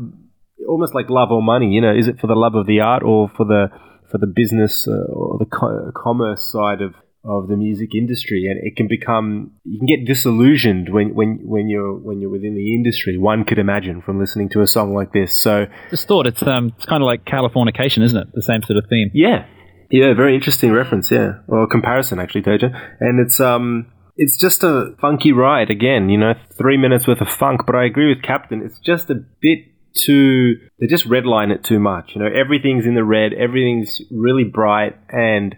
[0.69, 1.71] almost like love or money?
[1.71, 3.69] You know, is it for the love of the art or for the
[4.11, 6.95] for the business uh, or the co- commerce side of
[7.29, 11.69] of the music industry and it can become you can get disillusioned when when when
[11.69, 15.13] you're when you're within the industry one could imagine from listening to a song like
[15.13, 15.37] this.
[15.37, 18.29] So just thought it's um it's kind of like Californication, isn't it?
[18.33, 19.11] The same sort of theme.
[19.13, 19.47] yeah.
[19.91, 21.41] Yeah very interesting reference yeah.
[21.49, 26.19] Or comparison actually Toe Jam and it's um it's just a funky ride again you
[26.19, 27.63] know 3 minutes worth of funk.
[27.67, 29.59] But I agree with Captain it's just a bit
[29.95, 32.13] too they just redline it too much.
[32.15, 35.57] You know everything's in the red everything's really bright and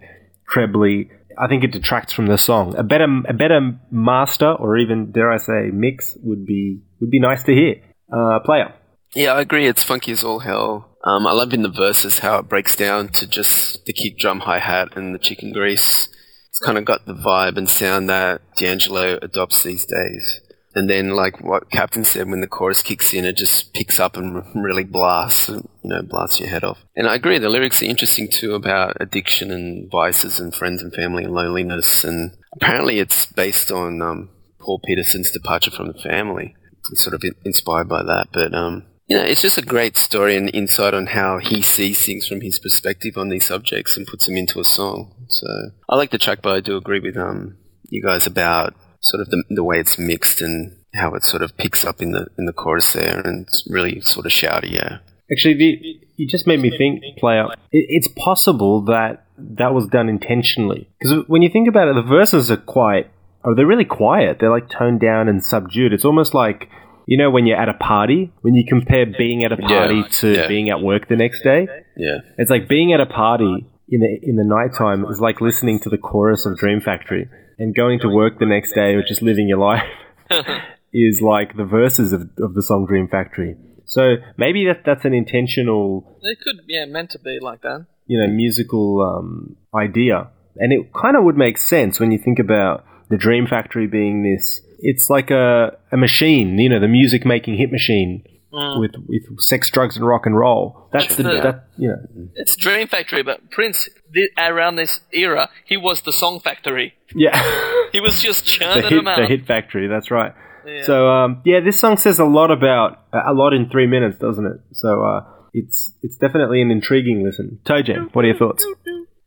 [0.48, 1.10] trebly
[1.41, 2.74] I think it detracts from the song.
[2.76, 7.20] A better a better master or even dare I say mix would be would be
[7.20, 7.76] nice to hear.
[8.12, 8.74] Uh, player.
[9.14, 9.66] Yeah, I agree.
[9.66, 10.97] It's funky as all hell.
[11.05, 14.41] Um, I love in the verses how it breaks down to just the kick drum,
[14.41, 16.09] hi hat, and the chicken grease.
[16.49, 20.41] It's kind of got the vibe and sound that D'Angelo adopts these days.
[20.74, 24.16] And then, like what Captain said, when the chorus kicks in, it just picks up
[24.16, 26.78] and really blasts, you know, blasts your head off.
[26.94, 30.92] And I agree, the lyrics are interesting too about addiction and vices and friends and
[30.92, 32.04] family and loneliness.
[32.04, 36.54] And apparently, it's based on um, Paul Peterson's departure from the family.
[36.90, 40.36] It's sort of inspired by that, but um, you know, it's just a great story
[40.36, 44.26] and insight on how he sees things from his perspective on these subjects and puts
[44.26, 45.14] them into a song.
[45.28, 45.46] So
[45.88, 47.56] I like the track, but I do agree with um
[47.88, 51.57] you guys about sort of the, the way it's mixed and how it sort of
[51.57, 54.72] picks up in the in the chorus there and it's really sort of shouty.
[54.72, 54.99] Yeah,
[55.30, 57.46] Actually, the, you just made me think, player.
[57.70, 62.03] It, it's possible that that was done intentionally because when you think about it, the
[62.03, 63.11] verses are quite,
[63.44, 64.38] or they're really quiet.
[64.40, 65.92] They're like toned down and subdued.
[65.92, 66.70] It's almost like
[67.07, 70.34] you know when you're at a party when you compare being at a party to
[70.34, 70.49] yeah.
[70.49, 71.68] being at work the next day.
[71.96, 75.78] yeah, It's like being at a party in the in the nighttime is like listening
[75.80, 77.28] to the chorus of Dream Factory,
[77.59, 79.82] and going to work the next day or just living your life
[80.92, 83.56] is like the verses of, of the song Dream Factory.
[83.84, 87.86] So maybe that that's an intentional, It could, yeah, meant to be like that.
[88.06, 92.38] you know, musical um, idea, and it kind of would make sense when you think
[92.38, 94.61] about the Dream Factory being this.
[94.80, 98.24] It's like a a machine, you know, the music making hit machine.
[98.53, 100.88] With with sex, drugs, and rock and roll.
[100.92, 101.40] That's the Sure.
[101.42, 101.96] that yeah.
[102.34, 106.94] It's Dream Factory, but Prince, thi- around this era, he was the Song Factory.
[107.14, 107.40] Yeah.
[107.90, 109.16] He was just the churning hit, them out.
[109.18, 109.88] the hit factory.
[109.88, 110.34] That's right.
[110.66, 110.82] Yeah.
[110.84, 114.44] So um, yeah, this song says a lot about a lot in three minutes, doesn't
[114.44, 114.61] it?
[114.72, 115.20] So uh,
[115.55, 117.61] it's it's definitely an intriguing listen.
[117.64, 118.62] Toe Jam, what are your thoughts?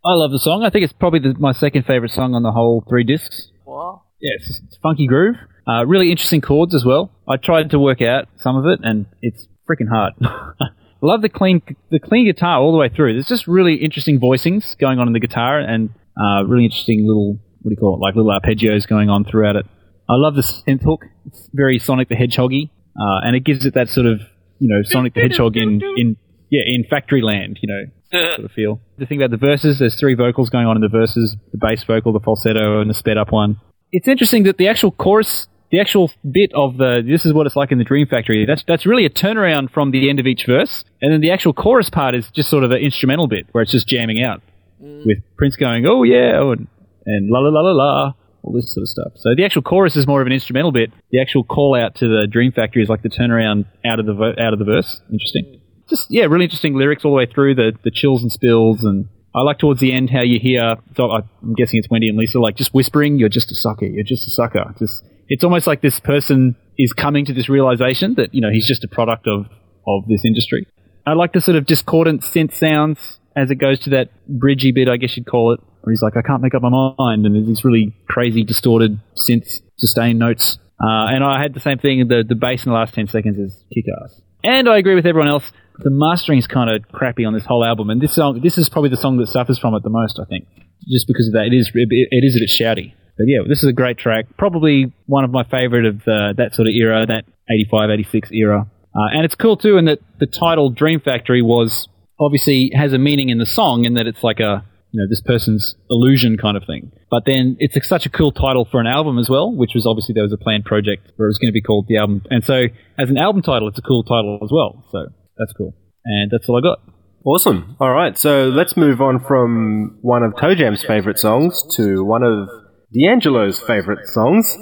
[0.06, 0.64] I love the song.
[0.64, 3.50] I think it's probably the, my second favorite song on the whole three discs.
[3.66, 4.04] Wow.
[4.20, 5.38] Yeah, it's, it's funky groove.
[5.68, 7.12] Uh, really interesting chords as well.
[7.28, 10.14] I tried to work out some of it, and it's freaking hard.
[11.02, 13.14] Love the clean the clean guitar all the way through.
[13.14, 15.90] There's just really interesting voicings going on in the guitar, and
[16.20, 19.56] uh, really interesting little what do you call it, like little arpeggios going on throughout
[19.56, 19.66] it.
[20.10, 21.06] I love the synth hook.
[21.26, 24.22] It's very Sonic the Hedgehoggy, uh, and it gives it that sort of
[24.60, 26.18] you know Sonic the Hedgehog in in
[26.50, 27.82] yeah in Factory Land, you know
[28.36, 28.82] sort of feel.
[28.98, 31.84] The thing about the verses, there's three vocals going on in the verses: the bass
[31.84, 33.60] vocal, the falsetto, and the sped up one.
[33.92, 37.56] It's interesting that the actual chorus, the actual bit of the "This is what it's
[37.56, 40.46] like in the Dream Factory," that's that's really a turnaround from the end of each
[40.46, 43.62] verse, and then the actual chorus part is just sort of an instrumental bit where
[43.62, 44.42] it's just jamming out
[44.82, 45.06] mm.
[45.06, 46.68] with Prince going, "Oh yeah," oh, and,
[47.06, 48.14] and la la la la la.
[48.44, 49.12] All this sort of stuff.
[49.18, 50.92] So the actual chorus is more of an instrumental bit.
[51.12, 54.16] The actual call out to the Dream Factory is like the turnaround out of the
[54.16, 55.00] vo- out of the verse.
[55.12, 55.60] Interesting mm.
[55.90, 59.10] just yeah, really interesting lyrics all the way through the the chills and spills, and
[59.34, 60.76] I like towards the end how you hear.
[60.96, 63.86] So I'm guessing it's Wendy and Lisa like just whispering, "You're just a sucker.
[63.86, 68.16] You're just a sucker." Just it's almost like this person is coming to this realization
[68.16, 69.46] that you know he's just a product of
[69.88, 70.68] of this industry.
[71.06, 74.90] I like the sort of discordant synth sounds as it goes to that bridgy bit,
[74.90, 77.34] I guess you'd call it, where he's like, "I can't make up my mind," and
[77.34, 80.60] there's these really crazy distorted synth sustained notes.
[80.84, 82.08] Uh, and I had the same thing.
[82.08, 84.22] The the bass in the last ten seconds is kick ass.
[84.44, 85.52] And I agree with everyone else.
[85.80, 88.70] The mastering is kind of crappy on this whole album, and this song, this is
[88.70, 90.20] probably the song that suffers from it the most.
[90.20, 90.48] I think,
[90.88, 92.94] just because of that, it is it is a bit shouty.
[93.18, 94.26] But yeah, this is a great track.
[94.38, 98.68] Probably one of my favorite of the, that sort of era, that 85, 86 era.
[98.96, 101.88] Uh, and it's cool too in that the title Dream Factory was
[102.20, 105.22] obviously has a meaning in the song in that it's like a you know this
[105.22, 106.92] person's illusion kind of thing.
[107.10, 109.86] But then it's a, such a cool title for an album as well, which was
[109.86, 112.24] obviously there was a planned project where it was going to be called the album.
[112.30, 112.66] And so
[112.98, 114.86] as an album title, it's a cool title as well.
[114.92, 115.74] So that's cool.
[116.06, 116.80] And that's all I got.
[117.24, 117.78] Awesome.
[117.80, 122.24] All right, so let's move on from one of Toe Jam's favorite songs to one
[122.24, 122.50] of
[122.92, 124.58] D'Angelo's favorite songs.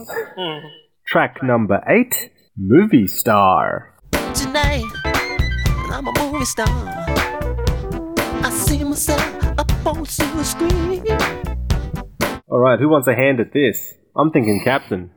[1.08, 3.96] Track number eight, Movie Star.
[4.34, 7.19] Tonight, I'm a movie star.
[8.50, 9.22] I see myself
[9.60, 11.06] up on silver screen.
[12.48, 13.94] All right, who wants a hand at this?
[14.16, 15.12] I'm thinking Captain.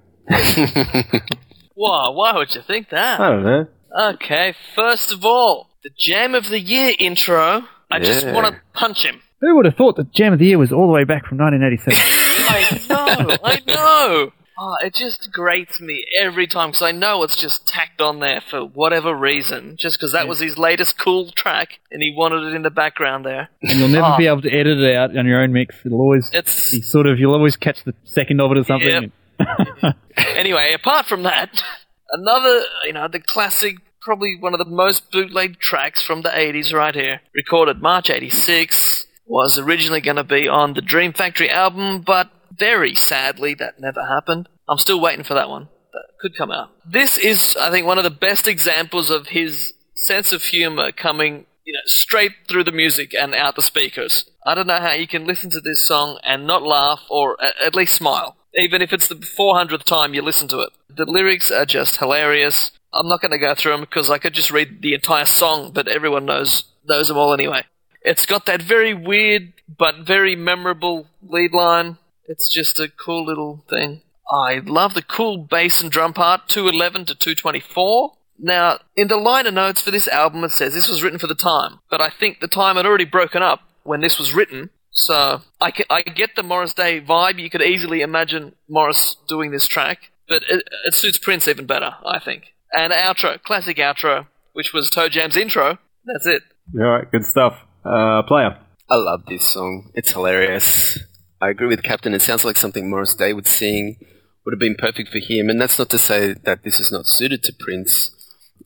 [1.74, 3.18] Wow, why would you think that?
[3.20, 3.66] I don't know.
[3.98, 7.62] Okay, first of all, the Jam of the Year intro.
[7.90, 8.34] I just Yeah.
[8.34, 9.22] want to punch him.
[9.40, 11.38] Who would have thought that Jam of the Year was all the way back from
[11.38, 11.98] 1987?
[12.50, 14.32] I know, I know.
[14.58, 18.40] Oh, it just grates me every time because I know it's just tacked on there
[18.40, 22.54] for whatever reason, just because that was his latest cool track and he wanted it
[22.54, 23.48] in the background there.
[23.62, 24.18] and you'll never Oh.
[24.18, 25.76] be able to edit it out on your own mix.
[25.86, 29.12] It'll always It's be sort of you'll always catch the second of it or something.
[29.40, 29.96] Yep.
[30.16, 30.72] anyway.
[30.74, 31.62] Apart from that,
[32.10, 36.72] another you know the classic, probably one of the most bootleg tracks from the '80s
[36.72, 42.02] right here, recorded March '86, was originally going to be on the Dream Factory album,
[42.02, 44.48] but very sadly that never happened.
[44.68, 45.68] I'm still waiting for that one.
[45.92, 46.70] That could come out.
[46.86, 51.46] This is, I think, one of the best examples of his sense of humor coming
[51.64, 54.28] you know, straight through the music and out the speakers.
[54.44, 57.74] I don't know how you can listen to this song and not laugh or at
[57.74, 60.70] least smile, even if it's the 400th time you listen to it.
[60.88, 62.72] The lyrics are just hilarious.
[62.92, 65.72] I'm not going to go through them because I could just read the entire song,
[65.72, 67.62] but everyone knows knows them all anyway.
[68.02, 71.98] It's got that very weird but very memorable lead line.
[72.26, 74.02] It's just a cool little thing.
[74.30, 78.12] I love the cool bass and drum part, 211 to 224.
[78.38, 81.34] Now, in the liner notes for this album, it says this was written for the
[81.34, 84.70] time, but I think the time had already broken up when this was written.
[84.90, 87.38] So I, ca- I get the Morris Day vibe.
[87.38, 91.94] You could easily imagine Morris doing this track, but it, it suits Prince even better,
[92.04, 92.54] I think.
[92.72, 95.78] And outro, classic outro, which was Toe Jam's intro.
[96.04, 96.42] That's it.
[96.78, 97.58] All right, good stuff.
[97.84, 98.58] Uh, player.
[98.90, 99.90] I love this song.
[99.94, 100.98] It's hilarious.
[101.42, 102.14] I agree with Captain.
[102.14, 103.96] It sounds like something Morris Day would sing.
[104.44, 105.50] Would have been perfect for him.
[105.50, 108.10] And that's not to say that this is not suited to Prince.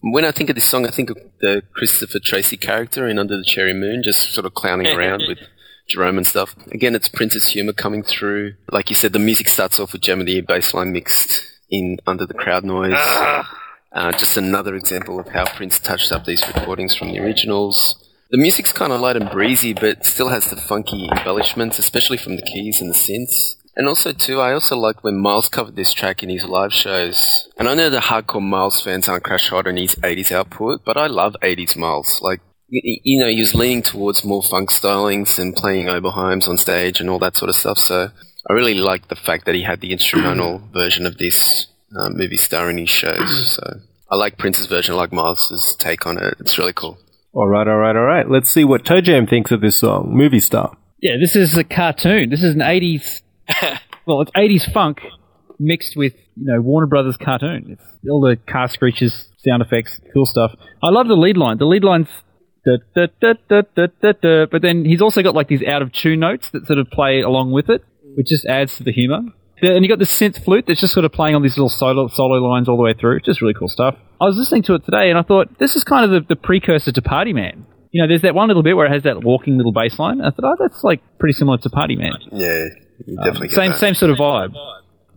[0.03, 3.39] When I think of this song, I think of the Christopher Tracy character in Under
[3.39, 5.39] the Cherry Moon, just sort of clowning around with
[5.89, 6.55] Jerome and stuff.
[6.71, 8.55] Again, it's Prince's humor coming through.
[8.71, 11.99] Like you said, the music starts off with Jam of the Year bassline mixed in
[12.07, 12.93] under the crowd noise.
[13.93, 18.06] Uh, just another example of how Prince touched up these recordings from the originals.
[18.31, 22.37] The music's kind of light and breezy, but still has the funky embellishments, especially from
[22.37, 23.55] the keys and the synths.
[23.77, 27.49] And also, too, I also like when Miles covered this track in his live shows.
[27.59, 30.97] And I know the hardcore Miles fans aren't crash hot on his 80s output, but
[30.97, 32.21] I love 80s Miles.
[32.23, 37.01] Like, you know, he was leaning towards more funk stylings and playing Oberheims on stage
[37.01, 37.79] and all that sort of stuff.
[37.79, 38.11] So
[38.49, 41.67] I really like the fact that he had the instrumental version of this
[41.97, 43.53] uh, movie star in his shows.
[43.53, 46.35] So I like Prince's version, I like Miles's take on it.
[46.41, 46.99] It's really cool.
[47.37, 48.27] All right, all right, all right.
[48.27, 50.75] Let's see what Toe Jam thinks of this song, Movie Star.
[51.03, 52.31] Yeah, this is a cartoon.
[52.31, 53.21] This is an 80s,
[54.07, 55.03] well, it's 80s funk
[55.59, 57.77] mixed with, you know, Warner Brothers cartoon.
[57.79, 60.53] It's all the car screeches, sound effects, cool stuff.
[60.83, 61.59] I love the lead line.
[61.59, 62.09] The lead line's
[62.65, 65.83] da, da, da, da, da, da, da, but then he's also got like these out
[65.83, 67.85] of tune notes that sort of play along with it,
[68.15, 69.21] which just adds to the humor.
[69.63, 71.71] Yeah, And you got the synth flute that's just sort of playing on these little
[71.71, 73.21] solo solo lines all the way through.
[73.21, 73.97] Just really cool stuff.
[74.21, 76.37] I was listening to it today and I thought this is kind of the, the
[76.37, 77.67] precursor to Party Man.
[77.91, 80.21] You know, there's that one little bit where it has that walking little bass line.
[80.21, 82.13] I thought, oh, that's like pretty similar to Party Man.
[82.33, 82.69] Yeah,
[83.07, 83.79] you um, definitely get Same that.
[83.79, 84.55] same sort of vibe.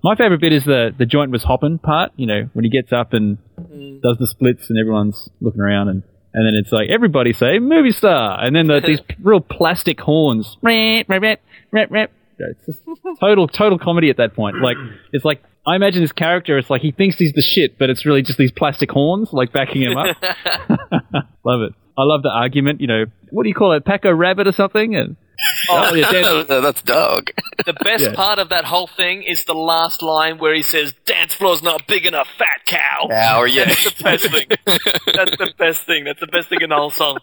[0.02, 2.12] My favorite bit is the the joint was hopping part.
[2.16, 4.02] You know, when he gets up and mm.
[4.02, 6.04] does the splits and everyone's looking around and.
[6.32, 10.58] And then it's like everybody say movie star, and then the, these real plastic horns.
[10.62, 12.12] Rap, rap, rap, rap, rap.
[12.52, 12.82] It's just
[13.20, 14.58] total total comedy at that point.
[14.62, 14.78] Like
[15.14, 16.58] it's like I imagine this character.
[16.58, 19.52] It's like he thinks he's the shit, but it's really just these plastic horns like
[19.52, 20.16] backing him up.
[21.44, 21.74] love it.
[21.98, 22.82] I love the argument.
[22.82, 23.84] You know, what do you call it?
[23.86, 24.96] Paco rabbit or something?
[24.96, 25.18] And
[25.70, 27.30] oh, yeah, Dan- That's dog.
[27.66, 28.14] The best Yeah.
[28.16, 31.88] part of that whole thing is the last line where he says, "Dance floor's not
[31.88, 33.66] big enough, fat cow." Cow, yeah.
[33.66, 34.48] That's the best thing.
[34.66, 36.04] That's the best thing.
[36.06, 37.18] That's the best thing in the whole song.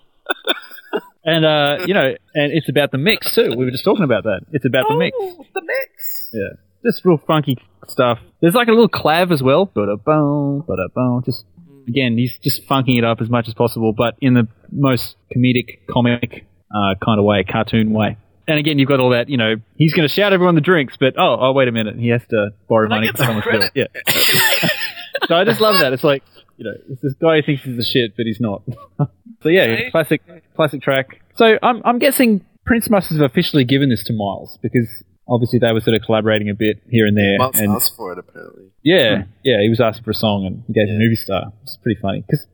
[1.26, 3.54] And uh, you know, and it's about the mix too.
[3.56, 4.42] We were just talking about that.
[4.52, 5.16] It's about the mix.
[5.20, 6.30] Oh, the mix.
[6.32, 6.50] Yeah,
[6.84, 7.58] just real funky
[7.88, 8.20] stuff.
[8.40, 9.66] There's like a little clav as well.
[9.66, 11.22] Ba boom, ba boom.
[11.24, 11.44] Just
[11.88, 15.80] again, he's just funking it up as much as possible, but in the most comedic,
[15.90, 18.16] comic uh, kind of way, cartoon way.
[18.48, 19.28] And again, you've got all that.
[19.28, 21.96] You know, he's going to shout everyone the drinks, but oh, oh, wait a minute,
[21.98, 23.68] he has to borrow Can I money get some bill.
[23.74, 23.86] Yeah.
[25.26, 25.92] so I just love that.
[25.92, 26.22] It's like
[26.56, 28.62] you know, it's this guy who thinks he's the shit, but he's not.
[29.42, 29.90] so yeah, Okay.
[29.90, 30.22] classic,
[30.54, 31.20] classic track.
[31.34, 34.88] So I'm, I'm guessing Prince must have officially given this to Miles because
[35.28, 37.38] obviously they were sort of collaborating a bit here and there.
[37.38, 38.64] Miles and asked for it, apparently.
[38.82, 41.04] yeah, yeah, he was asking for a song and he gave him Yeah.
[41.04, 41.52] Movie Star.
[41.64, 42.46] It's pretty funny because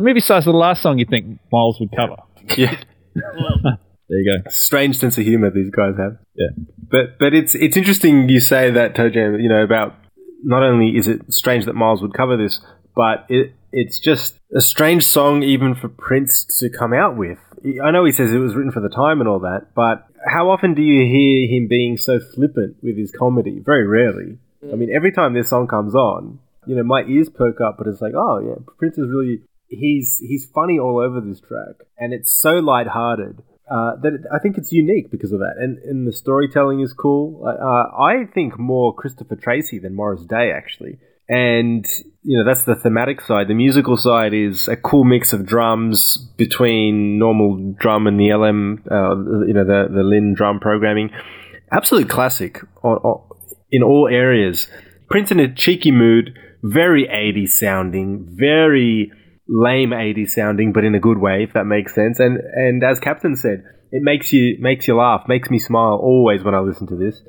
[0.00, 2.16] Movie Star's the last song you think Miles would cover.
[2.56, 2.76] Yeah.
[4.08, 4.50] There you go.
[4.50, 6.16] Strange sense of humor these guys have.
[6.34, 6.48] Yeah.
[6.90, 9.94] But but it's it's interesting you say that Toe Jam, you know, about
[10.42, 12.60] not only is it strange that Miles would cover this,
[13.00, 17.38] but it it's just a strange song even for Prince to come out with.
[17.82, 20.50] I know he says it was written for the time and all that, but how
[20.50, 23.58] often do you hear him being so flippant with his comedy?
[23.58, 24.36] Very rarely.
[24.70, 27.86] I mean, every time this song comes on, you know, my ears perk up, but
[27.86, 32.12] it's like, oh yeah, Prince is really he's he's funny all over this track, and
[32.12, 36.06] it's so lighthearted uh, that it, I think it's unique because of that, and and
[36.06, 37.46] the storytelling is cool.
[37.46, 40.98] Uh, I think more Christopher Tracy than Morris Day actually,
[41.30, 41.86] and
[42.22, 43.48] you know that's the thematic side.
[43.48, 48.84] The musical side is a cool mix of drums between normal drum and the LM,
[48.90, 51.10] uh, you know, the the Linn drum programming.
[51.72, 53.22] Absolute classic on, on,
[53.70, 54.68] in all areas.
[55.08, 59.10] Prince in a cheeky mood, very 80s sounding, very
[59.48, 62.20] lame 80s sounding, but in a good way, if that makes sense.
[62.20, 66.42] And and as Captain said, it makes you makes you laugh, makes me smile always
[66.42, 67.20] when I listen to this.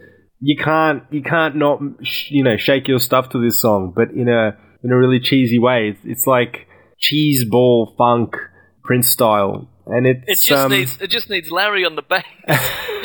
[0.41, 4.11] You can't you can't not sh- you know shake your stuff to this song, but
[4.11, 5.89] in a in a really cheesy way.
[5.89, 6.67] It's, it's like
[6.99, 8.35] cheese ball funk
[8.83, 10.99] Prince style, and it's It just um, needs.
[11.01, 12.25] It just needs Larry on the bass.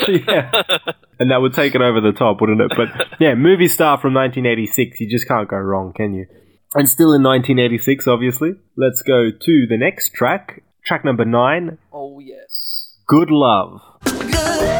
[0.07, 0.51] yeah.
[1.19, 2.71] And that would take it over the top, wouldn't it?
[2.75, 4.99] But yeah, movie star from 1986.
[4.99, 6.25] You just can't go wrong, can you?
[6.75, 8.51] And still in 1986, obviously.
[8.75, 10.63] Let's go to the next track.
[10.85, 12.97] Track number nine oh yes.
[13.07, 13.81] Good Love.
[14.03, 14.76] Good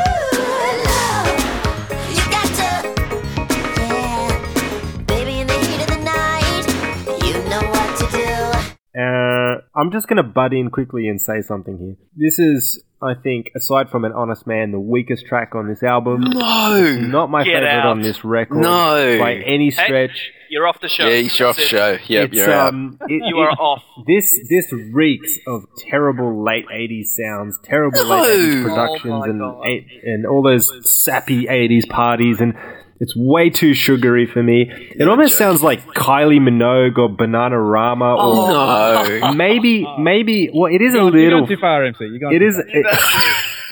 [9.78, 11.96] I'm just going to butt in quickly and say something here.
[12.16, 16.22] This is, I think, aside from An Honest Man, the weakest track on this album.
[16.22, 16.96] No!
[17.00, 17.86] Not my Get favorite out.
[17.86, 18.58] on this record.
[18.58, 19.18] No.
[19.20, 20.32] By any stretch.
[20.50, 21.06] You're off the show.
[21.08, 21.98] Yeah, you're off the show.
[22.08, 22.70] Yep, It's, you're out.
[22.74, 23.84] um, it- You are it- off.
[24.08, 28.22] This this reeks of terrible late '80s sounds, terrible No.
[28.22, 32.56] late '80s Oh productions, my and and all those sappy '80s parties, and
[33.00, 34.70] it's way too sugary for me.
[34.96, 39.34] It almost sounds like Kylie Minogue or Bananarama, or Oh, no.
[39.34, 41.40] maybe maybe well, it is a You're little.
[41.42, 42.06] going too far, MC.
[42.06, 42.66] You're going It too far.
[42.68, 42.86] It,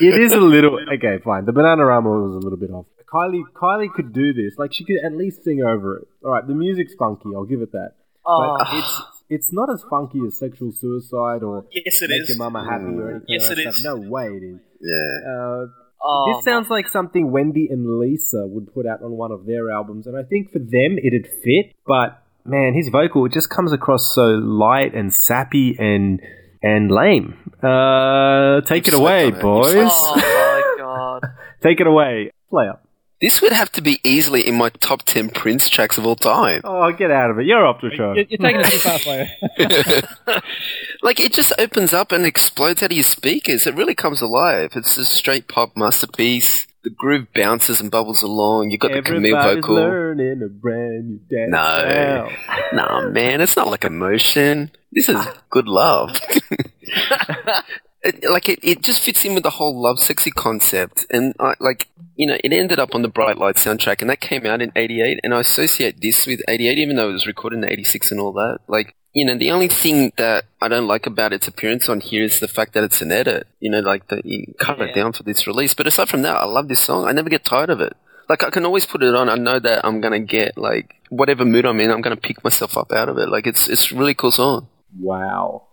[0.14, 0.78] it is a little.
[0.94, 1.44] Okay, fine.
[1.44, 2.86] The Bananarama was a little bit off.
[3.12, 4.58] Kylie Kylie could do this.
[4.58, 6.08] Like she could at least sing over it.
[6.24, 7.30] All right, the music's funky.
[7.34, 7.92] I'll give it that.
[8.24, 8.56] Oh.
[8.58, 12.28] But it's it's not as funky as sexual suicide or Yes, it make is.
[12.30, 13.24] your mama happy or anything.
[13.28, 13.76] Yes, like it that is.
[13.80, 13.96] stuff.
[14.02, 14.60] No way it is.
[14.80, 15.30] Yeah.
[15.32, 15.66] Uh,
[16.02, 19.70] Oh, this sounds like something Wendy and Lisa would put out on one of their
[19.70, 21.74] albums, and I think for them it'd fit.
[21.86, 26.20] But man, his vocal it just comes across so light and sappy and
[26.62, 27.34] and lame.
[27.62, 29.74] Uh, take it You've away, slept on it.
[29.74, 29.90] boys.
[29.92, 31.22] Oh my god.
[31.62, 32.78] take it away, player.
[33.20, 36.60] This would have to be easily in my top 10 Prince tracks of all time.
[36.64, 37.46] Oh, get out of it!
[37.46, 38.12] You're off the show.
[38.12, 39.30] You're, you're taking it too far, player.
[41.02, 43.66] like, it just opens up and explodes out of your speakers.
[43.66, 44.72] It really comes alive.
[44.76, 46.66] It's a straight pop masterpiece.
[46.84, 48.70] The groove bounces and bubbles along.
[48.70, 49.74] You've got the Camille vocal.
[49.76, 51.50] learning a brand new dance.
[51.50, 51.58] No.
[51.58, 52.32] style.
[52.74, 54.70] Nah, man, it's not like emotion.
[54.92, 56.20] This is good love.
[58.02, 61.88] it, like it, it just fits in with the whole Lovesexy concept, and I, like
[62.16, 64.72] you know, it ended up on the Bright Light soundtrack, and that came out in
[64.74, 68.20] '88, and I associate this with '88, even though it was recorded in '86 and
[68.20, 68.58] all that.
[68.66, 72.22] Like you know, the only thing that I don't like about its appearance on here
[72.24, 73.46] is the fact that it's an edit.
[73.60, 75.74] You know, like that you cut it down for this release.
[75.74, 77.06] But aside from that, I love this song.
[77.06, 77.96] I never get tired of it.
[78.28, 79.28] Like I can always put it on.
[79.28, 81.90] I know that I'm gonna get like whatever mood I'm in.
[81.90, 83.28] I'm gonna pick myself up out of it.
[83.28, 84.68] Like it's it's a really cool song.
[84.98, 85.68] Wow.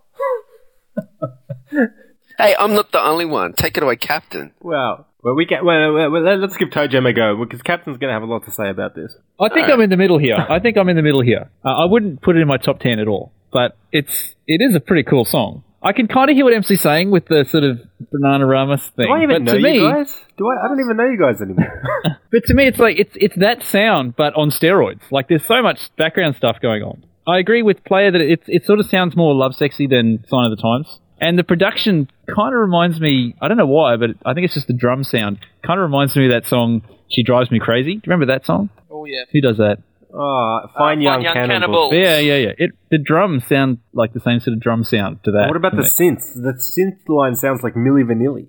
[2.37, 3.53] Hey, I'm not the only one.
[3.53, 4.53] Take it away, Captain.
[4.59, 5.05] Wow.
[5.23, 5.63] Well, we get.
[5.63, 8.25] Well, well, well, let's give Toe Jam a go because Captain's going to have a
[8.25, 9.15] lot to say about this.
[9.39, 10.35] I think I'm in the middle here.
[10.37, 11.49] I think I'm in the middle here.
[11.63, 14.75] Uh, I wouldn't put it in my top ten at all, but it's it is
[14.75, 15.63] a pretty cool song.
[15.81, 17.81] I can kind of hear what MC's saying with the sort of
[18.13, 19.07] Bananarama's thing.
[19.07, 20.17] Do I even but know to me, you guys?
[20.37, 20.65] Do I?
[20.65, 21.83] I don't even know you guys anymore.
[22.31, 25.11] But to me, it's like it's it's that sound, but on steroids.
[25.11, 27.05] Like there's so much background stuff going on.
[27.27, 30.57] I agree with Player that it it sort of sounds more Lovesexy than Sign of
[30.57, 33.35] the Times, and the production kind of reminds me.
[33.41, 35.39] I don't know why, but I think it's just the drum sound.
[35.65, 38.45] Kind of reminds me of that song "She Drives Me Crazy." Do you remember that
[38.45, 38.69] song?
[38.91, 39.23] Oh yeah.
[39.31, 39.77] Who does that?
[40.13, 41.89] oh, fine young, Young cannibal.
[41.89, 41.93] Cannibal.
[41.93, 42.51] Yeah, yeah, yeah.
[42.57, 45.47] It the drums sound like the same sort of drum sound to that.
[45.47, 46.33] What about the synths?
[46.35, 48.47] The synth line sounds like Milli Vanilli.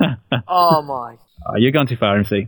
[0.46, 1.16] Oh my.
[1.46, 2.46] Oh, you're going too far, MC.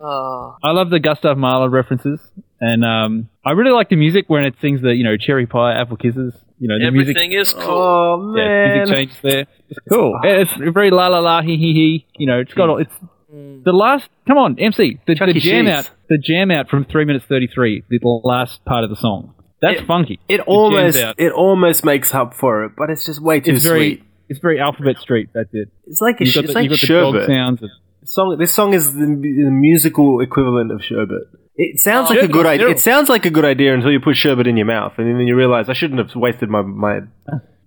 [0.00, 0.04] Oh.
[0.04, 0.56] Ah.
[0.62, 2.20] I love the Gustav Mahler references,
[2.60, 5.80] and um, I really like the music when it sings the you know cherry pie,
[5.80, 6.34] apple kisses.
[6.62, 7.16] You know the music.
[7.16, 7.74] Everything is oh, cool.
[7.74, 9.46] Oh Yeah, music changes there.
[9.68, 10.20] It's cool.
[10.22, 12.06] Yeah, It's very la la la he he he.
[12.16, 12.78] You know, it's got all.
[12.78, 12.92] It's
[13.34, 13.64] mm.
[13.64, 14.08] the last.
[14.28, 15.00] Come on, MC.
[15.06, 15.68] The, the jam Cheese.
[15.74, 15.90] out.
[16.08, 17.82] The jam out from three minutes thirty three.
[17.90, 19.34] The last part of the song.
[19.60, 20.20] That's It- funky.
[20.28, 23.64] It jams almost it almost makes up for it, but it's just way too It's
[23.64, 23.96] very.
[23.96, 24.04] sweet.
[24.28, 25.30] It's very Alphabet Street.
[25.34, 25.68] That's it.
[25.88, 27.26] It's like a You've sh- got it's the, like you've got the dog sherbet.
[27.26, 27.62] sounds.
[27.64, 27.70] Of,
[28.04, 28.36] Song.
[28.38, 31.22] This song is the, the musical equivalent of sherbet.
[31.56, 32.68] It sounds Oh, like a good idea.
[32.68, 35.26] It sounds like a good idea until you put sherbet in your mouth, and then
[35.26, 37.00] you realize I shouldn't have wasted my my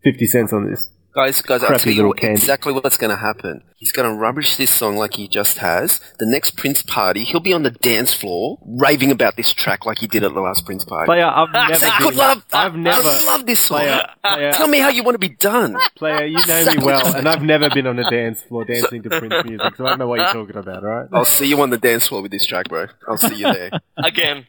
[0.03, 0.89] fifty cents on this.
[1.15, 3.63] Guys, guys, I'll tell you what- exactly what's going to happen.
[3.77, 6.01] He's going to rubbish this song like he just has.
[6.19, 9.99] The next Prince party, he'll be on the dance floor raving about this track like
[9.99, 11.05] he did at the last Prince party.
[11.05, 11.75] Player, I've never.
[11.75, 12.45] Say, been- good love.
[12.51, 13.07] I've never.
[13.07, 13.77] I love this song.
[13.79, 15.77] Player, player, Tell me how you want to be done.
[15.95, 19.09] player, you know me well, and I've never been on a dance floor dancing to
[19.09, 20.83] Prince music, so I don't know what you're talking about.
[20.83, 21.07] All right.
[21.13, 22.87] I'll see you on the dance floor with this track, bro.
[23.07, 23.71] I'll see you there.
[24.03, 24.47] Again.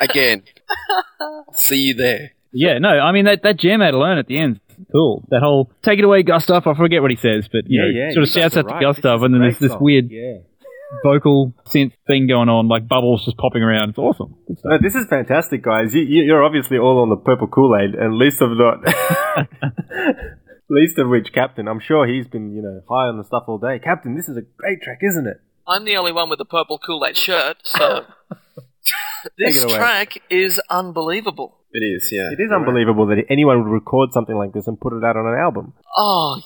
[0.00, 0.42] Again.
[1.52, 2.32] See you there.
[2.52, 4.60] yeah, no, I mean that that jam out alone at the end.
[4.92, 5.24] Cool.
[5.30, 6.66] That whole take it away, Gustav.
[6.66, 8.74] I forget what he says, but you know, sort of shouts guys are out to
[8.74, 8.80] right.
[8.80, 9.82] This Gustav, is and then there's great this song.
[9.84, 10.38] weird Yeah.
[11.02, 13.90] vocal synth thing going on, like bubbles just popping around.
[13.90, 14.34] It's awesome.
[14.64, 15.94] No, this is fantastic, guys.
[15.94, 18.78] You, you, you're obviously all on the purple Kool Aid, and least of not,
[20.70, 21.68] least of which, Captain.
[21.68, 23.78] I'm sure he's been, you know, high on the stuff all day.
[23.78, 25.40] Captain, this is a great track, isn't it?
[25.66, 28.06] I'm the only one with the purple Kool-Aid shirt, so
[29.38, 31.57] this track is unbelievable.
[31.72, 32.30] It is, yeah.
[32.30, 35.26] It is unbelievable that anyone would record something like this and put it out on
[35.26, 35.74] an album.
[35.96, 36.40] Oh,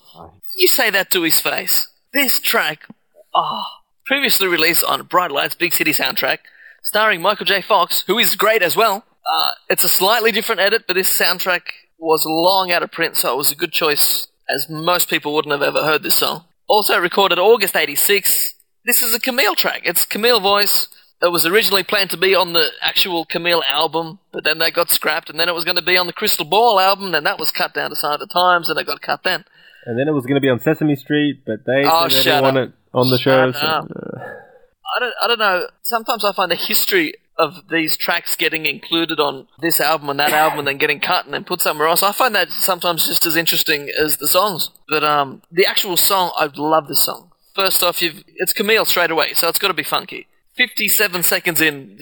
[0.56, 1.88] you say that to his face.
[2.12, 2.86] This track,
[3.34, 3.62] oh,
[4.04, 6.38] previously released on Bright Lights Big City soundtrack,
[6.82, 7.62] starring Michael J.
[7.62, 9.04] Fox, who is great as well.
[9.24, 11.62] Uh, it's a slightly different edit, but this soundtrack
[11.98, 15.52] was long out of print, so it was a good choice, as most people wouldn't
[15.52, 16.44] have ever heard this song.
[16.66, 18.54] Also recorded August 86.
[18.84, 19.82] This is a Camille track.
[19.84, 20.88] It's Camille voice.
[21.22, 24.90] It was originally planned to be on the actual Camille album, but then they got
[24.90, 27.38] scrapped, and then it was going to be on the Crystal Ball album, and that
[27.38, 29.44] was cut down to Sign of the Times, and it got cut then.
[29.86, 32.42] And then it was going to be on Sesame Street, but they Oh, they didn't
[32.42, 33.52] want it on the show.
[33.52, 33.84] So- uh,
[34.94, 35.68] I don't, I don't know.
[35.82, 40.32] Sometimes I find the history of these tracks getting included on this album and that
[40.32, 42.02] album and then getting cut and then put somewhere else.
[42.02, 44.68] I find that sometimes just as interesting as the songs.
[44.88, 47.30] But um, the actual song, I love this song.
[47.54, 50.26] First off, you've, it's Camille straight away, so it's got to be funky.
[50.56, 51.98] 57 seconds in,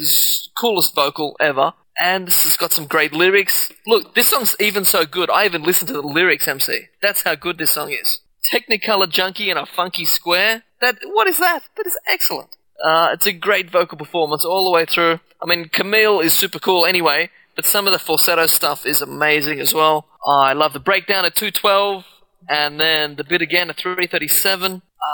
[0.57, 1.75] coolest vocal ever.
[1.99, 3.71] And this has got some great lyrics.
[3.87, 5.31] Look, this song's even so good.
[5.31, 6.87] I even listened to the lyrics, MC.
[7.03, 8.21] That's how good this song is.
[8.43, 10.63] Technicolor junkie in a funky square.
[10.81, 11.61] That what is that?
[11.77, 12.57] That is excellent.
[12.83, 15.21] Uh, it's a great vocal performance all the way through.
[15.43, 19.61] I mean, Camille is super cool anyway, but some of the falsetto stuff is amazing
[19.61, 20.07] as well.
[20.27, 22.05] I love the breakdown at 212,
[22.49, 24.83] and then the bit again at 337.
[25.03, 25.07] Uh,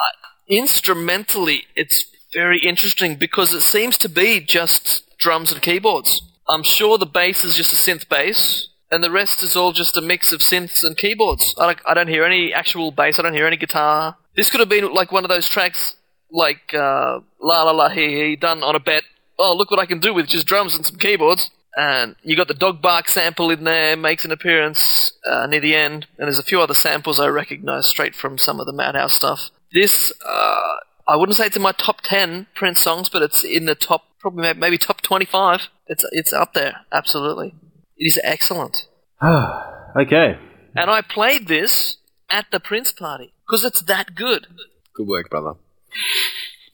[0.49, 2.05] instrumentally, it's
[2.37, 6.21] very interesting because it seems to be just drums and keyboards.
[6.47, 9.97] I'm sure the bass is just a synth bass, and the rest is all just
[9.97, 11.55] a mix of synths and keyboards.
[11.59, 13.19] I don't, I don't hear any actual bass.
[13.19, 14.17] I don't hear any guitar.
[14.37, 15.97] This could have been like one of those tracks,
[16.31, 19.05] like uh, La La La Hee Hee, done on a bet.
[19.39, 21.51] Oh, look what I can do with just drums and some keyboards.
[21.75, 25.75] And you got the dog bark sample in there, makes an appearance uh, near the
[25.75, 29.15] end, and there's a few other samples I recognise straight from some of the Madhouse
[29.15, 29.51] stuff.
[29.73, 30.75] This, uh,
[31.09, 34.05] I wouldn't say it's in my top ten Prince songs, but it's in the top,
[34.19, 35.69] probably maybe top twenty-five.
[35.87, 37.55] It's it's up there, absolutely.
[37.97, 38.87] It is excellent.
[39.23, 40.39] okay.
[40.75, 41.97] And I played this
[42.29, 44.47] at the Prince party because it's that good.
[44.95, 45.55] Good work, brother.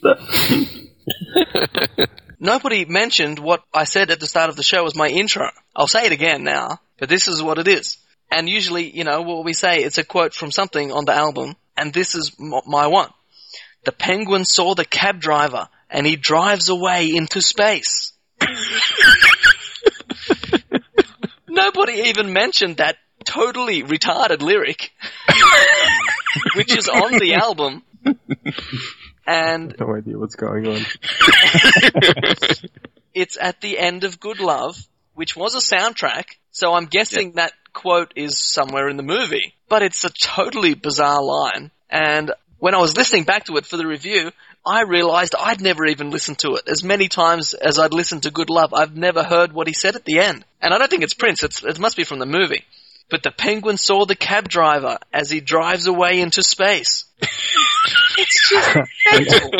[2.40, 5.48] Nobody mentioned what I said at the start of the show as my intro.
[5.76, 7.98] I'll say it again now, but this is what it is.
[8.30, 11.54] And usually, you know, what we say, it's a quote from something on the album,
[11.76, 13.10] and this is m- my one.
[13.84, 18.12] The penguin saw the cab driver, and he drives away into space.
[21.48, 24.92] Nobody even mentioned that totally retarded lyric,
[26.56, 27.82] which is on the album.
[29.26, 30.80] And No idea what's going on.
[33.14, 34.76] it's at the end of Good Love,
[35.14, 39.54] which was a soundtrack, so I'm guessing that quote is somewhere in the movie.
[39.68, 42.32] But it's a totally bizarre line, and
[42.62, 44.30] when I was listening back to it for the review,
[44.64, 46.68] I realized I'd never even listened to it.
[46.68, 49.96] As many times as I'd listened to Good Love, I've never heard what he said
[49.96, 50.44] at the end.
[50.60, 52.62] And I don't think it's Prince, it's, it must be from the movie.
[53.10, 57.04] But the penguin saw the cab driver as he drives away into space.
[58.16, 58.78] it's just
[59.10, 59.50] mental.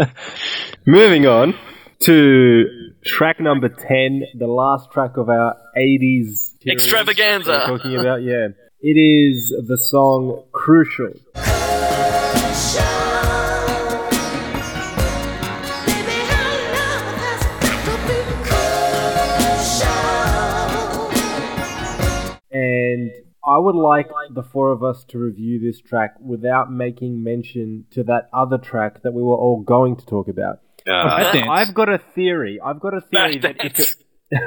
[0.84, 1.54] Moving on
[2.00, 2.64] to
[3.04, 7.68] track number 10, the last track of our 80s Extravaganza.
[7.70, 8.48] we're talking about, yeah.
[8.84, 11.12] It is the song Crucial.
[22.50, 23.12] And
[23.46, 28.02] I would like the four of us to review this track without making mention to
[28.02, 30.58] that other track that we were all going to talk about.
[30.84, 31.48] Fat dance.
[31.48, 32.58] I've got a theory.
[32.60, 33.94] I've got a theory that if it,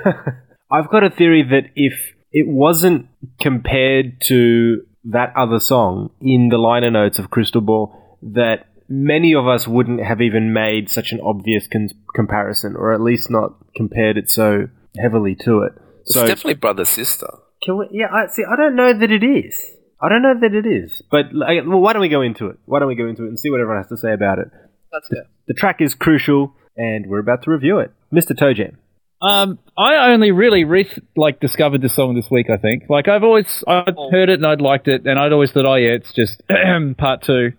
[0.69, 3.07] I've got a theory that if it wasn't
[3.39, 9.47] compared to that other song in the liner notes of Crystal Ball, that many of
[9.47, 14.17] us wouldn't have even made such an obvious con- comparison, or at least not compared
[14.17, 14.67] it so
[14.99, 15.73] heavily to it.
[16.01, 17.27] It's So definitely brother sister.
[17.63, 18.43] can we, yeah, I see.
[18.43, 19.71] I don't know that it is.
[20.01, 21.01] I don't know that it is.
[21.09, 22.57] But like, well, why don't we go into it?
[22.65, 24.47] Why don't we go into it and see what everyone has to say about it?
[24.91, 25.21] Let's go.
[25.47, 27.91] The track is crucial, and we're about to review it.
[28.13, 28.37] Mr.
[28.37, 28.77] Toe Jam.
[29.21, 32.49] Um, I only really re- like discovered this song this week.
[32.49, 32.83] I think.
[32.89, 35.75] Like I've always I'd heard it and I'd liked it, and I'd always thought, oh
[35.75, 36.41] yeah, it's just
[36.97, 37.53] part two.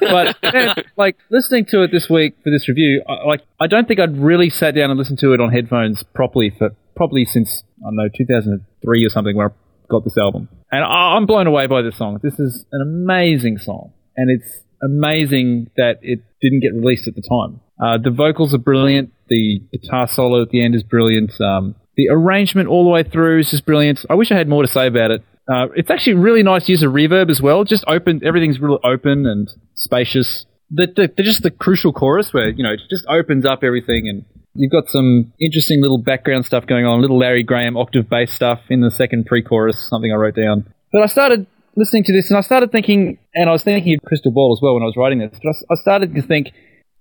[0.00, 3.86] but then, like listening to it this week for this review, I, like I don't
[3.88, 7.62] think I'd really sat down and listened to it on headphones properly for probably since
[7.80, 9.50] I don't know 2003 or something when I
[9.88, 12.20] got this album, and I, I'm blown away by this song.
[12.22, 17.22] This is an amazing song, and it's amazing that it didn't get released at the
[17.22, 17.60] time.
[17.80, 19.12] Uh, the vocals are brilliant.
[19.32, 21.32] The guitar solo at the end is brilliant.
[21.40, 24.04] Um, the arrangement all the way through is just brilliant.
[24.10, 25.24] I wish I had more to say about it.
[25.50, 27.64] Uh, it's actually really nice use of reverb as well.
[27.64, 30.44] Just open, everything's really open and spacious.
[30.70, 34.06] The, the, the just the crucial chorus where you know it just opens up everything
[34.06, 37.00] and you've got some interesting little background stuff going on.
[37.00, 40.72] Little Larry Graham octave bass stuff in the second pre-chorus, something I wrote down.
[40.92, 44.02] But I started listening to this and I started thinking, and I was thinking of
[44.04, 45.38] Crystal Ball as well when I was writing this.
[45.42, 46.52] But I started to think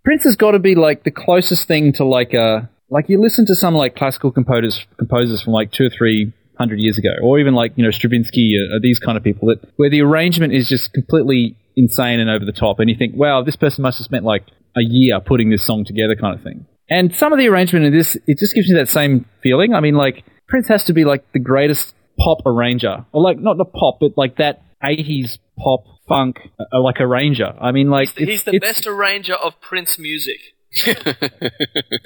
[0.03, 3.45] Prince has got to be like the closest thing to like a like you listen
[3.45, 7.39] to some like classical composers composers from like two or three hundred years ago, or
[7.39, 10.53] even like you know Stravinsky or, or these kind of people that where the arrangement
[10.53, 13.99] is just completely insane and over the top, and you think, wow, this person must
[13.99, 14.43] have spent like
[14.75, 16.65] a year putting this song together, kind of thing.
[16.89, 19.73] And some of the arrangement in this, it just gives me that same feeling.
[19.73, 23.57] I mean, like Prince has to be like the greatest pop arranger, or like not
[23.57, 27.53] the pop, but like that '80s pop funk, uh, like arranger.
[27.59, 30.39] I mean, like He's it's- the it's- best arranger of Prince music.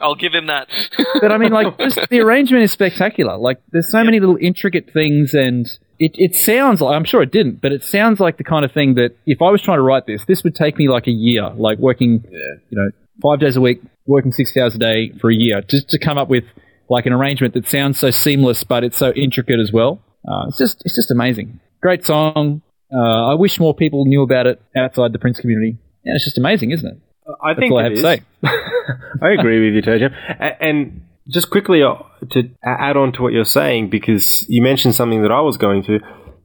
[0.02, 0.68] I'll give him that.
[1.22, 3.38] but I mean, like, just the arrangement is spectacular.
[3.38, 5.68] Like, there's so many little intricate things, and
[6.00, 8.72] it, it sounds like, I'm sure it didn't, but it sounds like the kind of
[8.72, 11.12] thing that if I was trying to write this, this would take me like a
[11.12, 12.90] year, like working, you know,
[13.22, 16.18] five days a week, working 60 hours a day for a year, just to come
[16.18, 16.44] up with
[16.90, 20.02] like an arrangement that sounds so seamless, but it's so intricate as well.
[20.28, 21.60] Uh, it's just, it's just amazing.
[21.82, 22.64] Great song.
[22.94, 25.78] Uh, I wish more people knew about it outside the Prince community.
[26.04, 26.98] Yeah, it's just amazing, isn't it?
[27.44, 28.22] I That's think all I it have to say.
[29.22, 30.14] I agree with you, Tojo.
[30.62, 31.96] And just quickly uh,
[32.32, 35.82] to add on to what you're saying, because you mentioned something that I was going
[35.84, 36.00] to,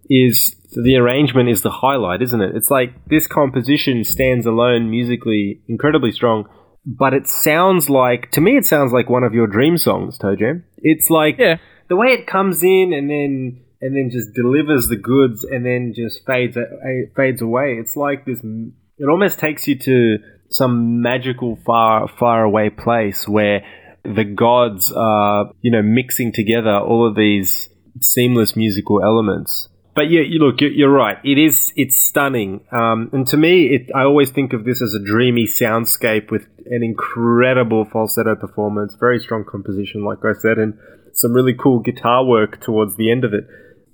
[0.08, 2.56] is the arrangement is the highlight, isn't it?
[2.56, 6.46] It's like this composition stands alone musically incredibly strong,
[6.86, 10.34] but it sounds like to me it sounds like one of your dream songs, Toe
[10.36, 10.64] Jam.
[10.78, 11.58] It's like Yeah.
[11.88, 15.92] the way it comes in and then and then just delivers the goods and then
[15.94, 16.56] just fades
[17.16, 17.76] fades away.
[17.80, 18.40] It's like this.
[18.42, 20.18] It almost takes you to
[20.50, 23.64] some magical far far away place where
[24.04, 27.68] the gods are you know mixing together all of these
[28.00, 29.68] seamless musical elements.
[29.94, 31.18] But yeah, you look, you're, you're right.
[31.24, 32.60] It is, it's stunning.
[32.70, 36.46] Um, and to me, it, I always think of this as a dreamy soundscape with
[36.66, 40.78] an incredible falsetto performance, very strong composition, like I said, and
[41.12, 43.44] some really cool guitar work towards the end of it.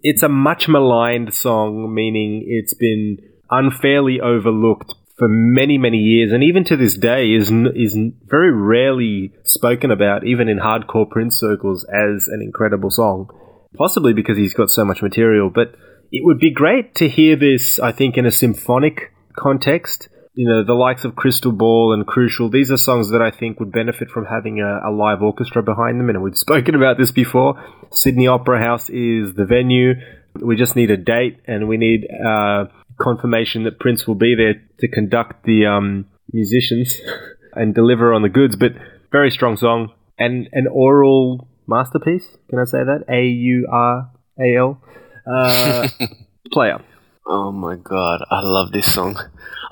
[0.09, 3.19] It's a much maligned song, meaning it's been
[3.51, 9.33] unfairly overlooked for many, many years, and even to this day is is very rarely
[9.43, 13.29] spoken about, even in hardcore Prince circles, as an incredible song.
[13.77, 15.75] Possibly because he's got so much material, but
[16.13, 17.81] it would be great to hear this.
[17.81, 20.09] I think in a symphonic context.
[20.37, 22.51] You know, the likes of Crystal Ball and Crucial.
[22.51, 25.99] These are songs that I think would benefit from having a, a live orchestra behind
[25.99, 27.55] them, and we've spoken about this before.
[27.91, 29.95] Sydney Opera House is the venue.
[30.39, 32.67] We just need a date, and we need uh,
[33.01, 37.01] confirmation that Prince will be there to conduct the um, musicians
[37.55, 38.57] and deliver on the goods.
[38.57, 38.73] But
[39.11, 42.37] very strong song and an oral masterpiece.
[42.51, 43.05] Can I say that?
[43.09, 44.83] A U R A L.
[45.27, 45.89] Uh,
[46.53, 46.85] player.
[47.29, 49.19] Oh my god, I love this song.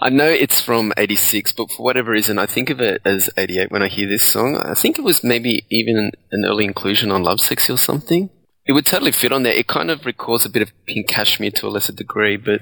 [0.00, 3.70] I know it's from 86, but for whatever reason, I think of it as 88
[3.70, 4.56] when I hear this song.
[4.56, 8.28] I think it was maybe even an early inclusion on Lovesexy or something.
[8.66, 9.52] It would totally fit on there.
[9.52, 12.60] It kind of recalls a bit of Pink Cashmere to a lesser degree, but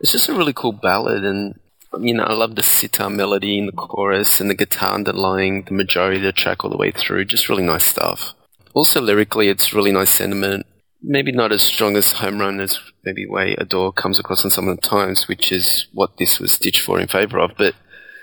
[0.00, 1.24] it's just a really cool ballad.
[1.24, 1.58] And,
[1.98, 5.72] you know, I love the sitar melody in the chorus and the guitar underlying the
[5.72, 7.24] majority of the track all the way through.
[7.24, 8.34] Just really nice stuff.
[8.74, 10.66] Also, lyrically, it's really nice sentiment
[11.02, 14.68] maybe not as strong as home run as maybe way Adore comes across in some
[14.68, 17.74] of the times, which is what this was stitched for in favour of, but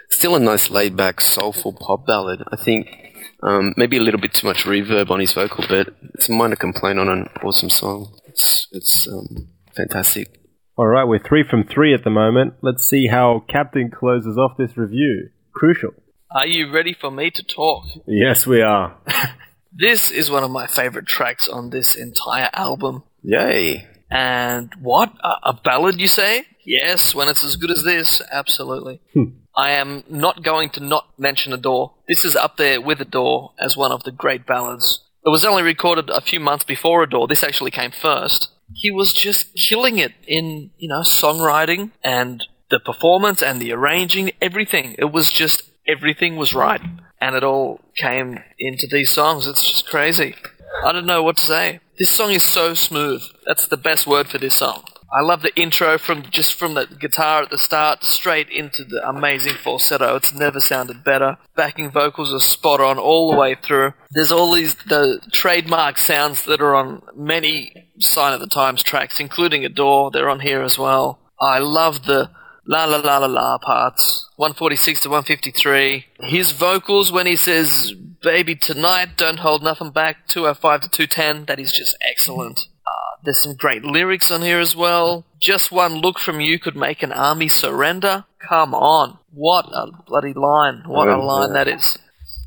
[0.09, 2.43] still a nice laid back, soulful pop ballad.
[2.51, 2.87] I think
[3.43, 6.55] um, maybe a little bit too much reverb on his vocal, but it's a minor
[6.55, 8.17] complaint on an awesome song.
[8.25, 10.39] It's, it's um, fantastic.
[10.77, 12.55] All right, we're three from three at the moment.
[12.61, 15.29] Let's see how Captain closes off this review.
[15.53, 15.91] Crucial.
[16.31, 17.85] Are you ready for me to talk?
[18.05, 18.97] Yes, we are.
[19.77, 23.03] This is one of my favorite tracks on this entire album.
[23.23, 23.87] Yay!
[24.09, 25.13] And what?
[25.21, 26.45] A, a ballad, you say?
[26.63, 29.01] Yes, when it's as good as this, absolutely.
[29.13, 29.25] Hmm.
[29.55, 31.93] I am not going to not mention Adore.
[32.07, 35.01] This is up there with Adore as one of the great ballads.
[35.25, 37.27] It was only recorded a few months before Adore.
[37.27, 38.49] This actually came first.
[38.73, 44.31] He was just killing it in, you know, songwriting and the performance and the arranging,
[44.41, 44.95] everything.
[44.97, 46.81] It was just, everything was right.
[47.21, 49.47] And it all came into these songs.
[49.47, 50.35] It's just crazy.
[50.83, 51.79] I don't know what to say.
[51.97, 53.23] This song is so smooth.
[53.45, 54.83] That's the best word for this song.
[55.15, 59.07] I love the intro from just from the guitar at the start straight into the
[59.07, 60.15] amazing falsetto.
[60.17, 61.37] It's never sounded better.
[61.55, 63.93] Backing vocals are spot on all the way through.
[64.11, 69.21] There's all these the trademark sounds that are on many Sign of the Times tracks,
[69.21, 70.11] including Adore.
[70.11, 71.19] They're on here as well.
[71.39, 72.29] I love the
[72.65, 74.29] la la la la la parts.
[74.37, 76.05] 146 to 153.
[76.21, 81.59] His vocals when he says, Baby tonight, don't hold nothing back, 205 to 210, that
[81.59, 82.67] is just excellent.
[82.87, 85.25] Uh, there's some great lyrics on here as well.
[85.39, 88.25] Just one look from you could make an army surrender.
[88.39, 89.19] Come on.
[89.31, 90.83] What a bloody line.
[90.85, 91.97] What a line that is.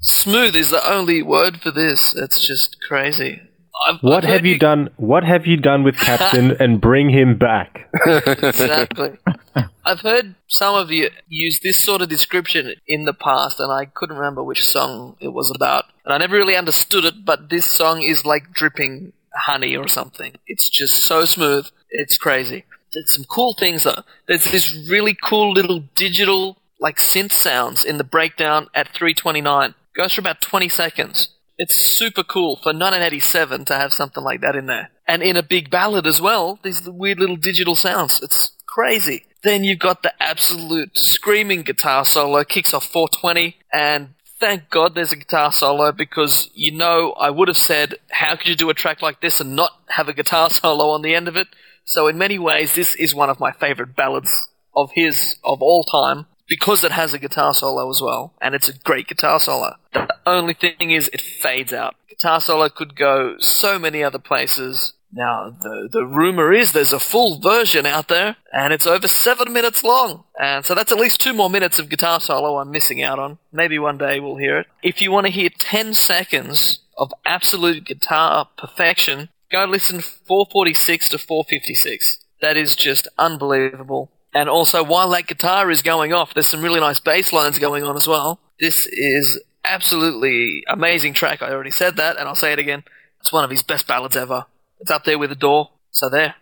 [0.01, 2.15] Smooth is the only word for this.
[2.15, 3.43] It's just crazy.
[3.87, 4.91] I've, What I've have heard you done?
[4.97, 7.89] What have you done with Captain and bring him back?
[8.07, 9.19] exactly.
[9.85, 13.87] I've heard some of you use this sort of description in the past, and I
[13.87, 15.87] couldn't remember which song it was about.
[16.05, 20.35] And I never really understood it, but this song is like dripping honey or something.
[20.47, 21.69] It's just so smooth.
[21.91, 22.65] It's crazy.
[22.93, 24.03] There's some cool things though.
[24.27, 29.75] There's this really cool little digital, like synth sounds in the breakdown at 329.
[29.95, 31.29] Goes for about 20 seconds.
[31.59, 34.91] It's super cool for 1987 to have something like that in there.
[35.09, 38.23] And in a big ballad as well, these weird little digital sounds.
[38.23, 39.25] It's crazy.
[39.43, 45.13] Then you've got the absolute screaming guitar solo, kicks off 420, and thank God there's
[45.13, 48.75] a guitar solo because you know I would have said, how could you do a
[48.75, 51.49] track like this and not have a guitar solo on the end of it?
[51.85, 55.83] So in many ways, this is one of my favorite ballads of his of all
[55.83, 59.77] time because it has a guitar solo as well, and it's a great guitar solo.
[59.93, 61.95] The only thing is, it fades out.
[62.09, 64.95] Guitar solo could go so many other places.
[65.13, 69.53] Now, the, the rumor is there's a full version out there, and it's over seven
[69.53, 70.25] minutes long.
[70.39, 73.39] And so that's at least two more minutes of guitar solo I'm missing out on.
[73.53, 74.67] Maybe one day we'll hear it.
[74.83, 81.19] If you want to hear 10 seconds of absolute guitar perfection, go listen 446 to
[81.19, 82.19] 456.
[82.43, 84.11] that is just unbelievable.
[84.35, 87.83] And also, while that guitar is going off, there's some really nice bass lines going
[87.85, 88.41] on as well.
[88.61, 91.41] This is absolutely amazing track.
[91.43, 92.85] I already said that, and I'll say it again.
[93.21, 94.47] It's one of his best ballads ever.
[94.81, 95.71] It's up there with Adore.
[95.91, 96.35] So there.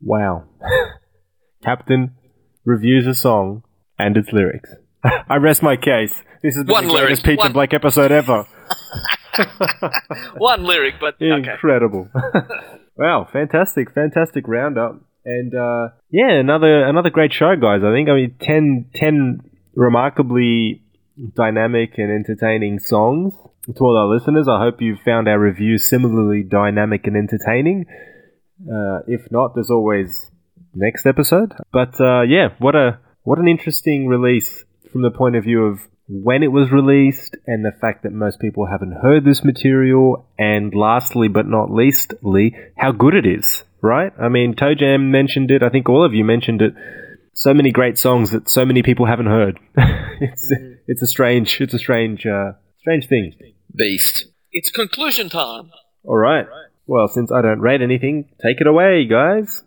[0.00, 0.44] Wow.
[1.64, 2.14] Captain
[2.64, 3.62] reviews a song
[3.98, 4.70] and its lyrics.
[5.04, 6.22] I rest my case.
[6.42, 8.46] This has been One the lyric, greatest Peach one- and Black episode ever.
[10.36, 11.52] One lyric, but okay.
[11.52, 12.10] Incredible.
[12.96, 15.00] wow, fantastic, fantastic roundup.
[15.24, 17.82] And uh, yeah, another another great show, guys.
[17.84, 19.40] I think I mean 10, 10
[19.74, 20.82] remarkably
[21.36, 23.34] dynamic and entertaining songs.
[23.66, 27.86] To all our listeners, I hope you found our review similarly dynamic and entertaining.
[28.60, 30.30] Uh, if not, there's always
[30.74, 31.54] next episode.
[31.72, 35.80] But uh, yeah, what a what an interesting release from the point of view of
[36.12, 40.74] when it was released and the fact that most people haven't heard this material, and
[40.74, 43.64] lastly but not leastly, how good it is.
[43.80, 44.12] Right?
[44.20, 45.62] I mean, Toe Jam mentioned it.
[45.62, 46.74] I think all of you mentioned it.
[47.34, 49.58] So many great songs that so many people haven't heard.
[50.20, 50.52] it's
[50.86, 53.32] it's a strange it's a strange uh, strange thing.
[53.74, 54.26] Beast.
[54.52, 55.70] It's conclusion time.
[56.04, 56.46] All right.
[56.86, 59.62] Well, since I don't rate anything, take it away, guys.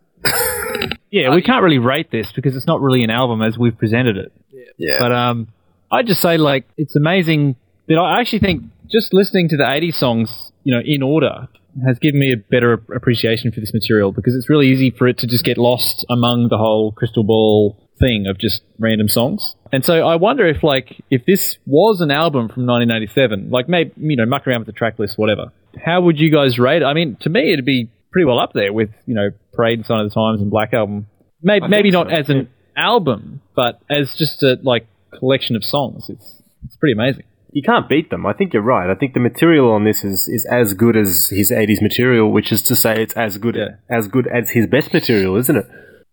[1.10, 4.18] Yeah, we can't really rate this because it's not really an album as we've presented
[4.18, 4.34] it.
[4.78, 4.98] Yeah.
[5.00, 5.48] But um,
[5.92, 7.56] I just say like it's amazing
[7.88, 11.48] that I actually think just listening to the '80s songs, you know, in order,
[11.86, 15.18] has given me a better appreciation for this material because it's really easy for it
[15.20, 19.56] to just get lost among the whole crystal ball thing of just random songs.
[19.72, 23.92] And so I wonder if like if this was an album from 1987, like maybe
[23.98, 25.52] you know muck around with the track list, whatever.
[25.84, 26.82] How would you guys rate?
[26.82, 26.86] it?
[26.86, 29.86] I mean, to me, it'd be pretty well up there with you know Parade and
[29.86, 31.08] Sign of the Times and Black Album.
[31.42, 34.88] Maybe I maybe not so, as an album, but as just a like
[35.20, 36.06] collection of songs.
[36.10, 37.24] It's it's pretty amazing.
[37.52, 38.26] You can't beat them.
[38.26, 38.90] I think you're right.
[38.90, 42.52] I think the material on this is, is as good as his 80s material, which
[42.52, 43.78] is to say it's as good Yeah.
[43.90, 45.66] as good as his best material, isn't it?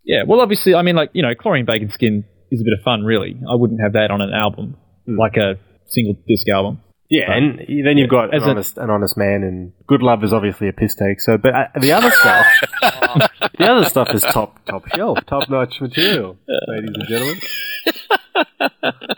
[0.05, 2.85] Yeah, well, obviously, I mean, like you know, Cloreen Bacon Skin is a bit of
[2.85, 3.37] fun, really.
[3.51, 4.77] I wouldn't have that on an album,
[5.07, 5.19] hmm.
[5.19, 6.81] like a single disc album.
[7.12, 10.32] Yeah, and then you've got an a- honest, an honest man, and Good Love is
[10.32, 11.20] obviously a piss take.
[11.20, 12.47] So, but uh, the other stuff,
[13.59, 17.40] the other stuff is top top shelf, top notch material, ladies and gentlemen.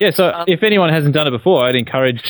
[0.01, 2.21] Yeah, so if anyone hasn't done it before, I'd encourage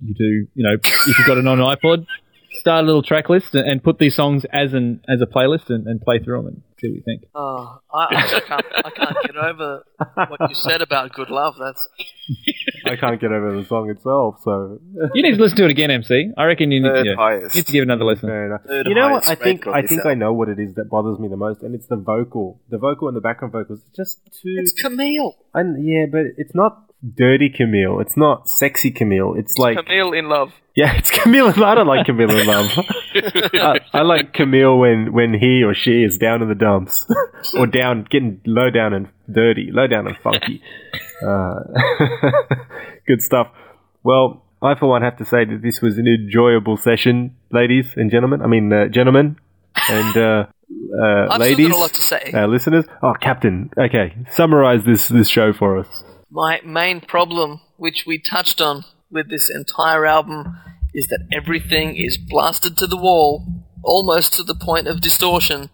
[0.00, 0.24] you to,
[0.54, 2.06] you know, if you've got an on an iPod,
[2.52, 5.70] start a little track list and, and put these songs as an as a playlist
[5.70, 7.22] and, and play through them and see what you think.
[7.34, 9.84] Oh, I, I, can't, I can't get over
[10.28, 11.54] what you said about good love.
[11.60, 11.88] That's
[12.86, 14.78] I can't get over the song itself, so
[15.14, 16.30] You need to listen to it again, MC.
[16.36, 17.54] I reckon you need, Third yeah, highest.
[17.54, 18.28] need to give it another listen.
[18.28, 18.62] Fair enough.
[18.66, 19.24] Third You know what?
[19.24, 20.18] I highest think rated on I this think I album.
[20.20, 22.60] know what it is that bothers me the most, and it's the vocal.
[22.70, 23.80] The vocal and the background vocals.
[23.88, 24.56] It's just too.
[24.58, 25.36] it's Camille.
[25.54, 28.00] And yeah, but it's not dirty Camille.
[28.00, 29.34] It's not sexy Camille.
[29.36, 30.52] It's like Camille in love.
[30.74, 31.48] yeah, it's Camille.
[31.64, 32.70] I don't like Camille in love.
[33.54, 37.06] I, I like Camille when when he or she is down in the dumps
[37.56, 40.62] or down getting low down and dirty, low down and funky.
[41.26, 41.60] Uh,
[43.06, 43.48] good stuff.
[44.02, 48.10] Well, I for one have to say that this was an enjoyable session, ladies and
[48.10, 48.42] gentlemen.
[48.42, 49.36] I mean, uh, gentlemen
[49.88, 50.46] and uh,
[50.98, 52.30] uh, I've ladies, a lot to say.
[52.32, 52.84] uh, listeners.
[53.02, 53.70] Oh, Captain.
[53.78, 56.04] Okay, summarize this this show for us.
[56.30, 60.56] My main problem, which we touched on with this entire album,
[60.94, 65.70] is that everything is blasted to the wall, almost to the point of distortion,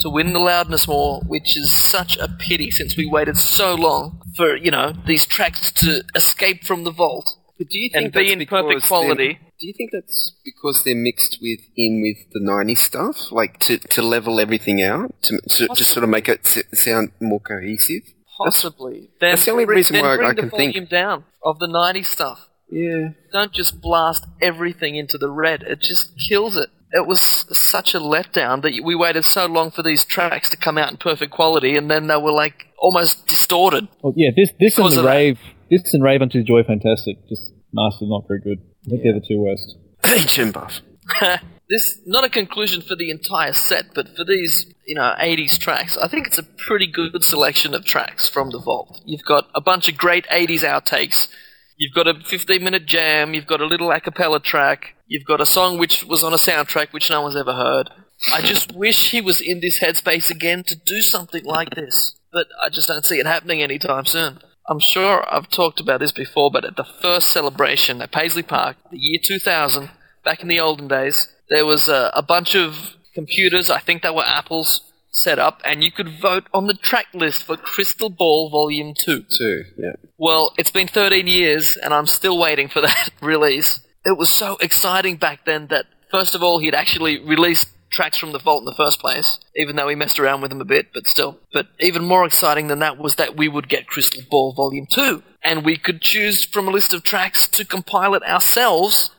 [0.00, 4.20] to win the loudness war, which is such a pity since we waited so long
[4.36, 8.14] for, you know, these tracks to escape from the vault But do you and think
[8.14, 9.38] be in perfect quality.
[9.60, 13.78] Do you think that's because they're mixed with in with the '90s stuff, like to,
[13.78, 18.02] to level everything out, to, to just sort of make it sound more cohesive?
[18.38, 19.10] Possibly.
[19.20, 20.74] Then, that's the only reason then why I- bring I the can think.
[20.74, 22.48] volume down of the 90s stuff.
[22.70, 23.10] Yeah.
[23.32, 25.62] Don't just blast everything into the red.
[25.62, 26.70] It just kills it.
[26.94, 27.20] It was
[27.56, 30.96] such a letdown that we waited so long for these tracks to come out in
[30.98, 33.88] perfect quality, and then they were like almost distorted.
[34.02, 35.10] Well, yeah, this this and the of that.
[35.10, 35.38] rave,
[35.70, 37.16] this and rave unto the joy, fantastic.
[37.28, 38.58] Just master not very good.
[38.86, 39.76] I think they're the two worst.
[40.04, 40.80] Ancient buff.
[41.68, 45.96] this not a conclusion for the entire set, but for these you know 80s tracks,
[45.96, 49.00] I think it's a pretty good selection of tracks from the vault.
[49.04, 51.28] You've got a bunch of great 80s outtakes.
[51.76, 53.34] You've got a 15 minute jam.
[53.34, 54.94] You've got a little a cappella track.
[55.06, 57.90] You've got a song which was on a soundtrack which no one's ever heard.
[58.32, 62.46] I just wish he was in this headspace again to do something like this, but
[62.64, 64.38] I just don't see it happening anytime soon.
[64.68, 68.76] I'm sure I've talked about this before, but at the first celebration at Paisley Park,
[68.92, 69.90] the year 2000,
[70.24, 74.10] back in the olden days, there was a, a bunch of computers, I think they
[74.10, 74.80] were Apple's,
[75.12, 79.24] set up, and you could vote on the track list for Crystal Ball Volume 2.
[79.24, 79.64] Too.
[79.76, 79.92] Yeah.
[80.16, 83.80] Well, it's been 13 years, and I'm still waiting for that release.
[84.04, 88.32] It was so exciting back then that, first of all, he'd actually released tracks from
[88.32, 90.88] the vault in the first place, even though we messed around with them a bit,
[90.94, 91.38] but still.
[91.52, 95.22] But even more exciting than that was that we would get Crystal Ball Volume 2,
[95.44, 99.10] and we could choose from a list of tracks to compile it ourselves.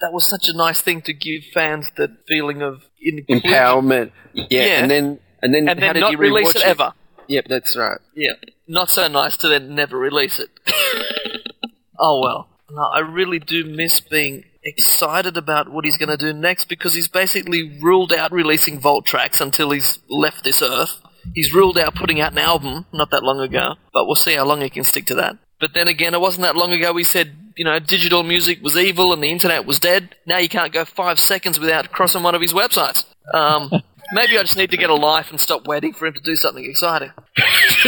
[0.00, 3.50] That was such a nice thing to give fans the feeling of inclusion.
[3.50, 4.10] Empowerment.
[4.32, 4.82] Yeah, Yeah.
[4.82, 6.92] and then and then And how then did not release rewatch it ever.
[7.26, 7.98] Yep, that's right.
[8.14, 8.32] Yeah,
[8.66, 10.50] not so nice to then never release it.
[11.98, 12.48] oh well.
[12.70, 16.94] No, I really do miss being excited about what he's going to do next because
[16.94, 21.00] he's basically ruled out releasing Vault tracks until he's left this earth.
[21.34, 24.44] He's ruled out putting out an album not that long ago, but we'll see how
[24.44, 25.38] long he can stick to that.
[25.60, 28.76] But then again, it wasn't that long ago he said, you know, digital music was
[28.76, 30.14] evil and the internet was dead.
[30.26, 33.04] Now you can't go five seconds without crossing one of his websites.
[33.34, 33.70] Um,
[34.12, 36.36] maybe I just need to get a life and stop waiting for him to do
[36.36, 37.10] something exciting.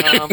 [0.05, 0.33] Um,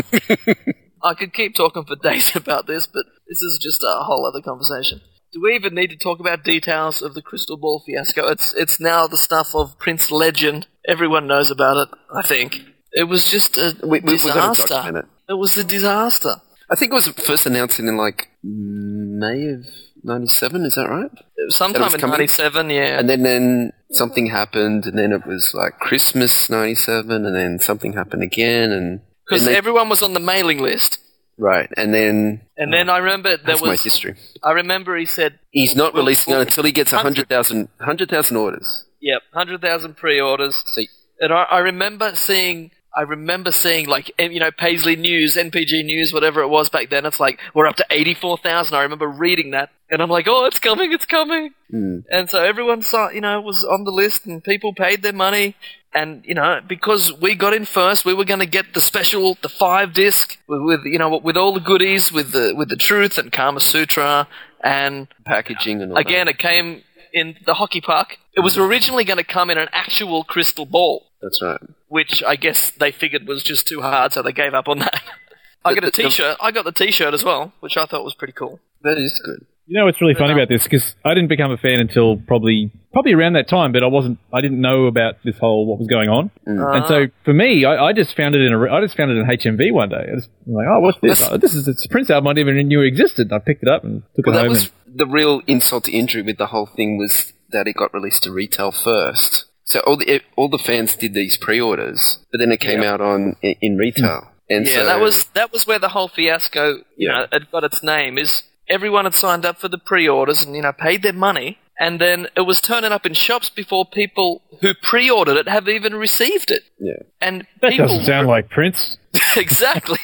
[1.03, 4.41] I could keep talking for days about this, but this is just a whole other
[4.41, 5.01] conversation.
[5.33, 8.27] Do we even need to talk about details of the crystal ball fiasco?
[8.29, 10.67] It's it's now the stuff of Prince Legend.
[10.87, 11.89] Everyone knows about it.
[12.11, 12.61] I think
[12.93, 14.67] it was just a We, we, we're disaster.
[14.67, 15.33] document it.
[15.33, 16.37] It was a disaster.
[16.69, 19.65] I think it was first announced in like May of
[20.03, 20.63] '97.
[20.65, 21.11] Is that right?
[21.49, 22.99] Sometime was in '97, yeah.
[22.99, 27.93] And then then something happened, and then it was like Christmas '97, and then something
[27.93, 30.99] happened again, and Because everyone was on the mailing list,
[31.37, 33.83] right, and then and then oh, I remember there that's my was.
[33.83, 34.15] history.
[34.43, 37.67] I remember he said, He's not Well, releasing well, it until he gets 100 100,000
[37.77, 38.85] 100,000 orders.
[39.01, 40.81] "Yep, hundred thousand pre-orders." So
[41.19, 46.11] And I, I remember seeing, I remember seeing like, you know, Paisley News, NPG News,
[46.11, 47.05] whatever it was back then.
[47.05, 48.75] It's like we're up to eighty-four thousand.
[48.75, 51.53] I remember reading that, and I'm like, oh, it's coming, it's coming.
[51.71, 52.05] Mm.
[52.09, 55.55] And so everyone saw, you know, was on the list, and people paid their money.
[55.93, 59.37] And you know, because we got in first, we were going to get the special,
[59.43, 62.75] the five disc with, with you know, with all the goodies, with the with the
[62.75, 64.27] truth and Kama Sutra,
[64.63, 66.35] and packaging and all again, that.
[66.35, 66.81] it came
[67.13, 68.17] in the hockey puck.
[68.33, 71.61] It was originally going to come in an actual crystal ball That's right.
[71.87, 75.01] Which I guess they figured was just too hard, so they gave up on that.
[75.65, 76.37] I got a The- the- T-shirt.
[76.39, 78.59] I got the T-shirt as well, which I thought was pretty cool.
[78.83, 79.45] That is good.
[79.69, 82.71] You know what's really funny about this because I didn't become a fan until probably
[82.93, 84.17] probably around that time, but I wasn't.
[84.33, 86.75] I didn't know about this whole what was going on, mm.
[86.77, 87.23] and so ah.
[87.25, 88.73] for me, I, I just found it in a.
[88.73, 90.07] I just found it in HMV one day.
[90.09, 91.21] I was like, oh, what's this?
[91.21, 93.33] Oh, this is it's a Prince album I didn't even knew existed.
[93.33, 94.49] I picked it up and took Well, it that home.
[94.51, 97.93] was and, the real insult to injury with the whole thing was that it got
[97.93, 99.46] released to retail first.
[99.67, 103.35] So all the all the fans did these pre-orders, but then it came out on
[103.41, 104.31] in, in retail.
[104.49, 107.11] And Yeah, so that was that was where the whole fiasco, you Yeah.
[107.11, 108.17] know, it got its name.
[108.17, 111.99] Is everyone had signed up for the pre-orders and you know paid their money, and
[111.99, 116.49] then it was turning up in shops before people who pre-ordered it have even received
[116.49, 116.63] it.
[116.79, 116.93] yeah.
[117.19, 118.97] And that people doesn't sound like Prince.
[119.35, 119.99] exactly.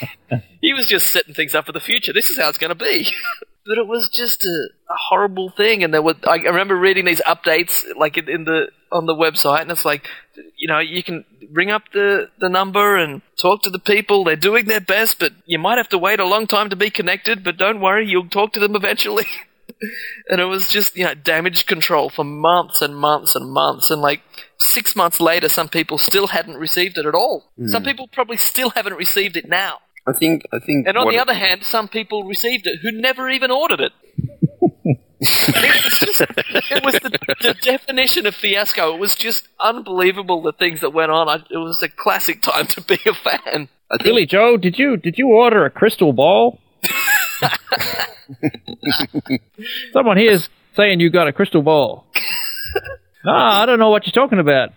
[0.62, 2.12] he was just setting things up for the future.
[2.12, 3.08] This is how it's going to be.
[3.66, 6.16] but it was just a, a horrible thing, and there were.
[6.28, 10.08] I remember reading these updates, like in, in the on the website, and it's like,
[10.58, 14.24] you know, you can ring up the the number and talk to the people.
[14.24, 16.90] They're doing their best, but you might have to wait a long time to be
[16.90, 17.44] connected.
[17.44, 19.26] But don't worry, you'll talk to them eventually.
[20.30, 24.02] and it was just you know damage control for months and months and months and
[24.02, 24.22] like
[24.58, 27.88] six months later some people still hadn't received it at all some hmm.
[27.88, 31.18] people probably still haven't received it now I think I think and on what the
[31.18, 33.92] it- other hand some people received it who never even ordered it
[35.26, 37.10] It's just- it was the,
[37.42, 38.94] the definition of fiasco.
[38.96, 41.30] It was just unbelievable the things that went on.
[41.30, 43.70] I, it was a classic time to be a fan.
[43.90, 46.60] Think Billy Joe, did you did you order a crystal ball?
[49.94, 52.06] Someone here's saying you got a crystal ball.
[53.26, 54.74] Ah, I don't know what you're talking about.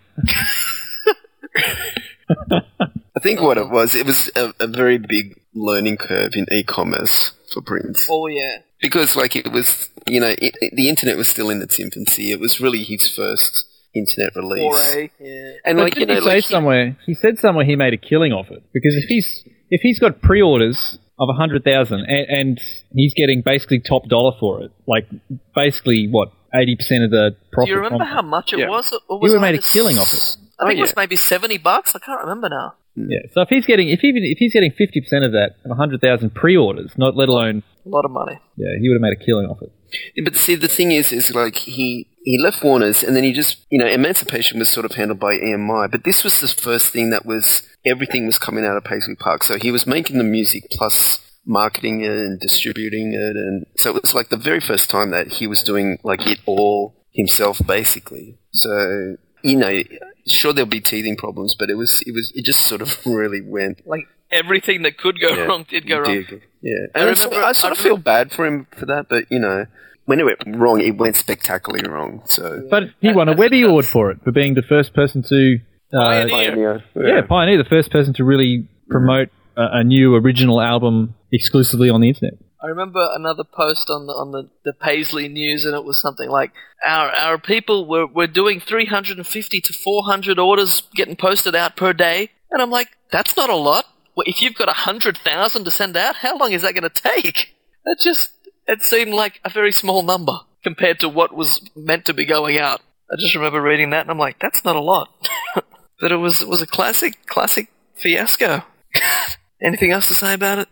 [2.30, 3.74] I think what it uh-huh.
[3.74, 8.58] was, it was a, a very big learning curve in e-commerce for Prince Oh yeah,
[8.80, 12.30] because like it was, you know, it, it- the internet was still in its infancy.
[12.32, 14.62] It was really his first internet release.
[14.62, 15.10] foray.
[15.18, 15.52] Yeah.
[15.64, 16.96] And But like you didn't know, he say like somewhere?
[17.06, 20.20] He said somewhere he made a killing off it because if he's if he's got
[20.20, 22.60] pre-orders of a hundred thousand and, and
[22.92, 25.08] he's getting basically top dollar for it, like
[25.54, 27.68] basically what eighty percent of the profit.
[27.68, 28.68] Do you remember from- how much it Yeah.
[28.68, 28.92] was?
[29.08, 30.36] Or He would've made a killing off it.
[30.58, 31.94] I Oh, think it was oh, maybe seventy bucks.
[31.94, 32.74] I can't remember now.
[32.96, 33.10] Hmm.
[33.10, 33.18] Yeah.
[33.32, 36.00] So if he's getting if he if he's getting fifty percent of that of hundred
[36.00, 38.38] thousand pre-orders, not let alone A lot of money.
[38.56, 39.72] yeah, he would have made a killing off it.
[40.14, 43.32] Yeah, But see, the thing is, is like he he left Warner's, and then he
[43.32, 46.92] just, you know, Emancipation was sort of handled by EMI, but this was the first
[46.92, 49.44] thing that was everything was coming out of Paisley Park.
[49.44, 54.02] So he was making the music plus marketing it and distributing it, and so it
[54.02, 58.38] was like the very first time that he was doing like it all himself, basically.
[58.52, 59.16] So
[59.50, 59.82] you know,
[60.26, 63.40] sure there'll be teething problems, but it was it was it just sort of really
[63.40, 63.86] went.
[63.86, 66.12] Like everything that could go Yeah, wrong did go wrong.
[66.12, 66.42] did.
[66.62, 69.08] Yeah, I and I, remember- I sort I of feel bad for him for that,
[69.08, 69.66] but you know,
[70.06, 72.22] when it went wrong, it went spectacularly wrong.
[72.26, 73.62] So But he won a Webby.
[73.62, 75.58] Award for it for being the first person to
[75.92, 76.82] uh, Pioneer.
[76.96, 82.00] yeah pioneer, the first person to really promote a, a new original album exclusively on
[82.00, 82.34] the internet.
[82.62, 86.28] I remember another post on the on the, the Paisley News, and it was something
[86.28, 86.52] like
[86.84, 92.30] our our people were were doing 350 to 400 orders getting posted out per day,
[92.50, 93.86] and I'm like, that's not a lot.
[94.18, 97.54] If you've got hundred thousand to send out, how long is that going to take?
[97.84, 98.30] It just
[98.66, 102.58] it seemed like a very small number compared to what was meant to be going
[102.58, 102.80] out.
[103.10, 105.10] I just remember reading that, and I'm like, that's not a lot.
[106.00, 108.62] but it was it was a classic classic fiasco.
[109.60, 110.68] Anything else to say about it?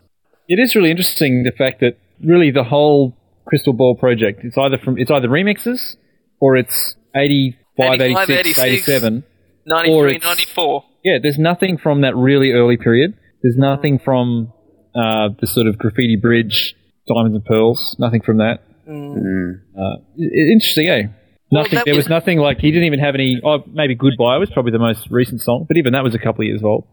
[0.49, 3.17] It is really interesting the fact that really the whole
[3.47, 5.97] Crystal Ball project it's either from it's either remixes
[6.41, 8.89] or it's 85, 85, 86, 86.
[8.89, 9.25] 87.
[9.67, 10.85] 93, 94.
[11.05, 13.15] Yeah, there's nothing from that really early period.
[13.43, 14.53] There's nothing from
[14.95, 16.75] uh, the sort of graffiti bridge,
[17.09, 17.97] diamonds and pearls.
[17.99, 18.61] Nothing from that.
[18.87, 21.03] Uh, interesting, eh?
[21.51, 21.75] Nothing.
[21.77, 23.41] that there was- was nothing like he didn't even have any.
[23.45, 26.43] Oh, maybe Goodbye was probably the most recent song, but even that was a couple
[26.43, 26.87] of years old.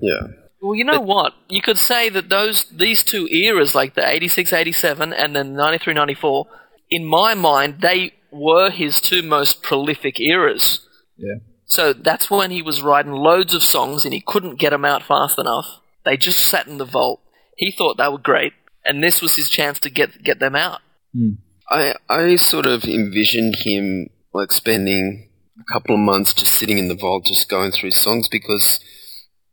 [0.00, 0.20] yeah,
[0.60, 1.34] Well, you know what?
[1.48, 5.94] You could say that those these two eras, like the 86, 87 and then 93,
[5.94, 6.46] 94,
[6.90, 10.86] in my mind, they were his two most prolific eras.
[11.16, 11.36] Yeah.
[11.66, 15.02] So that's when he was writing loads of songs and he couldn't get them out
[15.02, 15.80] fast enough.
[16.04, 17.20] They just sat in the vault.
[17.56, 18.52] He thought they were great,
[18.84, 20.80] and this was his chance to get get them out.
[21.12, 21.34] Hmm.
[21.68, 25.28] I I sort of envisioned him like spending
[25.58, 28.78] a couple of months just sitting in the vault, just going through songs because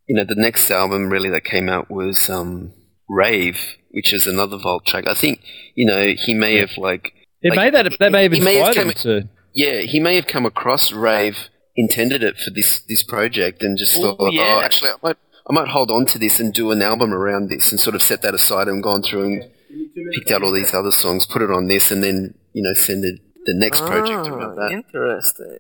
[0.08, 2.74] you know the next album really that came out was um,
[3.10, 5.06] Rave, which is another vault track.
[5.08, 5.42] I think
[5.76, 8.56] you know he may have like It Like, may that that may have he may
[8.56, 9.30] have inspired him to.
[9.54, 13.98] yeah he may have come across Rave, intended it for this this project, and just
[13.98, 14.56] Ooh, thought yeah.
[14.58, 15.18] oh actually I might
[15.50, 18.02] I might hold on to this and do an album around this and sort of
[18.02, 19.52] set that aside and gone through and
[20.14, 23.04] picked out all these other songs, put it on this, and then you know send
[23.04, 24.72] it the next project around Ah, that.
[24.72, 25.58] Interesting.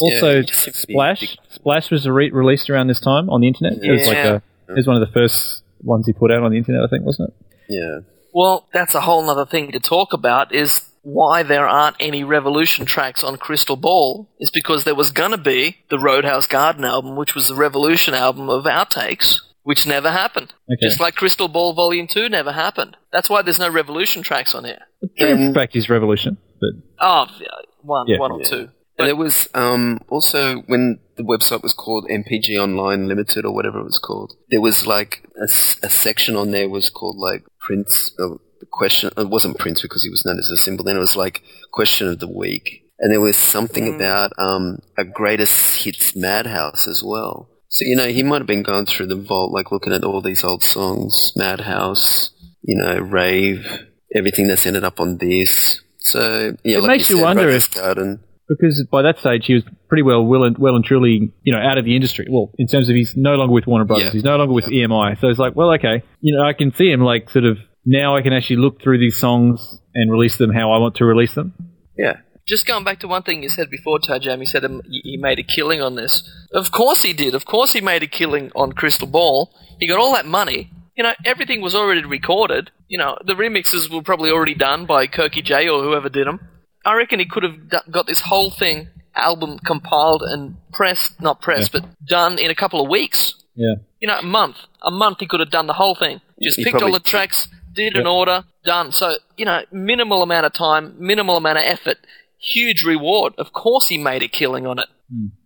[0.00, 3.00] Also, Yeah, it just seems to be Splash big- Splash was re- released around this
[3.00, 3.74] time on the internet.
[3.82, 4.38] It was like Yeah.
[4.68, 6.86] a it was one of the first ones he put out on the internet, I
[6.86, 7.34] think, wasn't it?
[7.74, 7.98] Yeah.
[8.32, 12.86] Well, that's a whole other thing to talk about is why there aren't any Revolution
[12.86, 17.34] tracks on Crystal Ball is because there was gonna be the Roadhouse Garden album, which
[17.34, 20.54] was the Revolution album of outtakes, which never happened.
[20.72, 20.78] Okay.
[20.88, 22.96] Just like Crystal Ball Volume 2 never happened.
[23.12, 24.80] That's why there's no Revolution tracks on here.
[25.18, 26.70] In fact, his Revolution, but
[27.00, 27.48] Oh, yeah,
[27.82, 28.18] one, Yeah.
[28.18, 28.70] one or two.
[28.98, 33.80] And there was um, also when the website was called NPG Online Limited or whatever
[33.80, 34.34] it was called.
[34.50, 38.12] There was like a section on there was called like Prince.
[38.18, 40.84] Uh, the question it wasn't Prince because he was known as a symbol.
[40.84, 41.42] Then it was like
[41.72, 47.02] Question of the Week, and there was something about um, a greatest hits Madhouse as
[47.04, 47.50] well.
[47.68, 50.20] So you know he might have been going through the vault, like looking at all
[50.22, 52.30] these old songs, Madhouse,
[52.62, 55.80] you know, Rave, everything that's ended up on this.
[55.98, 58.20] So yeah, It like makes you said, wonder if- Garden.
[58.48, 61.58] Because by that stage he was pretty well, well and, well and truly, you know,
[61.58, 62.26] out of the industry.
[62.28, 64.10] Well, in terms of he's no longer with Warner Brothers, Yeah.
[64.12, 65.18] he's no longer with EMI.
[65.20, 68.16] So it's like, well, okay, you know, I can see him like sort of now
[68.16, 71.34] I can actually look through these songs and release them how I want to release
[71.34, 71.54] them.
[71.96, 72.18] Yeah.
[72.46, 75.00] Just going back to one thing you said before, Toe Jam, you said um, he
[75.04, 76.22] he made a killing on this.
[76.52, 77.34] Of course he did.
[77.34, 79.50] Of course he made a killing on Crystal Ball.
[79.80, 80.70] He got all that money.
[80.94, 82.70] You know, everything was already recorded.
[82.86, 86.40] You know, the remixes were probably already done by Kirky J or whoever did them.
[86.84, 91.40] I reckon he could have d- got this whole thing, album compiled and pressed, not
[91.40, 93.34] pressed, but done in a couple of weeks.
[93.54, 93.74] Yeah.
[94.00, 94.56] You know, a month.
[94.82, 96.20] A month he could have done the whole thing.
[96.42, 98.92] Just He picked all the tracks, did an order, done.
[98.92, 101.98] So, you know, minimal amount of time, minimal amount of effort,
[102.38, 103.32] huge reward.
[103.38, 104.86] Of course he made a killing on it.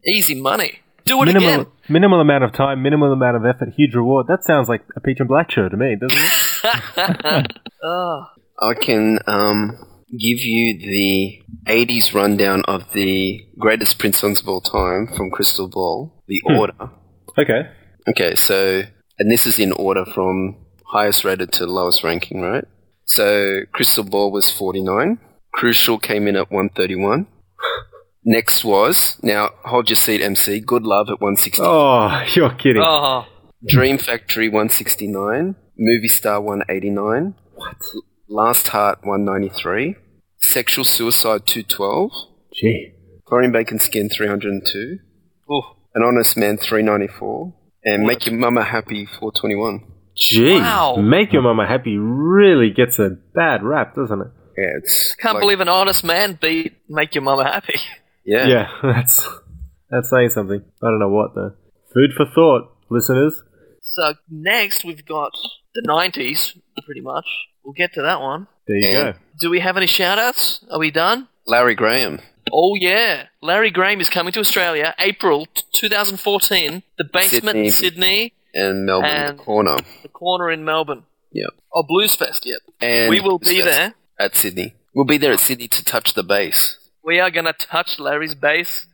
[0.05, 0.81] Easy money.
[1.05, 1.67] Do it Minimal, again.
[1.89, 4.27] minimal amount of time, minimal amount of effort, huge reward.
[4.29, 7.53] That sounds like a Peach and Black show to me, doesn't it?
[7.83, 8.27] Oh,
[8.61, 9.79] I can um,
[10.17, 15.69] give you the 80s rundown of the greatest Prince songs of all time from Crystal
[15.69, 16.57] Ball, the hmm.
[16.57, 16.91] order.
[17.37, 17.71] okay.
[18.09, 18.85] Okay, so,
[19.19, 20.57] and this is in order from
[20.87, 22.65] highest rated to lowest ranking, right?
[23.05, 25.19] So, Crystal Ball was 49.
[25.53, 27.27] Crucial came in at 131.
[28.25, 31.63] Next was, now hold your seat, MC, Good Love at 160.
[31.63, 32.83] Oh, you're kidding.
[32.83, 33.27] oh.
[33.67, 37.77] Dream Factory 169, Movie Star 189, what?
[38.29, 39.97] Last Heart 193,
[40.39, 42.11] Sexual Suicide 212,
[42.55, 42.93] Gee.
[43.27, 44.99] Cloreen Bacon Skin 302,
[45.51, 45.63] Ooh.
[45.95, 49.85] An Honest Man 394, and Make Your Mama Happy 421.
[50.15, 50.55] Gee.
[50.59, 50.97] Wow.
[50.97, 54.27] Make your mama happy really gets a bad rap, doesn't it?
[54.57, 57.75] Yeah, it's Can't like- believe an honest man beat Make Your Mama Happy.
[58.25, 58.47] Yeah.
[58.47, 59.27] Yeah, that's
[59.89, 60.63] that's saying something.
[60.83, 61.53] I don't know what though.
[61.95, 63.43] Food for thought, listeners.
[63.81, 65.33] So next we've got
[65.75, 67.25] the 90s, pretty much.
[67.69, 68.47] We'll get to that one.
[68.67, 69.19] There you And- go.
[69.39, 70.61] Do we have any shout outs?
[70.71, 71.29] Are we done?
[71.47, 72.19] Larry Graham.
[72.51, 73.25] Oh, yeah.
[73.43, 76.83] Larry Graham is coming to Australia, April t- 2014.
[76.97, 79.77] The basement in Sydney, And Melbourne And- Corner.
[80.03, 81.03] the corner in Melbourne.
[81.33, 81.51] Yep.
[81.75, 82.61] Oh, Blues Fest, yep.
[82.81, 83.95] And We will be Bluesfest there.
[84.19, 84.73] At Sydney.
[84.95, 86.79] We'll be there at Sydney to touch the base.
[87.05, 88.87] We are going to touch Larry's bass.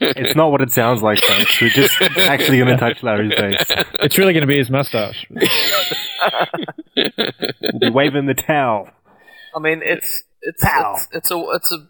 [0.00, 1.60] It's not what it sounds like, folks.
[1.60, 3.64] We're just actually going to touch Larry's face.
[4.00, 5.26] It's really going to be his mustache.
[6.96, 8.88] We'll be waving the towel.
[9.54, 10.94] I mean, it's it's Pow.
[10.96, 11.86] it's, it's a it's a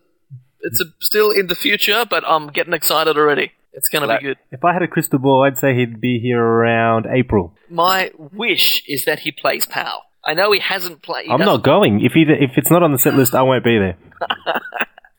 [0.61, 3.53] it's a still in the future, but I'm getting excited already.
[3.73, 4.39] It's going to be good.
[4.51, 7.53] If I had a crystal ball, I'd say he'd be here around April.
[7.69, 10.01] My wish is that he plays Pow.
[10.25, 11.29] I know he hasn't played.
[11.31, 12.01] I'm doesn't- not going.
[12.05, 13.97] If either if it's not on the set list, I won't be there.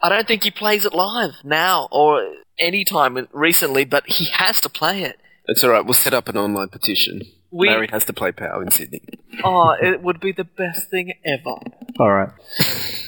[0.01, 2.23] I don't think he plays it live now or
[2.59, 5.17] any time recently, but he has to play it.
[5.47, 7.21] It's alright, we'll set up an online petition.
[7.51, 9.01] We- Larry has to play Power in Sydney.
[9.43, 11.55] Oh, it would be the best thing ever.
[11.99, 12.29] All right.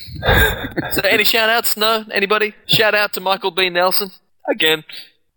[0.91, 1.77] So, any shout outs?
[1.77, 2.03] No?
[2.11, 2.53] Anybody?
[2.65, 3.69] Shout out to Michael B.
[3.69, 4.09] Nelson.
[4.49, 4.83] Again.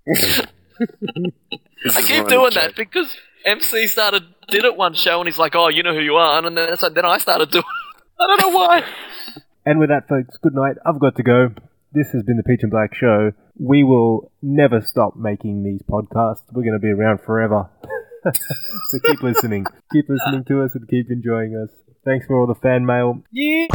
[0.09, 3.15] I keep doing that because
[3.45, 6.45] MC started, did it one show and he's like, oh, you know who you are.
[6.45, 8.03] And then, so then I started doing it.
[8.21, 8.85] I don't know why.
[9.65, 10.77] And with that, folks, good night.
[10.85, 11.51] I've got to go.
[11.93, 13.33] This has been the Peach and Black Show.
[13.59, 16.43] We will never stop making these podcasts.
[16.51, 17.71] We're going to be around forever.
[18.25, 19.67] so keep listening.
[19.93, 21.71] Keep listening to us and keep enjoying us.
[22.05, 23.23] Thanks for all the fan mail.
[23.31, 23.67] Yeah.